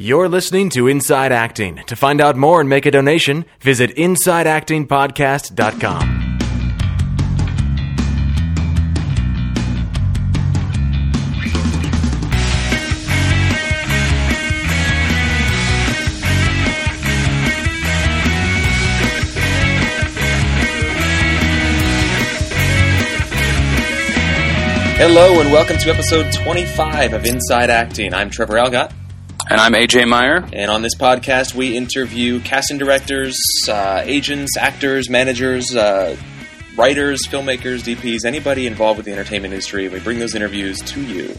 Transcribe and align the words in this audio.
You're 0.00 0.28
listening 0.28 0.70
to 0.70 0.86
Inside 0.86 1.32
Acting. 1.32 1.82
To 1.86 1.96
find 1.96 2.20
out 2.20 2.36
more 2.36 2.60
and 2.60 2.70
make 2.70 2.86
a 2.86 2.92
donation, 2.92 3.44
visit 3.60 3.96
InsideActingPodcast.com. 3.96 6.38
Hello 24.94 25.40
and 25.40 25.52
welcome 25.52 25.76
to 25.78 25.90
episode 25.90 26.32
25 26.32 27.14
of 27.14 27.24
Inside 27.24 27.70
Acting. 27.70 28.14
I'm 28.14 28.30
Trevor 28.30 28.54
Algott. 28.54 28.92
And 29.50 29.58
I'm 29.58 29.72
AJ 29.72 30.06
Meyer. 30.06 30.46
And 30.52 30.70
on 30.70 30.82
this 30.82 30.94
podcast, 30.94 31.54
we 31.54 31.74
interview 31.74 32.38
casting 32.40 32.76
directors, 32.76 33.34
uh, 33.66 34.02
agents, 34.04 34.58
actors, 34.58 35.08
managers, 35.08 35.74
uh, 35.74 36.18
writers, 36.76 37.26
filmmakers, 37.26 37.82
DPs, 37.82 38.26
anybody 38.26 38.66
involved 38.66 38.98
with 38.98 39.06
the 39.06 39.12
entertainment 39.12 39.54
industry. 39.54 39.88
We 39.88 40.00
bring 40.00 40.18
those 40.18 40.34
interviews 40.34 40.78
to 40.80 41.02
you. 41.02 41.34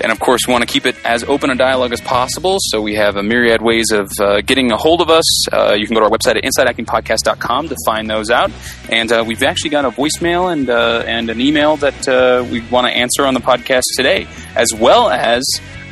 And 0.00 0.10
of 0.10 0.18
course, 0.18 0.40
we 0.48 0.52
want 0.52 0.62
to 0.62 0.66
keep 0.66 0.86
it 0.86 0.96
as 1.04 1.24
open 1.24 1.50
a 1.50 1.54
dialogue 1.54 1.92
as 1.92 2.00
possible. 2.00 2.56
So 2.58 2.80
we 2.80 2.94
have 2.94 3.16
a 3.16 3.22
myriad 3.22 3.60
ways 3.60 3.92
of 3.92 4.10
uh, 4.18 4.40
getting 4.40 4.72
a 4.72 4.78
hold 4.78 5.02
of 5.02 5.10
us. 5.10 5.52
Uh, 5.52 5.74
you 5.74 5.86
can 5.86 5.94
go 5.94 6.00
to 6.00 6.06
our 6.06 6.10
website 6.10 6.36
at 6.36 6.44
insideactingpodcast.com 6.44 7.68
to 7.68 7.76
find 7.84 8.08
those 8.08 8.30
out. 8.30 8.50
And 8.88 9.12
uh, 9.12 9.24
we've 9.26 9.42
actually 9.42 9.70
got 9.70 9.84
a 9.84 9.90
voicemail 9.90 10.50
and 10.50 10.70
uh, 10.70 11.04
and 11.06 11.28
an 11.28 11.38
email 11.38 11.76
that 11.76 12.08
uh, 12.08 12.46
we 12.50 12.62
want 12.70 12.86
to 12.86 12.92
answer 12.94 13.26
on 13.26 13.34
the 13.34 13.40
podcast 13.40 13.82
today, 13.94 14.26
as 14.56 14.72
well 14.72 15.10
as 15.10 15.44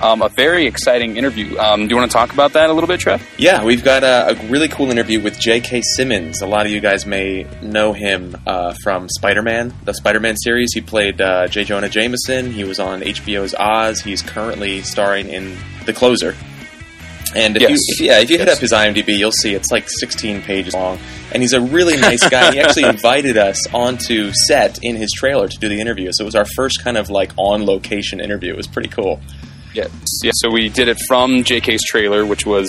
um, 0.03 0.23
a 0.23 0.29
very 0.29 0.67
exciting 0.67 1.17
interview. 1.17 1.59
Um, 1.59 1.87
do 1.87 1.89
you 1.95 1.97
want 1.97 2.11
to 2.11 2.15
talk 2.17 2.33
about 2.33 2.53
that 2.55 2.71
a 2.71 2.73
little 2.73 2.89
bit, 2.89 3.01
Trev? 3.01 3.27
Yeah, 3.39 3.65
we've 3.65 3.85
got 3.85 4.03
a, 4.03 4.31
a 4.31 4.47
really 4.49 4.69
cool 4.69 4.91
interview 4.91 5.21
with 5.23 5.39
J.K. 5.39 5.83
Simmons. 5.97 6.41
A 6.43 6.47
lot 6.47 6.67
of 6.67 6.73
you 6.73 6.81
guys 6.81 7.07
may 7.07 7.47
know 7.63 7.93
him 7.93 8.37
uh, 8.47 8.75
from 8.83 9.09
Spider 9.09 9.43
Man, 9.43 9.75
the 9.85 9.95
Spider 9.95 10.21
Man 10.21 10.37
series. 10.37 10.73
He 10.75 10.81
played 10.81 11.21
uh, 11.21 11.47
J. 11.49 11.65
Jonah 11.65 11.89
Jameson. 11.89 12.53
He 12.53 12.65
was 12.65 12.79
on 12.81 13.01
HBO's 13.03 13.55
Oz. 13.55 14.01
He's 14.01 14.23
currently 14.23 14.83
starring 14.83 15.29
in 15.29 15.57
The 15.87 15.93
Closer. 15.93 16.35
And 17.33 17.57
if 17.57 17.63
Yes. 17.63 17.71
you, 17.71 17.77
if, 17.91 18.01
yeah, 18.01 18.19
if 18.19 18.29
you 18.31 18.39
hit 18.39 18.49
up 18.49 18.59
his 18.59 18.73
IMDb, 18.73 19.17
you'll 19.17 19.31
see 19.31 19.55
it's 19.55 19.71
like 19.71 19.89
16 19.89 20.43
pages 20.43 20.75
long. 20.75 20.99
And 21.33 21.41
he's 21.41 21.53
a 21.53 21.61
really 21.61 21.97
nice 21.97 22.29
guy. 22.29 22.51
he 22.53 22.59
actually 22.59 22.85
invited 22.89 23.37
us 23.37 23.73
onto 23.73 24.33
set 24.33 24.81
in 24.83 24.97
his 24.97 25.11
trailer 25.17 25.47
to 25.47 25.59
do 25.59 25.69
the 25.69 25.81
interview. 25.81 26.11
So 26.13 26.25
it 26.25 26.25
was 26.25 26.35
our 26.35 26.47
first 26.57 26.83
kind 26.83 26.97
of 26.97 27.09
like 27.09 27.31
on 27.37 27.65
location 27.67 28.19
interview. 28.19 28.51
It 28.53 28.57
was 28.57 28.67
pretty 28.67 28.89
cool. 28.89 29.21
Yes. 29.75 29.91
Yeah. 30.23 30.33
So 30.35 30.51
we 30.51 30.69
did 30.69 30.89
it 30.89 30.99
from 31.09 31.43
JK's 31.45 31.83
trailer, 31.85 32.27
which 32.27 32.45
was 32.47 32.69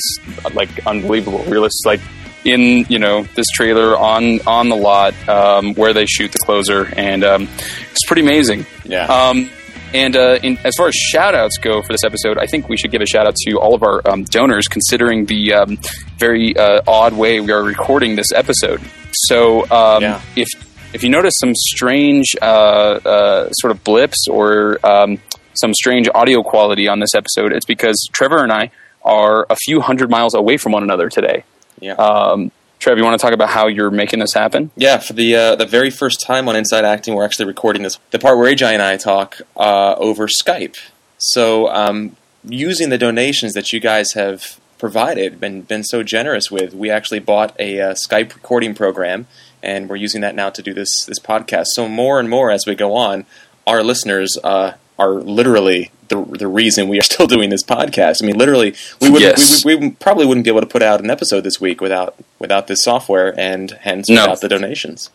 like 0.53 0.85
unbelievable. 0.85 1.43
We 1.49 1.57
were 1.59 1.67
just 1.67 1.85
like 1.85 2.01
in 2.43 2.85
you 2.89 2.99
know 2.99 3.23
this 3.35 3.45
trailer 3.53 3.97
on 3.97 4.39
on 4.47 4.69
the 4.69 4.75
lot 4.75 5.13
um, 5.29 5.73
where 5.75 5.93
they 5.93 6.05
shoot 6.05 6.31
the 6.31 6.37
closer, 6.39 6.85
and 6.95 7.23
um, 7.23 7.43
it's 7.91 8.05
pretty 8.07 8.21
amazing. 8.21 8.65
Yeah. 8.85 9.05
Um, 9.05 9.49
and 9.93 10.15
uh, 10.15 10.39
in, 10.41 10.57
as 10.63 10.73
far 10.77 10.87
as 10.87 10.95
shout 10.95 11.35
outs 11.35 11.57
go 11.57 11.81
for 11.81 11.91
this 11.91 12.05
episode, 12.05 12.37
I 12.37 12.45
think 12.45 12.69
we 12.69 12.77
should 12.77 12.91
give 12.91 13.01
a 13.01 13.05
shout 13.05 13.27
out 13.27 13.35
to 13.45 13.59
all 13.59 13.73
of 13.75 13.83
our 13.83 14.01
um, 14.09 14.23
donors, 14.23 14.67
considering 14.69 15.25
the 15.25 15.53
um, 15.53 15.77
very 16.17 16.55
uh, 16.55 16.81
odd 16.87 17.11
way 17.13 17.41
we 17.41 17.51
are 17.51 17.61
recording 17.61 18.15
this 18.15 18.31
episode. 18.33 18.79
So, 19.27 19.63
um, 19.69 20.01
Yeah. 20.01 20.21
if 20.37 20.47
if 20.93 21.03
you 21.03 21.09
notice 21.09 21.33
some 21.39 21.53
strange 21.55 22.35
uh, 22.41 22.45
uh, 22.45 23.49
sort 23.51 23.71
of 23.71 23.83
blips 23.83 24.27
or 24.29 24.77
um, 24.85 25.19
some 25.53 25.73
strange 25.73 26.09
audio 26.13 26.43
quality 26.43 26.87
on 26.87 26.99
this 26.99 27.13
episode, 27.15 27.53
it's 27.53 27.65
because 27.65 28.07
Trevor 28.11 28.43
and 28.43 28.51
I 28.51 28.71
are 29.03 29.45
a 29.49 29.55
few 29.55 29.81
hundred 29.81 30.09
miles 30.09 30.33
away 30.33 30.57
from 30.57 30.71
one 30.71 30.83
another 30.83 31.09
today. 31.09 31.43
yeah. 31.79 31.93
Um, 31.93 32.51
Trev, 32.81 32.97
you 32.97 33.03
want 33.03 33.19
to 33.19 33.23
talk 33.23 33.33
about 33.33 33.49
how 33.49 33.67
you're 33.67 33.91
making 33.91 34.19
this 34.19 34.33
happen? 34.33 34.71
Yeah, 34.75 34.97
for 34.97 35.13
the 35.13 35.35
uh, 35.35 35.55
the 35.55 35.67
very 35.67 35.91
first 35.91 36.19
time 36.19 36.49
on 36.49 36.55
Inside 36.55 36.83
Acting, 36.83 37.13
we're 37.13 37.23
actually 37.23 37.45
recording 37.45 37.83
this 37.83 37.99
the 38.09 38.17
part 38.17 38.39
where 38.39 38.51
AJ 38.51 38.73
and 38.73 38.81
I 38.81 38.97
talk 38.97 39.39
uh, 39.55 39.93
over 39.99 40.25
Skype. 40.27 40.77
So, 41.19 41.67
um, 41.67 42.15
using 42.43 42.89
the 42.89 42.97
donations 42.97 43.53
that 43.53 43.71
you 43.71 43.79
guys 43.79 44.13
have 44.13 44.59
provided, 44.79 45.39
been 45.39 45.61
been 45.61 45.83
so 45.83 46.01
generous 46.01 46.49
with, 46.49 46.73
we 46.73 46.89
actually 46.89 47.19
bought 47.19 47.55
a 47.59 47.79
uh, 47.79 47.93
Skype 47.93 48.33
recording 48.33 48.73
program, 48.73 49.27
and 49.61 49.87
we're 49.87 49.95
using 49.97 50.21
that 50.21 50.33
now 50.33 50.49
to 50.49 50.63
do 50.63 50.73
this 50.73 51.05
this 51.05 51.19
podcast. 51.19 51.65
So, 51.73 51.87
more 51.87 52.19
and 52.19 52.31
more 52.31 52.49
as 52.49 52.65
we 52.65 52.73
go 52.73 52.95
on, 52.95 53.27
our 53.67 53.83
listeners 53.83 54.39
uh, 54.43 54.73
are 55.01 55.13
literally 55.13 55.91
the 56.09 56.23
the 56.23 56.47
reason 56.47 56.87
we 56.87 56.99
are 56.99 57.03
still 57.13 57.27
doing 57.27 57.49
this 57.49 57.63
podcast. 57.63 58.21
I 58.23 58.25
mean, 58.27 58.37
literally, 58.37 58.75
we 59.01 59.09
would 59.09 59.21
Yes. 59.21 59.65
we, 59.65 59.75
we, 59.75 59.87
we 59.87 59.91
probably 59.91 60.25
wouldn't 60.25 60.43
be 60.43 60.49
able 60.51 60.61
to 60.61 60.67
put 60.67 60.83
out 60.83 61.01
an 61.01 61.09
episode 61.09 61.41
this 61.41 61.59
week 61.59 61.81
without 61.81 62.15
without 62.39 62.67
this 62.67 62.83
software, 62.83 63.33
and 63.39 63.71
hence 63.81 64.09
No. 64.09 64.23
without 64.23 64.41
the 64.41 64.49
donations. 64.49 65.09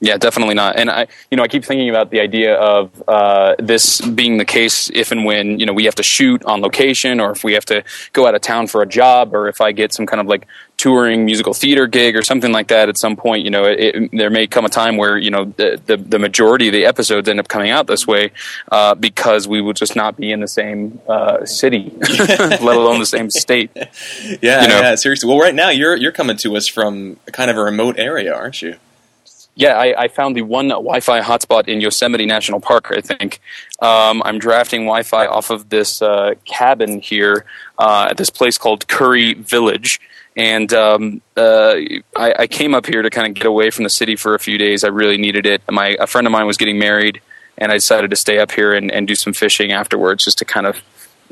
Yeah, 0.00 0.18
definitely 0.18 0.54
not. 0.54 0.76
And 0.76 0.90
I, 0.90 1.06
you 1.30 1.36
know, 1.38 1.42
I 1.42 1.48
keep 1.48 1.64
thinking 1.64 1.88
about 1.88 2.10
the 2.10 2.20
idea 2.20 2.54
of 2.56 3.02
uh, 3.08 3.54
this 3.58 4.02
being 4.02 4.36
the 4.36 4.44
case 4.44 4.90
if 4.92 5.10
and 5.10 5.24
when 5.24 5.58
you 5.58 5.64
know 5.64 5.72
we 5.72 5.86
have 5.86 5.94
to 5.94 6.02
shoot 6.02 6.44
on 6.44 6.60
location, 6.60 7.18
or 7.18 7.30
if 7.30 7.42
we 7.42 7.54
have 7.54 7.64
to 7.66 7.82
go 8.12 8.26
out 8.26 8.34
of 8.34 8.42
town 8.42 8.66
for 8.66 8.82
a 8.82 8.86
job, 8.86 9.34
or 9.34 9.48
if 9.48 9.60
I 9.62 9.72
get 9.72 9.94
some 9.94 10.04
kind 10.04 10.20
of 10.20 10.26
like 10.26 10.46
touring 10.76 11.24
musical 11.24 11.54
theater 11.54 11.86
gig 11.86 12.14
or 12.14 12.20
something 12.22 12.52
like 12.52 12.68
that 12.68 12.90
at 12.90 12.98
some 12.98 13.16
point. 13.16 13.42
You 13.44 13.50
know, 13.50 13.64
it, 13.64 13.80
it, 13.80 14.10
there 14.12 14.28
may 14.28 14.46
come 14.46 14.66
a 14.66 14.68
time 14.68 14.98
where 14.98 15.16
you 15.16 15.30
know 15.30 15.46
the, 15.46 15.80
the 15.86 15.96
the 15.96 16.18
majority 16.18 16.68
of 16.68 16.72
the 16.72 16.84
episodes 16.84 17.26
end 17.26 17.40
up 17.40 17.48
coming 17.48 17.70
out 17.70 17.86
this 17.86 18.06
way 18.06 18.32
uh, 18.70 18.94
because 18.94 19.48
we 19.48 19.62
will 19.62 19.72
just 19.72 19.96
not 19.96 20.18
be 20.18 20.30
in 20.30 20.40
the 20.40 20.48
same 20.48 21.00
uh, 21.08 21.46
city, 21.46 21.90
let 22.00 22.60
alone 22.62 23.00
the 23.00 23.06
same 23.06 23.30
state. 23.30 23.70
Yeah, 24.42 24.62
You 24.62 24.68
know. 24.68 24.80
yeah, 24.80 24.94
seriously. 24.96 25.28
Well, 25.28 25.38
right 25.38 25.54
now 25.54 25.70
you're 25.70 25.96
you're 25.96 26.12
coming 26.12 26.36
to 26.38 26.56
us 26.56 26.68
from 26.68 27.16
kind 27.32 27.50
of 27.50 27.56
a 27.56 27.62
remote 27.62 27.98
area, 27.98 28.34
aren't 28.34 28.60
you? 28.60 28.76
Yeah, 29.58 29.78
I, 29.78 30.02
I 30.02 30.08
found 30.08 30.36
the 30.36 30.42
one 30.42 30.68
Wi-Fi 30.68 31.22
hotspot 31.22 31.66
in 31.66 31.80
Yosemite 31.80 32.26
National 32.26 32.60
Park. 32.60 32.92
I 32.94 33.00
think 33.00 33.40
um, 33.80 34.22
I'm 34.22 34.38
drafting 34.38 34.82
Wi-Fi 34.82 35.26
off 35.26 35.48
of 35.48 35.70
this 35.70 36.02
uh, 36.02 36.34
cabin 36.44 37.00
here 37.00 37.46
uh, 37.78 38.08
at 38.10 38.18
this 38.18 38.28
place 38.28 38.58
called 38.58 38.86
Curry 38.86 39.32
Village, 39.32 39.98
and 40.36 40.70
um, 40.74 41.22
uh, 41.38 41.76
I, 42.14 42.34
I 42.40 42.46
came 42.46 42.74
up 42.74 42.84
here 42.84 43.00
to 43.00 43.08
kind 43.08 43.26
of 43.28 43.32
get 43.32 43.46
away 43.46 43.70
from 43.70 43.84
the 43.84 43.90
city 43.90 44.14
for 44.14 44.34
a 44.34 44.38
few 44.38 44.58
days. 44.58 44.84
I 44.84 44.88
really 44.88 45.16
needed 45.16 45.46
it. 45.46 45.62
My 45.70 45.96
a 45.98 46.06
friend 46.06 46.26
of 46.26 46.32
mine 46.32 46.46
was 46.46 46.58
getting 46.58 46.78
married, 46.78 47.22
and 47.56 47.72
I 47.72 47.76
decided 47.76 48.10
to 48.10 48.16
stay 48.16 48.38
up 48.38 48.52
here 48.52 48.74
and, 48.74 48.92
and 48.92 49.08
do 49.08 49.14
some 49.14 49.32
fishing 49.32 49.72
afterwards, 49.72 50.24
just 50.24 50.38
to 50.38 50.44
kind 50.44 50.66
of. 50.66 50.82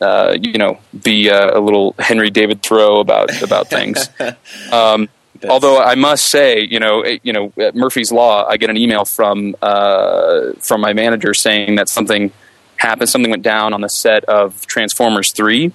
Uh, 0.02 0.36
you 0.40 0.58
know, 0.58 0.76
be 1.04 1.30
uh, 1.30 1.56
a 1.56 1.60
little 1.60 1.94
Henry 2.00 2.28
David 2.28 2.64
Thoreau 2.64 2.98
about 2.98 3.40
about 3.42 3.68
things. 3.68 4.08
Um, 4.72 5.08
That's- 5.44 5.52
Although 5.52 5.82
I 5.82 5.94
must 5.94 6.26
say, 6.26 6.60
you 6.60 6.80
know, 6.80 7.04
you 7.22 7.32
know, 7.32 7.52
at 7.58 7.74
Murphy's 7.74 8.10
Law, 8.10 8.46
I 8.46 8.56
get 8.56 8.70
an 8.70 8.76
email 8.76 9.04
from 9.04 9.54
uh, 9.62 10.52
from 10.60 10.80
my 10.80 10.92
manager 10.92 11.34
saying 11.34 11.76
that 11.76 11.88
something 11.88 12.32
happened, 12.76 13.08
something 13.08 13.30
went 13.30 13.42
down 13.42 13.72
on 13.72 13.80
the 13.80 13.88
set 13.88 14.24
of 14.24 14.66
Transformers 14.66 15.32
Three, 15.32 15.72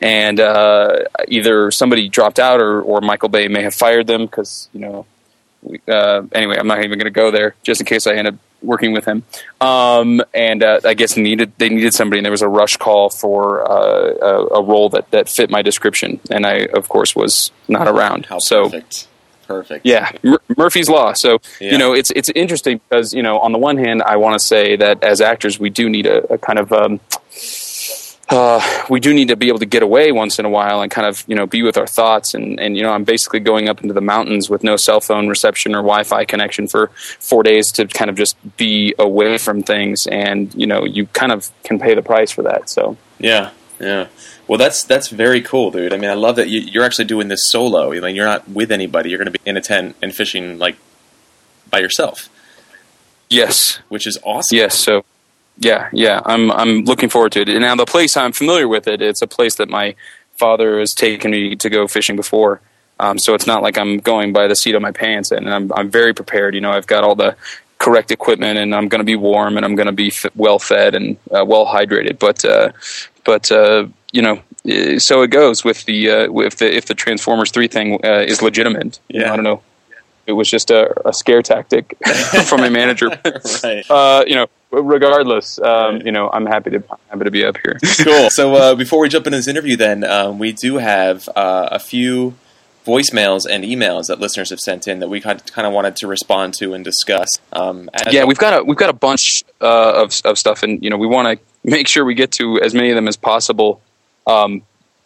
and 0.00 0.40
uh, 0.40 0.98
either 1.28 1.70
somebody 1.70 2.08
dropped 2.08 2.38
out 2.38 2.60
or, 2.60 2.82
or 2.82 3.00
Michael 3.00 3.28
Bay 3.28 3.48
may 3.48 3.62
have 3.62 3.74
fired 3.74 4.06
them 4.06 4.26
because 4.26 4.68
you 4.72 4.80
know. 4.80 5.06
Uh, 5.88 6.22
anyway, 6.32 6.56
I'm 6.58 6.66
not 6.66 6.78
even 6.84 6.98
going 6.98 7.04
to 7.04 7.10
go 7.10 7.30
there 7.30 7.54
just 7.62 7.80
in 7.80 7.86
case 7.86 8.06
I 8.06 8.14
end 8.14 8.28
up 8.28 8.34
working 8.62 8.92
with 8.92 9.04
him. 9.04 9.22
Um, 9.60 10.22
and 10.32 10.62
uh, 10.62 10.80
I 10.84 10.94
guess 10.94 11.16
needed 11.16 11.52
they 11.58 11.68
needed 11.68 11.94
somebody, 11.94 12.18
and 12.18 12.24
there 12.24 12.30
was 12.32 12.42
a 12.42 12.48
rush 12.48 12.76
call 12.76 13.10
for 13.10 13.62
uh, 13.70 14.14
a, 14.22 14.46
a 14.58 14.62
role 14.62 14.88
that, 14.90 15.10
that 15.10 15.28
fit 15.28 15.50
my 15.50 15.62
description, 15.62 16.20
and 16.30 16.46
I 16.46 16.66
of 16.74 16.88
course 16.88 17.14
was 17.14 17.50
not 17.68 17.88
around. 17.88 18.26
How 18.26 18.38
so 18.38 18.64
perfect, 18.70 19.08
perfect. 19.46 19.84
yeah, 19.86 20.10
Mur- 20.22 20.40
Murphy's 20.56 20.88
Law. 20.88 21.12
So 21.12 21.40
Yeah. 21.60 21.72
you 21.72 21.78
know, 21.78 21.92
it's 21.92 22.10
it's 22.12 22.30
interesting 22.34 22.80
because 22.88 23.12
you 23.12 23.22
know, 23.22 23.38
on 23.38 23.52
the 23.52 23.58
one 23.58 23.76
hand, 23.76 24.02
I 24.02 24.16
want 24.16 24.38
to 24.38 24.44
say 24.44 24.76
that 24.76 25.02
as 25.04 25.20
actors, 25.20 25.58
we 25.60 25.68
do 25.70 25.88
need 25.90 26.06
a, 26.06 26.32
a 26.32 26.38
kind 26.38 26.58
of 26.58 26.72
um, 26.72 27.00
uh, 28.30 28.60
we 28.88 29.00
do 29.00 29.12
need 29.12 29.28
to 29.28 29.36
be 29.36 29.48
able 29.48 29.58
to 29.58 29.66
get 29.66 29.82
away 29.82 30.10
once 30.10 30.38
in 30.38 30.44
a 30.44 30.50
while 30.50 30.80
and 30.80 30.90
kind 30.90 31.06
of 31.06 31.24
you 31.26 31.34
know 31.34 31.46
be 31.46 31.62
with 31.62 31.76
our 31.76 31.86
thoughts 31.86 32.34
and 32.34 32.58
and 32.58 32.76
you 32.76 32.82
know 32.82 32.90
I'm 32.90 33.04
basically 33.04 33.40
going 33.40 33.68
up 33.68 33.82
into 33.82 33.94
the 33.94 34.00
mountains 34.00 34.48
with 34.48 34.64
no 34.64 34.76
cell 34.76 35.00
phone 35.00 35.28
reception 35.28 35.74
or 35.74 35.78
Wi-Fi 35.78 36.24
connection 36.24 36.66
for 36.66 36.88
four 37.18 37.42
days 37.42 37.70
to 37.72 37.86
kind 37.86 38.08
of 38.08 38.16
just 38.16 38.36
be 38.56 38.94
away 38.98 39.38
from 39.38 39.62
things 39.62 40.06
and 40.06 40.54
you 40.54 40.66
know 40.66 40.84
you 40.84 41.06
kind 41.08 41.32
of 41.32 41.50
can 41.64 41.78
pay 41.78 41.94
the 41.94 42.02
price 42.02 42.30
for 42.30 42.42
that. 42.42 42.70
So 42.70 42.96
yeah, 43.18 43.50
yeah. 43.78 44.08
Well, 44.46 44.58
that's 44.58 44.84
that's 44.84 45.08
very 45.08 45.40
cool, 45.40 45.70
dude. 45.70 45.92
I 45.92 45.96
mean, 45.96 46.10
I 46.10 46.14
love 46.14 46.36
that 46.36 46.48
you, 46.48 46.60
you're 46.60 46.84
actually 46.84 47.06
doing 47.06 47.28
this 47.28 47.50
solo. 47.50 47.92
I 47.92 48.00
mean, 48.00 48.14
you're 48.14 48.26
not 48.26 48.48
with 48.48 48.70
anybody. 48.70 49.10
You're 49.10 49.18
going 49.18 49.32
to 49.32 49.38
be 49.38 49.48
in 49.48 49.56
a 49.56 49.62
tent 49.62 49.96
and 50.02 50.14
fishing 50.14 50.58
like 50.58 50.76
by 51.70 51.78
yourself, 51.78 52.28
yes, 53.30 53.80
which 53.88 54.06
is 54.06 54.18
awesome. 54.22 54.56
Yes, 54.56 54.78
so 54.78 55.04
yeah, 55.58 55.88
yeah, 55.92 56.20
I'm 56.24 56.50
I'm 56.50 56.84
looking 56.84 57.08
forward 57.08 57.32
to 57.32 57.40
it. 57.42 57.48
And 57.48 57.60
now 57.60 57.74
the 57.76 57.86
place 57.86 58.16
I'm 58.16 58.32
familiar 58.32 58.66
with 58.68 58.86
it. 58.88 59.00
It's 59.00 59.22
a 59.22 59.26
place 59.26 59.54
that 59.56 59.68
my 59.68 59.94
father 60.36 60.80
has 60.80 60.94
taken 60.94 61.30
me 61.30 61.54
to 61.56 61.70
go 61.70 61.86
fishing 61.86 62.16
before. 62.16 62.60
Um, 63.00 63.18
so 63.18 63.34
it's 63.34 63.46
not 63.46 63.62
like 63.62 63.76
I'm 63.78 63.98
going 63.98 64.32
by 64.32 64.46
the 64.46 64.56
seat 64.56 64.74
of 64.74 64.82
my 64.82 64.92
pants, 64.92 65.30
and 65.30 65.52
I'm 65.52 65.72
I'm 65.72 65.90
very 65.90 66.12
prepared. 66.14 66.54
You 66.54 66.60
know, 66.60 66.70
I've 66.70 66.86
got 66.86 67.04
all 67.04 67.14
the 67.14 67.36
correct 67.78 68.10
equipment, 68.10 68.58
and 68.58 68.74
I'm 68.74 68.88
going 68.88 69.00
to 69.00 69.04
be 69.04 69.16
warm, 69.16 69.56
and 69.56 69.64
I'm 69.64 69.74
going 69.74 69.86
to 69.86 69.92
be 69.92 70.08
f- 70.08 70.26
well 70.36 70.58
fed 70.58 70.94
and 70.94 71.16
uh, 71.30 71.44
well 71.44 71.66
hydrated. 71.66 72.18
But 72.18 72.44
uh, 72.44 72.72
but 73.24 73.50
uh, 73.50 73.86
you 74.12 74.22
know, 74.22 74.40
so 74.98 75.22
it 75.22 75.28
goes 75.30 75.64
with 75.64 75.84
the 75.84 76.10
uh, 76.10 76.32
if 76.40 76.56
the 76.56 76.74
if 76.74 76.86
the 76.86 76.94
Transformers 76.94 77.50
three 77.50 77.68
thing 77.68 78.04
uh, 78.04 78.24
is 78.26 78.42
legitimate. 78.42 78.98
You 79.08 79.20
know, 79.20 79.26
Yeah. 79.26 79.32
I 79.32 79.36
don't 79.36 79.44
know. 79.44 79.62
It 80.26 80.32
was 80.32 80.48
just 80.48 80.70
a, 80.70 81.06
a 81.06 81.12
scare 81.12 81.42
tactic 81.42 81.98
from 82.46 82.62
a 82.64 82.70
manager. 82.70 83.08
right. 83.62 83.84
Uh, 83.90 84.24
you 84.26 84.34
know, 84.36 84.46
regardless, 84.82 85.58
um, 85.60 86.02
you 86.04 86.12
know, 86.12 86.30
I'm 86.32 86.46
happy 86.46 86.70
to 86.70 86.82
happy 87.08 87.24
to 87.24 87.30
be 87.30 87.44
up 87.44 87.56
here. 87.62 87.78
cool. 88.02 88.30
So 88.30 88.54
uh, 88.54 88.74
before 88.74 89.00
we 89.00 89.08
jump 89.08 89.26
into 89.26 89.38
this 89.38 89.48
interview, 89.48 89.76
then 89.76 90.04
um, 90.04 90.38
we 90.38 90.52
do 90.52 90.78
have 90.78 91.28
uh, 91.34 91.68
a 91.72 91.78
few 91.78 92.34
voicemails 92.86 93.46
and 93.48 93.64
emails 93.64 94.08
that 94.08 94.20
listeners 94.20 94.50
have 94.50 94.60
sent 94.60 94.86
in 94.86 95.00
that 95.00 95.08
we 95.08 95.20
kind 95.20 95.40
of 95.56 95.72
wanted 95.72 95.96
to 95.96 96.06
respond 96.06 96.54
to 96.54 96.74
and 96.74 96.84
discuss. 96.84 97.28
Um, 97.52 97.88
yeah, 98.10 98.24
we've 98.24 98.38
got 98.38 98.60
a 98.60 98.64
we've 98.64 98.76
got 98.76 98.90
a 98.90 98.94
bunch 98.94 99.42
uh, 99.60 100.02
of 100.02 100.20
of 100.24 100.38
stuff, 100.38 100.62
and 100.62 100.82
you 100.82 100.90
know, 100.90 100.98
we 100.98 101.06
want 101.06 101.38
to 101.38 101.44
make 101.68 101.88
sure 101.88 102.04
we 102.04 102.14
get 102.14 102.32
to 102.32 102.60
as 102.60 102.74
many 102.74 102.90
of 102.90 102.96
them 102.96 103.08
as 103.08 103.16
possible. 103.16 103.80
Um, 104.26 104.62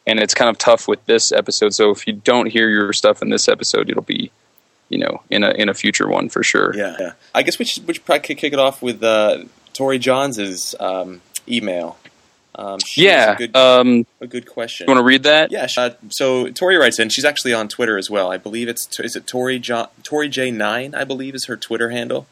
and 0.06 0.18
it's 0.18 0.34
kind 0.34 0.48
of 0.48 0.56
tough 0.56 0.88
with 0.88 1.04
this 1.04 1.30
episode. 1.32 1.74
So 1.74 1.90
if 1.90 2.06
you 2.06 2.14
don't 2.14 2.46
hear 2.46 2.68
your 2.70 2.92
stuff 2.94 3.20
in 3.20 3.28
this 3.28 3.46
episode, 3.46 3.90
it'll 3.90 4.02
be, 4.02 4.32
you 4.88 4.98
know, 4.98 5.22
in 5.28 5.44
a 5.44 5.50
in 5.50 5.68
a 5.68 5.74
future 5.74 6.08
one 6.08 6.30
for 6.30 6.42
sure. 6.42 6.74
Yeah, 6.74 6.96
yeah. 6.98 7.12
I 7.34 7.42
guess 7.42 7.58
we 7.58 7.66
should, 7.66 7.86
we 7.86 7.94
should 7.94 8.06
probably 8.06 8.26
kick 8.26 8.38
kick 8.38 8.52
it 8.54 8.58
off 8.58 8.80
with 8.80 9.02
uh, 9.02 9.44
Tori 9.78 9.98
Johns' 10.00 10.74
um, 10.80 11.20
email. 11.48 11.96
Um, 12.56 12.80
she 12.84 13.04
Yeah. 13.04 13.34
a 13.34 13.36
good, 13.36 13.56
um, 13.56 14.04
a 14.20 14.26
good 14.26 14.44
question. 14.46 14.86
you 14.88 14.92
want 14.92 14.98
to 14.98 15.04
read 15.06 15.22
that? 15.22 15.52
Yeah, 15.52 15.68
sh- 15.68 15.78
uh, 15.78 15.90
so 16.10 16.48
Tori 16.50 16.76
writes 16.76 16.98
in. 16.98 17.08
She's 17.10 17.24
actually 17.24 17.54
on 17.54 17.68
Twitter 17.68 17.96
as 17.96 18.10
well. 18.10 18.32
I 18.32 18.38
believe 18.38 18.68
it's 18.68 18.88
is 18.98 19.14
it 19.14 19.28
Tori 19.28 19.60
John 19.60 19.86
Tori 20.02 20.28
J 20.28 20.50
nine. 20.50 20.96
I 20.96 21.04
believe 21.04 21.36
is 21.36 21.46
her 21.46 21.56
Twitter 21.56 21.90
handle. 21.90 22.26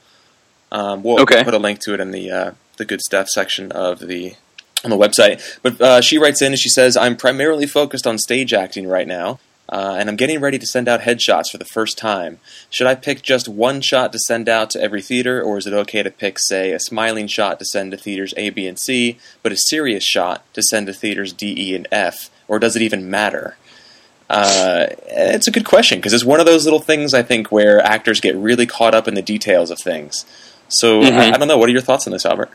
Um, 0.72 1.04
we'll 1.04 1.20
Okay. 1.20 1.44
put 1.44 1.54
a 1.54 1.58
link 1.58 1.78
to 1.84 1.94
it 1.94 2.00
in 2.00 2.10
the 2.10 2.28
uh, 2.32 2.50
the 2.78 2.84
good 2.84 3.00
stuff 3.00 3.28
section 3.28 3.70
of 3.70 4.00
the 4.00 4.34
on 4.82 4.90
the 4.90 4.96
website. 4.96 5.40
But 5.62 5.80
uh, 5.80 6.00
she 6.00 6.18
writes 6.18 6.42
in 6.42 6.48
and 6.52 6.58
she 6.58 6.68
says, 6.68 6.96
"I'm 6.96 7.14
primarily 7.16 7.66
focused 7.68 8.08
on 8.08 8.18
stage 8.18 8.52
acting 8.52 8.88
right 8.88 9.06
now." 9.06 9.38
Uh, 9.68 9.96
and 9.98 10.08
I'm 10.08 10.16
getting 10.16 10.40
ready 10.40 10.58
to 10.58 10.66
send 10.66 10.86
out 10.86 11.00
headshots 11.00 11.50
for 11.50 11.58
the 11.58 11.64
first 11.64 11.98
time. 11.98 12.38
Should 12.70 12.86
I 12.86 12.94
pick 12.94 13.22
just 13.22 13.48
one 13.48 13.80
shot 13.80 14.12
to 14.12 14.18
send 14.20 14.48
out 14.48 14.70
to 14.70 14.80
every 14.80 15.02
theater, 15.02 15.42
or 15.42 15.58
is 15.58 15.66
it 15.66 15.72
okay 15.72 16.02
to 16.04 16.10
pick, 16.10 16.38
say, 16.38 16.72
a 16.72 16.78
smiling 16.78 17.26
shot 17.26 17.58
to 17.58 17.64
send 17.64 17.90
to 17.90 17.96
theaters 17.96 18.32
A, 18.36 18.50
B, 18.50 18.66
and 18.68 18.78
C, 18.78 19.18
but 19.42 19.50
a 19.50 19.56
serious 19.56 20.04
shot 20.04 20.44
to 20.54 20.62
send 20.62 20.86
to 20.86 20.92
theaters 20.92 21.32
D, 21.32 21.54
E, 21.58 21.74
and 21.74 21.88
F? 21.90 22.30
Or 22.46 22.60
does 22.60 22.76
it 22.76 22.82
even 22.82 23.10
matter? 23.10 23.56
Uh, 24.30 24.86
it's 25.08 25.46
a 25.48 25.52
good 25.52 25.64
question 25.64 25.98
because 25.98 26.12
it's 26.12 26.24
one 26.24 26.40
of 26.40 26.46
those 26.46 26.64
little 26.64 26.80
things 26.80 27.14
I 27.14 27.22
think 27.22 27.50
where 27.52 27.80
actors 27.80 28.20
get 28.20 28.36
really 28.36 28.66
caught 28.66 28.94
up 28.94 29.06
in 29.08 29.14
the 29.14 29.22
details 29.22 29.70
of 29.70 29.78
things. 29.80 30.24
So 30.68 31.00
I, 31.00 31.10
Mhm. 31.10 31.34
I 31.34 31.38
don't 31.38 31.48
know. 31.48 31.58
What 31.58 31.68
are 31.68 31.72
your 31.72 31.80
thoughts 31.80 32.06
on 32.06 32.12
this, 32.12 32.26
Albert? 32.26 32.50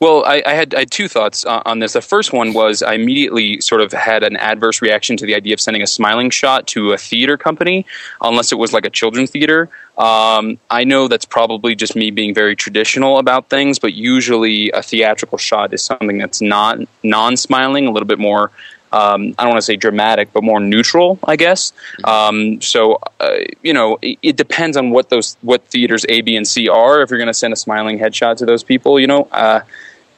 Well, 0.00 0.24
I, 0.24 0.42
I, 0.46 0.54
had, 0.54 0.74
I 0.74 0.80
had 0.80 0.90
two 0.90 1.08
thoughts 1.08 1.44
uh, 1.44 1.62
on 1.66 1.78
this. 1.78 1.92
The 1.92 2.00
first 2.00 2.32
one 2.32 2.52
was 2.52 2.82
I 2.82 2.94
immediately 2.94 3.60
sort 3.60 3.80
of 3.80 3.92
had 3.92 4.22
an 4.22 4.36
adverse 4.36 4.80
reaction 4.82 5.16
to 5.18 5.26
the 5.26 5.34
idea 5.34 5.54
of 5.54 5.60
sending 5.60 5.82
a 5.82 5.86
smiling 5.86 6.30
shot 6.30 6.66
to 6.68 6.92
a 6.92 6.98
theater 6.98 7.36
company, 7.36 7.86
unless 8.20 8.52
it 8.52 8.56
was 8.56 8.72
like 8.72 8.84
a 8.84 8.90
children's 8.90 9.30
theater. 9.30 9.68
Um, 9.98 10.58
I 10.70 10.84
know 10.84 11.08
that's 11.08 11.26
probably 11.26 11.74
just 11.74 11.94
me 11.94 12.10
being 12.10 12.34
very 12.34 12.56
traditional 12.56 13.18
about 13.18 13.50
things, 13.50 13.78
but 13.78 13.92
usually 13.92 14.70
a 14.70 14.82
theatrical 14.82 15.38
shot 15.38 15.74
is 15.74 15.82
something 15.82 16.18
that's 16.18 16.40
not 16.40 16.78
non-smiling, 17.02 17.86
a 17.86 17.90
little 17.90 18.08
bit 18.08 18.18
more. 18.18 18.50
Um, 18.92 19.34
I 19.38 19.44
don't 19.44 19.50
want 19.50 19.58
to 19.58 19.66
say 19.66 19.76
dramatic, 19.76 20.32
but 20.32 20.42
more 20.42 20.60
neutral, 20.60 21.18
I 21.24 21.36
guess. 21.36 21.72
Um, 22.04 22.60
so, 22.60 22.98
uh, 23.20 23.36
you 23.62 23.72
know, 23.72 23.98
it, 24.02 24.18
it 24.22 24.36
depends 24.36 24.76
on 24.76 24.90
what 24.90 25.10
those 25.10 25.36
what 25.42 25.64
theaters 25.66 26.04
A, 26.08 26.20
B, 26.22 26.36
and 26.36 26.46
C 26.46 26.68
are. 26.68 27.02
If 27.02 27.10
you're 27.10 27.18
going 27.18 27.28
to 27.28 27.34
send 27.34 27.52
a 27.52 27.56
smiling 27.56 27.98
headshot 27.98 28.36
to 28.38 28.46
those 28.46 28.64
people, 28.64 28.98
you 28.98 29.06
know, 29.06 29.28
uh, 29.30 29.60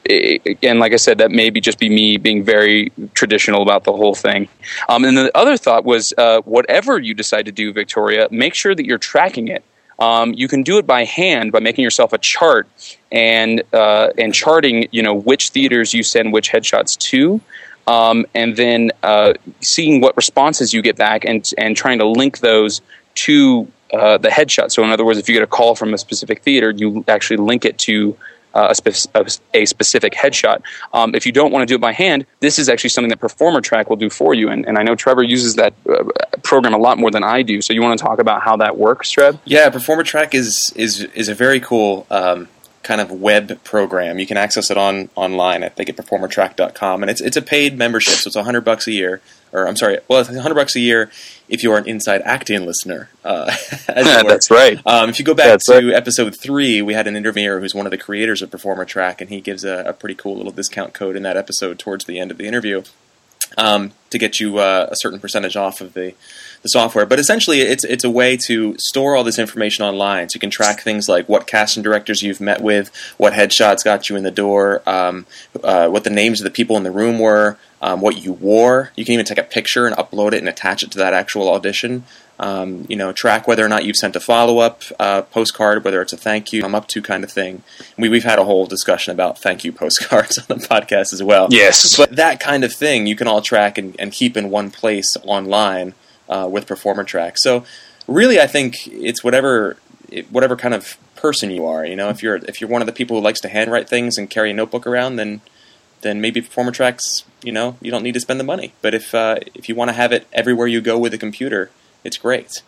again, 0.05 0.79
like 0.79 0.93
I 0.93 0.97
said, 0.97 1.19
that 1.19 1.31
may 1.31 1.49
be 1.49 1.61
just 1.61 1.79
be 1.79 1.89
me 1.89 2.17
being 2.17 2.43
very 2.43 2.91
traditional 3.13 3.61
about 3.61 3.83
the 3.83 3.93
whole 3.93 4.15
thing. 4.15 4.49
Um, 4.89 5.05
and 5.05 5.17
the 5.17 5.31
other 5.35 5.57
thought 5.57 5.85
was, 5.85 6.13
uh, 6.17 6.41
whatever 6.41 6.99
you 6.99 7.13
decide 7.13 7.45
to 7.45 7.51
do, 7.51 7.73
Victoria, 7.73 8.27
make 8.31 8.53
sure 8.53 8.75
that 8.75 8.85
you're 8.85 8.97
tracking 8.97 9.47
it. 9.47 9.63
Um, 9.99 10.33
you 10.33 10.47
can 10.47 10.63
do 10.63 10.79
it 10.79 10.87
by 10.87 11.05
hand 11.05 11.51
by 11.51 11.59
making 11.59 11.83
yourself 11.83 12.13
a 12.13 12.17
chart 12.17 12.67
and 13.11 13.61
uh, 13.71 14.09
and 14.17 14.33
charting, 14.33 14.87
you 14.91 15.03
know, 15.03 15.13
which 15.13 15.49
theaters 15.49 15.93
you 15.93 16.03
send 16.03 16.33
which 16.33 16.49
headshots 16.51 16.97
to. 16.97 17.39
Um, 17.85 18.25
and 18.33 18.55
then 18.55 18.91
uh, 19.03 19.33
seeing 19.59 19.99
what 19.99 20.15
responses 20.15 20.73
you 20.73 20.81
get 20.81 20.95
back 20.95 21.25
and 21.25 21.49
and 21.57 21.75
trying 21.75 21.99
to 21.99 22.07
link 22.07 22.39
those 22.39 22.81
to 23.15 23.67
uh, 23.93 24.17
the 24.17 24.29
headshot. 24.29 24.71
So, 24.71 24.83
in 24.83 24.89
other 24.89 25.05
words, 25.05 25.19
if 25.19 25.29
you 25.29 25.35
get 25.35 25.43
a 25.43 25.47
call 25.47 25.75
from 25.75 25.93
a 25.93 25.97
specific 25.97 26.41
theater, 26.41 26.71
you 26.71 27.05
actually 27.07 27.37
link 27.37 27.65
it 27.65 27.77
to 27.79 28.17
uh, 28.53 28.73
a, 28.85 29.19
a, 29.19 29.25
a 29.53 29.65
specific 29.65 30.13
headshot. 30.13 30.61
Um, 30.93 31.15
if 31.15 31.25
you 31.25 31.31
don't 31.31 31.51
want 31.51 31.61
to 31.63 31.65
do 31.65 31.75
it 31.75 31.81
by 31.81 31.91
hand, 31.91 32.25
this 32.39 32.59
is 32.59 32.69
actually 32.69 32.89
something 32.91 33.09
that 33.09 33.19
Performer 33.19 33.61
Track 33.61 33.89
will 33.89 33.97
do 33.97 34.09
for 34.09 34.33
you. 34.33 34.49
And, 34.49 34.65
and 34.65 34.77
I 34.77 34.83
know 34.83 34.95
Trevor 34.95 35.23
uses 35.23 35.55
that 35.55 35.73
uh, 35.87 36.03
program 36.43 36.73
a 36.73 36.77
lot 36.77 36.97
more 36.97 37.11
than 37.11 37.23
I 37.23 37.41
do. 37.41 37.61
So, 37.61 37.73
you 37.73 37.81
want 37.81 37.99
to 37.99 38.03
talk 38.03 38.19
about 38.19 38.41
how 38.41 38.57
that 38.57 38.77
works, 38.77 39.11
Trev? 39.11 39.39
Yeah, 39.45 39.69
Performer 39.69 40.03
Track 40.03 40.33
is 40.33 40.73
is 40.75 41.01
is 41.01 41.29
a 41.29 41.35
very 41.35 41.59
cool 41.59 42.07
um, 42.09 42.47
kind 42.83 43.01
of 43.01 43.11
web 43.11 43.63
program. 43.63 44.19
You 44.19 44.27
can 44.27 44.37
access 44.37 44.69
it 44.69 44.77
on 44.77 45.09
online. 45.15 45.63
I 45.63 45.69
think 45.69 45.89
at 45.89 45.95
performertrack.com, 45.95 47.01
and 47.01 47.09
it's 47.09 47.21
it's 47.21 47.37
a 47.37 47.41
paid 47.41 47.77
membership, 47.77 48.15
so 48.15 48.27
it's 48.27 48.37
hundred 48.37 48.61
bucks 48.61 48.87
a 48.87 48.91
year. 48.91 49.21
Or 49.51 49.67
I'm 49.67 49.75
sorry, 49.75 49.99
well, 50.07 50.19
it's 50.19 50.29
hundred 50.29 50.55
bucks 50.55 50.75
a 50.75 50.79
year 50.79 51.11
if 51.47 51.63
you 51.63 51.71
are 51.71 51.77
an 51.77 51.87
Inside 51.87 52.21
Acting 52.23 52.65
listener. 52.65 53.09
Uh, 53.23 53.55
as. 53.87 54.05
That's 54.27 54.51
right. 54.51 54.79
Um, 54.85 55.09
if 55.09 55.19
you 55.19 55.25
go 55.25 55.33
back 55.33 55.47
That's 55.47 55.65
to 55.67 55.73
right. 55.73 55.93
episode 55.93 56.35
three, 56.35 56.81
we 56.81 56.93
had 56.93 57.07
an 57.07 57.15
interviewer 57.15 57.59
who's 57.59 57.73
one 57.73 57.85
of 57.85 57.91
the 57.91 57.97
creators 57.97 58.41
of 58.41 58.51
Performer 58.51 58.85
Track, 58.85 59.21
and 59.21 59.29
he 59.29 59.41
gives 59.41 59.63
a, 59.63 59.83
a 59.85 59.93
pretty 59.93 60.15
cool 60.15 60.35
little 60.35 60.51
discount 60.51 60.93
code 60.93 61.15
in 61.15 61.23
that 61.23 61.37
episode 61.37 61.79
towards 61.79 62.05
the 62.05 62.19
end 62.19 62.31
of 62.31 62.37
the 62.37 62.47
interview 62.47 62.83
um, 63.57 63.91
to 64.09 64.17
get 64.17 64.39
you 64.39 64.57
uh, 64.57 64.87
a 64.89 64.95
certain 64.95 65.19
percentage 65.19 65.55
off 65.55 65.81
of 65.81 65.93
the, 65.93 66.13
the 66.63 66.69
software. 66.69 67.05
But 67.05 67.19
essentially, 67.19 67.61
it's 67.61 67.83
it's 67.83 68.03
a 68.03 68.09
way 68.09 68.37
to 68.47 68.75
store 68.79 69.15
all 69.15 69.23
this 69.23 69.37
information 69.37 69.85
online, 69.85 70.29
so 70.29 70.37
you 70.37 70.39
can 70.39 70.49
track 70.49 70.81
things 70.81 71.07
like 71.07 71.29
what 71.29 71.45
casting 71.45 71.83
directors 71.83 72.23
you've 72.23 72.41
met 72.41 72.61
with, 72.61 72.91
what 73.17 73.33
headshots 73.33 73.83
got 73.83 74.09
you 74.09 74.15
in 74.15 74.23
the 74.23 74.31
door, 74.31 74.81
um, 74.89 75.27
uh, 75.63 75.87
what 75.89 76.03
the 76.03 76.09
names 76.09 76.39
of 76.41 76.45
the 76.45 76.51
people 76.51 76.75
in 76.77 76.83
the 76.83 76.91
room 76.91 77.19
were, 77.19 77.57
um, 77.81 78.01
what 78.01 78.17
you 78.17 78.33
wore. 78.33 78.91
You 78.95 79.05
can 79.05 79.13
even 79.13 79.25
take 79.25 79.37
a 79.37 79.43
picture 79.43 79.85
and 79.85 79.95
upload 79.95 80.33
it 80.33 80.39
and 80.39 80.49
attach 80.49 80.81
it 80.81 80.91
to 80.91 80.97
that 80.97 81.13
actual 81.13 81.49
audition. 81.49 82.05
Um, 82.39 82.85
you 82.89 82.95
know, 82.95 83.11
track 83.11 83.47
whether 83.47 83.63
or 83.63 83.69
not 83.69 83.85
you've 83.85 83.95
sent 83.95 84.15
a 84.15 84.19
follow 84.19 84.57
up 84.57 84.81
uh, 84.99 85.21
postcard, 85.21 85.83
whether 85.83 86.01
it's 86.01 86.13
a 86.13 86.17
thank 86.17 86.51
you, 86.51 86.65
I'm 86.65 86.73
up 86.73 86.87
to 86.87 87.01
kind 87.01 87.23
of 87.23 87.31
thing. 87.31 87.61
We, 87.95 88.09
we've 88.09 88.23
had 88.23 88.39
a 88.39 88.43
whole 88.43 88.65
discussion 88.65 89.11
about 89.11 89.37
thank 89.37 89.63
you 89.63 89.71
postcards 89.71 90.39
on 90.49 90.57
the 90.57 90.67
podcast 90.67 91.13
as 91.13 91.21
well. 91.21 91.47
Yes. 91.51 91.95
But 91.95 92.15
that 92.15 92.39
kind 92.39 92.63
of 92.63 92.73
thing 92.73 93.05
you 93.05 93.15
can 93.15 93.27
all 93.27 93.41
track 93.41 93.77
and, 93.77 93.95
and 93.99 94.11
keep 94.11 94.35
in 94.35 94.49
one 94.49 94.71
place 94.71 95.15
online 95.23 95.93
uh, 96.29 96.47
with 96.51 96.67
Performer 96.67 97.03
Track. 97.03 97.37
So 97.37 97.63
really, 98.07 98.39
I 98.39 98.47
think 98.47 98.87
it's 98.87 99.23
whatever 99.23 99.77
it- 100.09 100.31
whatever 100.31 100.55
kind 100.55 100.73
of 100.73 100.97
person 101.15 101.49
you 101.51 101.65
are. 101.65 101.85
You 101.85 101.95
know, 101.95 102.09
if 102.09 102.21
you're 102.21 102.35
if 102.35 102.59
you're 102.61 102.69
one 102.69 102.81
of 102.81 102.85
the 102.85 102.91
people 102.93 103.17
who 103.17 103.23
likes 103.23 103.39
to 103.41 103.49
handwrite 103.49 103.87
things 103.89 104.17
and 104.17 104.29
carry 104.29 104.51
a 104.51 104.53
notebook 104.53 104.85
around, 104.85 105.15
then 105.15 105.41
then 106.01 106.19
maybe 106.21 106.41
Performer 106.41 106.71
Tracks. 106.71 107.23
You 107.43 107.51
know, 107.51 107.77
you 107.81 107.91
don't 107.91 108.03
need 108.03 108.13
to 108.13 108.19
spend 108.19 108.39
the 108.39 108.43
money. 108.43 108.73
But 108.81 108.93
if 108.93 109.13
uh, 109.15 109.37
if 109.55 109.67
you 109.69 109.75
want 109.75 109.89
to 109.89 109.93
have 109.93 110.11
it 110.11 110.27
everywhere 110.33 110.67
you 110.67 110.81
go 110.81 110.97
with 110.97 111.13
a 111.13 111.17
computer, 111.17 111.69
it's 112.03 112.17
great. 112.17 112.61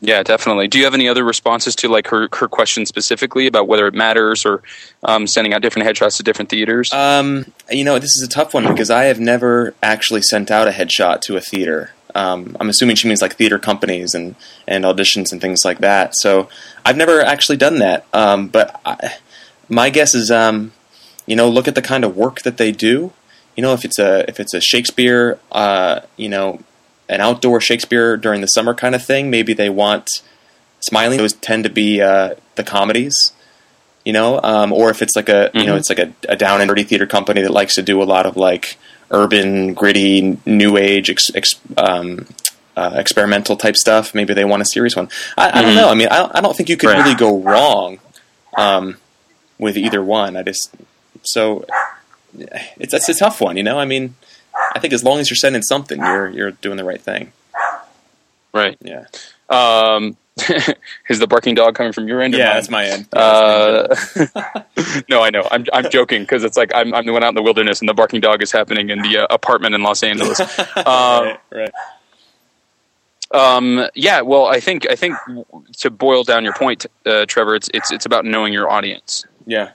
Yeah, 0.00 0.22
definitely. 0.22 0.68
Do 0.68 0.78
you 0.78 0.84
have 0.84 0.94
any 0.94 1.08
other 1.08 1.24
responses 1.24 1.74
to 1.76 1.88
like 1.88 2.06
her, 2.08 2.28
her 2.34 2.46
question 2.46 2.86
specifically 2.86 3.48
about 3.48 3.66
whether 3.66 3.84
it 3.88 3.94
matters 3.94 4.46
or 4.46 4.62
um, 5.02 5.26
sending 5.26 5.52
out 5.52 5.60
different 5.60 5.88
headshots 5.88 6.18
to 6.18 6.22
different 6.22 6.50
theaters? 6.50 6.92
Um, 6.92 7.46
you 7.68 7.82
know, 7.82 7.98
this 7.98 8.14
is 8.16 8.22
a 8.22 8.28
tough 8.28 8.54
one 8.54 8.64
because 8.68 8.90
I 8.90 9.04
have 9.04 9.18
never 9.18 9.74
actually 9.82 10.22
sent 10.22 10.52
out 10.52 10.68
a 10.68 10.70
headshot 10.70 11.20
to 11.22 11.36
a 11.36 11.40
theater. 11.40 11.90
Um, 12.14 12.56
I'm 12.58 12.68
assuming 12.68 12.96
she 12.96 13.08
means 13.08 13.22
like 13.22 13.36
theater 13.36 13.58
companies 13.58 14.14
and, 14.14 14.34
and 14.66 14.84
auditions 14.84 15.30
and 15.32 15.40
things 15.40 15.64
like 15.64 15.78
that. 15.78 16.14
So 16.16 16.48
I've 16.84 16.96
never 16.96 17.20
actually 17.20 17.58
done 17.58 17.78
that. 17.80 18.06
Um, 18.12 18.48
but 18.48 18.80
I, 18.84 19.16
my 19.68 19.90
guess 19.90 20.14
is, 20.14 20.30
um, 20.30 20.72
you 21.26 21.36
know, 21.36 21.48
look 21.48 21.68
at 21.68 21.74
the 21.74 21.82
kind 21.82 22.04
of 22.04 22.16
work 22.16 22.42
that 22.42 22.56
they 22.56 22.72
do. 22.72 23.12
You 23.56 23.62
know, 23.62 23.74
if 23.74 23.84
it's 23.84 23.98
a 23.98 24.28
if 24.28 24.40
it's 24.40 24.54
a 24.54 24.60
Shakespeare, 24.60 25.38
uh, 25.52 26.00
you 26.16 26.28
know, 26.28 26.60
an 27.08 27.20
outdoor 27.20 27.60
Shakespeare 27.60 28.16
during 28.16 28.40
the 28.40 28.46
summer 28.46 28.72
kind 28.74 28.94
of 28.94 29.04
thing, 29.04 29.30
maybe 29.30 29.52
they 29.52 29.68
want 29.68 30.08
smiling. 30.80 31.18
Those 31.18 31.32
tend 31.34 31.64
to 31.64 31.70
be 31.70 32.00
uh, 32.00 32.34
the 32.56 32.64
comedies 32.64 33.32
you 34.04 34.12
know, 34.14 34.40
um, 34.42 34.72
or 34.72 34.88
if 34.88 35.02
it's 35.02 35.14
like 35.16 35.28
a 35.28 35.50
you 35.52 35.66
know 35.66 35.74
Mhm. 35.74 35.78
it's 35.78 35.88
like 35.90 35.98
a, 35.98 36.12
a 36.30 36.36
down 36.36 36.62
and 36.62 36.68
dirty 36.68 36.84
theater 36.84 37.04
company 37.04 37.42
that 37.42 37.50
likes 37.50 37.74
to 37.74 37.82
do 37.82 38.00
a 38.00 38.04
lot 38.04 38.24
of 38.24 38.38
like 38.38 38.78
urban, 39.10 39.74
gritty, 39.74 40.38
new 40.46 40.76
age, 40.76 41.10
ex, 41.10 41.30
ex, 41.34 41.50
um, 41.76 42.26
uh, 42.76 42.92
experimental 42.96 43.56
type 43.56 43.76
stuff. 43.76 44.14
Maybe 44.14 44.34
they 44.34 44.44
want 44.44 44.62
a 44.62 44.66
serious 44.66 44.94
one. 44.94 45.08
I, 45.36 45.58
I 45.58 45.62
don't 45.62 45.72
Mhm. 45.72 45.76
know. 45.76 45.88
I 45.88 45.94
mean, 45.94 46.08
I, 46.10 46.30
I 46.34 46.40
don't 46.40 46.56
think 46.56 46.68
you 46.68 46.76
could 46.76 46.88
Right. 46.90 46.98
really 47.02 47.14
go 47.16 47.38
wrong 47.38 47.98
um, 48.56 48.96
with 49.58 49.76
either 49.76 50.02
one. 50.02 50.36
I 50.36 50.42
just 50.42 50.70
so 51.22 51.64
it's 52.78 52.94
it's 52.94 53.08
a 53.08 53.14
tough 53.14 53.40
one. 53.40 53.56
You 53.56 53.62
know, 53.62 53.78
I 53.78 53.84
mean, 53.84 54.14
I 54.74 54.78
think 54.78 54.92
as 54.92 55.02
long 55.02 55.18
as 55.18 55.30
you're 55.30 55.36
sending 55.36 55.62
something, 55.62 55.98
you're 55.98 56.28
you're 56.28 56.50
doing 56.52 56.76
the 56.76 56.84
right 56.84 57.00
thing. 57.00 57.32
right. 58.52 58.76
Yeah. 58.82 59.04
Um, 59.48 60.16
is 61.08 61.18
the 61.18 61.26
barking 61.26 61.54
dog 61.54 61.74
coming 61.74 61.92
from 61.92 62.08
your 62.08 62.20
end? 62.20 62.34
or 62.34 62.38
Yeah, 62.38 62.54
that's 62.54 62.70
my 62.70 62.84
end. 62.84 63.08
Yeah, 63.14 63.86
that's 63.88 64.34
my 64.34 64.42
Uh, 64.42 65.02
no, 65.08 65.22
I 65.22 65.30
know. 65.30 65.46
I'm 65.50 65.64
I'm 65.72 65.90
joking 65.90 66.22
because 66.22 66.44
it's 66.44 66.56
like 66.56 66.72
I'm 66.74 66.94
I'm 66.94 67.06
the 67.06 67.12
one 67.12 67.22
out 67.22 67.30
in 67.30 67.34
the 67.34 67.42
wilderness, 67.42 67.80
and 67.80 67.88
the 67.88 67.94
barking 67.94 68.20
dog 68.20 68.42
is 68.42 68.52
happening 68.52 68.90
in 68.90 69.02
the 69.02 69.18
uh, 69.18 69.26
apartment 69.30 69.74
in 69.74 69.82
Los 69.82 70.02
Angeles. 70.02 70.40
um, 70.76 70.76
right, 70.86 71.38
right. 71.52 71.70
Um, 73.30 73.88
yeah, 73.94 74.22
well, 74.22 74.46
I 74.46 74.60
think 74.60 74.88
I 74.90 74.96
think 74.96 75.16
to 75.78 75.90
boil 75.90 76.24
down 76.24 76.44
your 76.44 76.54
point, 76.54 76.86
uh, 77.04 77.26
Trevor, 77.26 77.54
it's 77.54 77.68
it's 77.74 77.90
it's 77.92 78.06
about 78.06 78.24
knowing 78.24 78.52
your 78.52 78.70
audience. 78.70 79.24
Yeah, 79.46 79.72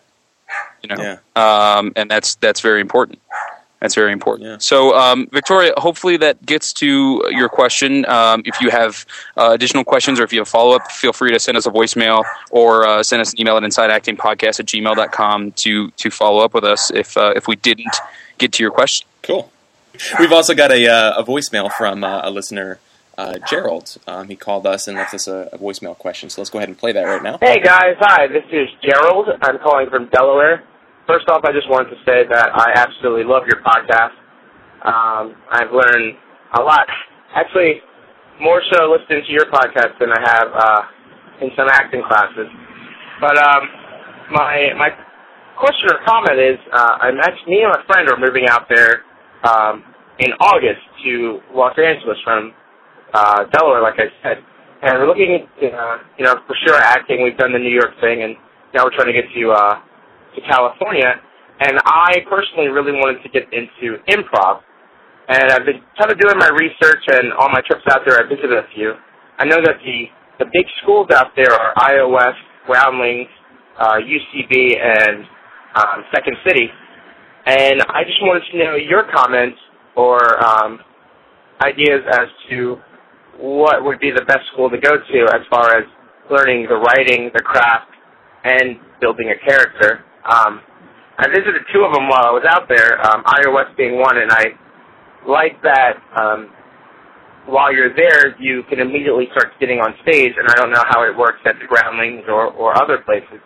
You 0.81 0.95
know, 0.95 1.17
yeah. 1.35 1.75
um, 1.75 1.93
and 1.95 2.09
that's 2.09 2.35
that's 2.35 2.61
very 2.61 2.81
important. 2.81 3.19
That's 3.83 3.95
very 3.95 4.13
important. 4.13 4.47
Yeah. 4.47 4.57
So, 4.59 4.95
um, 4.95 5.27
Victoria, 5.33 5.73
hopefully 5.75 6.15
that 6.15 6.45
gets 6.45 6.71
to 6.75 7.21
your 7.31 7.49
question. 7.49 8.05
Um, 8.05 8.41
if 8.45 8.61
you 8.61 8.69
have 8.69 9.05
uh, 9.35 9.49
additional 9.51 9.83
questions 9.83 10.21
or 10.21 10.23
if 10.23 10.31
you 10.31 10.39
have 10.39 10.47
follow 10.47 10.73
up, 10.73 10.89
feel 10.89 11.11
free 11.11 11.33
to 11.33 11.39
send 11.39 11.57
us 11.57 11.65
a 11.65 11.69
voicemail 11.69 12.23
or 12.49 12.87
uh, 12.87 13.03
send 13.03 13.21
us 13.21 13.33
an 13.33 13.41
email 13.41 13.57
at 13.57 13.63
insideactingpodcast 13.63 14.61
at 14.61 14.67
gmail.com 14.67 15.51
to 15.51 15.91
to 15.91 16.09
follow 16.09 16.45
up 16.45 16.53
with 16.53 16.63
us 16.63 16.91
if 16.91 17.17
uh, 17.17 17.33
if 17.35 17.49
we 17.49 17.57
didn't 17.57 17.93
get 18.37 18.53
to 18.53 18.63
your 18.63 18.71
question. 18.71 19.05
Cool. 19.21 19.51
We've 20.17 20.31
also 20.31 20.55
got 20.55 20.71
a, 20.71 20.87
uh, 20.87 21.21
a 21.21 21.23
voicemail 21.25 21.69
from 21.77 22.05
uh, 22.05 22.21
a 22.23 22.31
listener, 22.31 22.79
uh, 23.17 23.37
Gerald. 23.49 23.97
Um, 24.07 24.29
he 24.29 24.37
called 24.37 24.65
us 24.65 24.87
and 24.87 24.97
left 24.97 25.13
us 25.13 25.27
a, 25.27 25.49
a 25.51 25.57
voicemail 25.57 25.97
question. 25.97 26.29
So 26.29 26.39
let's 26.39 26.49
go 26.49 26.59
ahead 26.59 26.69
and 26.69 26.77
play 26.77 26.93
that 26.93 27.03
right 27.03 27.21
now. 27.21 27.37
Hey 27.41 27.59
guys, 27.59 27.97
hi, 27.99 28.27
this 28.27 28.45
is 28.49 28.69
Gerald. 28.81 29.27
I'm 29.41 29.59
calling 29.59 29.89
from 29.89 30.05
Delaware. 30.05 30.63
First 31.07 31.27
off, 31.27 31.43
I 31.43 31.51
just 31.51 31.69
wanted 31.69 31.91
to 31.91 31.99
say 32.07 32.23
that 32.31 32.55
I 32.55 32.79
absolutely 32.79 33.27
love 33.27 33.43
your 33.43 33.59
podcast. 33.59 34.15
Um, 34.87 35.35
I've 35.51 35.71
learned 35.71 36.15
a 36.55 36.61
lot. 36.61 36.87
Actually, 37.35 37.83
more 38.39 38.61
so 38.71 38.87
listening 38.87 39.23
to 39.27 39.31
your 39.31 39.51
podcast 39.51 39.99
than 39.99 40.09
I 40.15 40.21
have 40.23 40.47
uh, 40.55 40.81
in 41.43 41.51
some 41.57 41.67
acting 41.67 42.03
classes. 42.07 42.47
But 43.19 43.37
um, 43.37 43.61
my 44.31 44.71
my 44.77 44.89
question 45.59 45.91
or 45.91 45.99
comment 46.07 46.39
is, 46.39 46.57
uh, 46.71 46.97
I'm 47.01 47.19
actually 47.19 47.51
me 47.51 47.63
and 47.63 47.73
my 47.75 47.83
friend 47.83 48.07
are 48.09 48.19
moving 48.19 48.47
out 48.47 48.67
there 48.69 49.03
um, 49.43 49.83
in 50.19 50.31
August 50.39 50.81
to 51.03 51.39
Los 51.53 51.75
Angeles 51.77 52.17
from 52.23 52.53
uh, 53.13 53.43
Delaware, 53.51 53.81
like 53.81 53.99
I 53.99 54.07
said, 54.23 54.37
and 54.83 54.99
we're 54.99 55.07
looking, 55.07 55.47
uh, 55.67 55.97
you 56.17 56.25
know, 56.25 56.35
for 56.47 56.55
sure 56.65 56.77
acting. 56.79 57.23
We've 57.23 57.37
done 57.37 57.51
the 57.51 57.59
New 57.59 57.73
York 57.73 57.91
thing, 57.99 58.23
and 58.23 58.35
now 58.73 58.85
we're 58.85 58.95
trying 58.95 59.11
to 59.11 59.13
get 59.13 59.27
to 59.35 59.51
uh, 59.51 59.75
to 60.35 60.41
California. 60.49 61.19
And 61.59 61.79
I 61.85 62.21
personally 62.29 62.67
really 62.67 62.93
wanted 62.93 63.21
to 63.23 63.29
get 63.29 63.43
into 63.53 64.01
improv, 64.09 64.61
and 65.29 65.51
I've 65.53 65.65
been 65.65 65.79
kind 65.97 66.11
of 66.11 66.19
doing 66.19 66.35
my 66.37 66.49
research, 66.49 67.03
and 67.07 67.31
on 67.39 67.51
my 67.53 67.61
trips 67.61 67.85
out 67.91 68.01
there, 68.05 68.19
I 68.19 68.27
visited 68.27 68.51
a 68.51 68.67
few. 68.75 68.93
I 69.37 69.45
know 69.45 69.61
that 69.63 69.77
the 69.85 69.99
the 70.39 70.45
big 70.51 70.65
schools 70.81 71.07
out 71.13 71.27
there 71.35 71.53
are 71.53 71.73
iOS, 71.75 72.33
Groundlings, 72.65 73.29
uh, 73.79 74.01
UCB, 74.01 74.75
and 74.81 75.25
um, 75.75 76.03
Second 76.13 76.35
City. 76.45 76.67
And 77.45 77.81
I 77.89 78.03
just 78.03 78.21
wanted 78.21 78.43
to 78.51 78.57
know 78.57 78.75
your 78.75 79.03
comments 79.13 79.57
or 79.95 80.19
um, 80.43 80.79
ideas 81.61 82.01
as 82.09 82.27
to 82.49 82.77
what 83.37 83.83
would 83.83 83.99
be 83.99 84.11
the 84.11 84.25
best 84.25 84.41
school 84.53 84.69
to 84.69 84.77
go 84.77 84.91
to 84.91 85.19
as 85.33 85.41
far 85.49 85.77
as 85.77 85.83
learning 86.31 86.67
the 86.69 86.75
writing, 86.75 87.29
the 87.33 87.41
craft, 87.41 87.91
and 88.43 88.77
building 89.01 89.29
a 89.29 89.47
character. 89.47 90.03
Um, 90.29 90.61
I 91.17 91.27
visited 91.27 91.61
two 91.73 91.83
of 91.83 91.93
them 91.93 92.07
while 92.09 92.25
I 92.25 92.31
was 92.31 92.45
out 92.47 92.67
there, 92.67 92.99
um, 93.05 93.23
iOS 93.23 93.75
being 93.77 93.99
one, 93.99 94.17
and 94.17 94.31
I 94.31 94.45
like 95.27 95.61
that 95.63 96.01
um, 96.15 96.49
while 97.45 97.73
you're 97.73 97.93
there, 97.95 98.39
you 98.39 98.63
can 98.69 98.79
immediately 98.79 99.27
start 99.31 99.51
getting 99.59 99.79
on 99.79 99.93
stage, 100.01 100.33
and 100.37 100.47
I 100.47 100.55
don't 100.55 100.71
know 100.71 100.83
how 100.87 101.03
it 101.03 101.15
works 101.15 101.39
at 101.45 101.55
the 101.59 101.67
Groundlings 101.67 102.23
or, 102.27 102.51
or 102.53 102.81
other 102.81 102.99
places. 102.99 103.39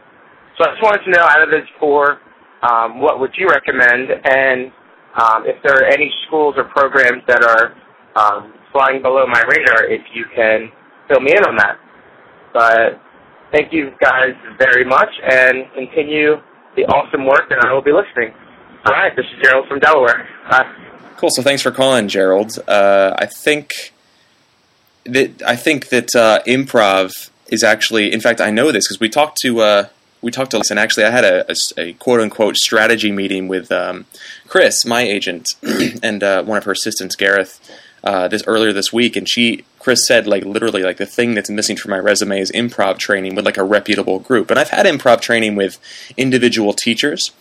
So 0.58 0.66
I 0.66 0.74
just 0.74 0.84
wanted 0.84 1.04
to 1.06 1.12
know, 1.12 1.26
out 1.26 1.42
of 1.42 1.50
those 1.50 1.68
four, 1.80 2.20
um, 2.62 3.02
what 3.02 3.20
would 3.20 3.32
you 3.38 3.48
recommend, 3.50 4.10
and 4.24 4.72
um, 5.18 5.44
if 5.46 5.62
there 5.64 5.82
are 5.82 5.86
any 5.86 6.12
schools 6.28 6.56
or 6.58 6.66
programs 6.66 7.24
that 7.28 7.44
are 7.44 7.74
um, 8.16 8.54
flying 8.72 9.02
below 9.02 9.26
my 9.26 9.42
radar, 9.42 9.86
if 9.86 10.02
you 10.14 10.26
can 10.36 10.70
fill 11.08 11.20
me 11.20 11.32
in 11.36 11.44
on 11.46 11.56
that. 11.58 11.78
But 12.54 13.02
thank 13.52 13.74
you 13.74 13.92
guys 14.00 14.34
very 14.60 14.86
much, 14.86 15.10
and 15.24 15.66
continue 15.74 16.36
the 16.78 16.86
awesome 16.86 17.26
work, 17.26 17.52
and 17.52 17.60
I 17.60 17.74
will 17.74 17.82
be 17.82 17.92
listening. 17.92 18.34
All 18.86 18.94
right, 18.94 19.14
this 19.16 19.26
is 19.26 19.44
Gerald 19.44 19.68
from 19.68 19.80
Delaware. 19.80 20.30
Bye. 20.50 20.72
Cool. 21.18 21.30
So 21.34 21.42
thanks 21.42 21.62
for 21.62 21.72
calling, 21.72 22.08
Gerald. 22.08 22.58
Uh, 22.68 23.16
I 23.18 23.26
think 23.26 23.92
that 25.06 25.42
I 25.42 25.58
think 25.58 25.90
that 25.90 26.16
uh, 26.16 26.42
improv 26.48 27.30
is 27.48 27.64
actually. 27.64 28.14
In 28.14 28.22
fact, 28.22 28.40
I 28.40 28.52
know 28.52 28.72
this 28.72 28.88
because 28.88 29.00
we 29.00 29.10
talked 29.10 29.40
to 29.42 29.60
uh, 29.60 29.88
we 30.22 30.32
talked 30.32 30.52
to 30.52 30.62
and 30.70 30.80
actually 30.80 31.06
I 31.06 31.10
had 31.10 31.26
a, 31.26 31.52
a, 31.52 31.56
a 31.78 31.94
quote 31.94 32.22
unquote 32.22 32.56
strategy 32.58 33.12
meeting 33.12 33.48
with 33.48 33.72
um, 33.72 34.06
Chris, 34.48 34.86
my 34.86 35.02
agent, 35.02 35.48
and 36.04 36.24
uh, 36.24 36.44
one 36.44 36.58
of 36.58 36.64
her 36.66 36.72
assistants, 36.72 37.16
Gareth, 37.16 37.60
uh, 38.08 38.30
this 38.30 38.42
earlier 38.48 38.72
this 38.72 38.94
week, 38.94 39.18
and 39.18 39.28
she 39.28 39.66
Chris 39.80 40.08
said 40.08 40.28
like 40.28 40.46
literally 40.46 40.82
like 40.82 40.96
the 40.96 41.06
thing 41.06 41.34
that's 41.34 41.50
missing 41.50 41.76
from 41.76 41.92
my 41.92 42.00
resume 42.00 42.40
is 42.40 42.50
improv 42.54 42.98
training 42.98 43.36
with 43.36 43.46
like 43.46 43.58
a 43.58 43.66
reputable 43.66 44.20
group, 44.20 44.50
and 44.50 44.58
I've 44.58 44.70
had 44.70 44.86
improv 44.86 45.20
training 45.20 45.58
with 45.58 45.78
individual 46.16 46.72
teachers, 46.72 47.32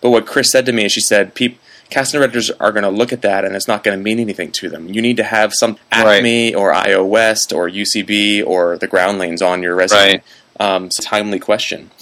but 0.00 0.10
what 0.10 0.26
Chris 0.26 0.50
said 0.50 0.66
to 0.66 0.72
me 0.72 0.84
is 0.84 0.90
she 0.90 1.00
said 1.00 1.34
people 1.36 1.60
casting 1.90 2.18
directors 2.18 2.50
are 2.50 2.72
going 2.72 2.82
to 2.82 2.90
look 2.90 3.12
at 3.12 3.22
that 3.22 3.44
and 3.44 3.54
it's 3.54 3.68
not 3.68 3.84
going 3.84 3.96
to 3.96 4.02
mean 4.02 4.18
anything 4.18 4.50
to 4.50 4.68
them. 4.68 4.88
You 4.88 5.00
need 5.00 5.16
to 5.18 5.22
have 5.22 5.54
some 5.54 5.78
Acme 5.92 6.52
or 6.52 6.72
IO 6.72 7.04
West 7.04 7.52
or 7.52 7.70
UCB 7.70 8.44
or 8.44 8.76
the 8.76 8.88
Groundlings 8.88 9.40
on 9.40 9.62
your 9.62 9.76
resume. 9.76 10.00
Right. 10.00 10.22
Um, 10.58 10.86
it's 10.86 10.98
a 10.98 11.02
timely 11.02 11.38
question. 11.38 11.92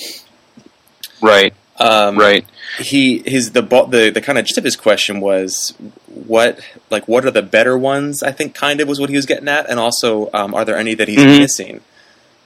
Right. 1.20 1.52
Um, 1.78 2.16
Right. 2.18 2.46
He 2.78 3.22
his 3.26 3.52
the 3.52 3.62
the 3.62 4.10
the 4.14 4.20
kind 4.20 4.38
of 4.38 4.44
gist 4.46 4.58
of 4.58 4.64
his 4.64 4.76
question 4.76 5.20
was 5.20 5.74
what 6.06 6.60
like 6.90 7.06
what 7.08 7.24
are 7.24 7.30
the 7.30 7.42
better 7.42 7.76
ones? 7.78 8.22
I 8.22 8.32
think 8.32 8.54
kind 8.54 8.80
of 8.80 8.88
was 8.88 8.98
what 9.00 9.10
he 9.10 9.16
was 9.16 9.26
getting 9.26 9.48
at, 9.48 9.68
and 9.68 9.78
also 9.80 10.30
um, 10.32 10.54
are 10.54 10.64
there 10.64 10.76
any 10.76 10.94
that 10.94 11.08
he's 11.08 11.18
Mhm. 11.18 11.38
missing? 11.38 11.80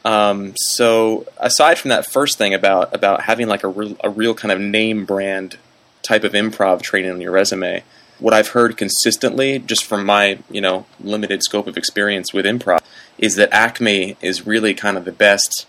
Um, 0.05 0.55
so 0.57 1.27
aside 1.39 1.79
from 1.79 1.91
that 1.91 2.07
first 2.11 2.39
thing 2.39 2.55
about 2.55 2.95
about 2.95 3.23
having 3.23 3.49
like 3.49 3.65
a 3.65 3.69
real, 3.69 3.97
a 4.03 4.09
real 4.11 4.35
kind 4.35 4.53
of 4.53 4.61
name 4.61 5.05
brand 5.05 5.57
type 6.03 6.25
of 6.25 6.33
improv 6.33 6.81
training 6.83 7.11
on 7.11 7.21
your 7.21 7.33
resume, 7.33 7.83
what 8.19 8.33
I've 8.33 8.49
heard 8.49 8.77
consistently, 8.77 9.59
just 9.59 9.85
from 9.85 10.05
my 10.07 10.39
you 10.51 10.61
know 10.61 10.87
limited 11.01 11.43
scope 11.43 11.67
of 11.67 11.77
experience 11.77 12.33
with 12.33 12.45
improv, 12.47 12.81
is 13.19 13.35
that 13.37 13.49
Acme 13.53 14.17
is 14.23 14.47
really 14.47 14.73
kind 14.75 14.97
of 14.97 15.05
the 15.05 15.13
best. 15.13 15.67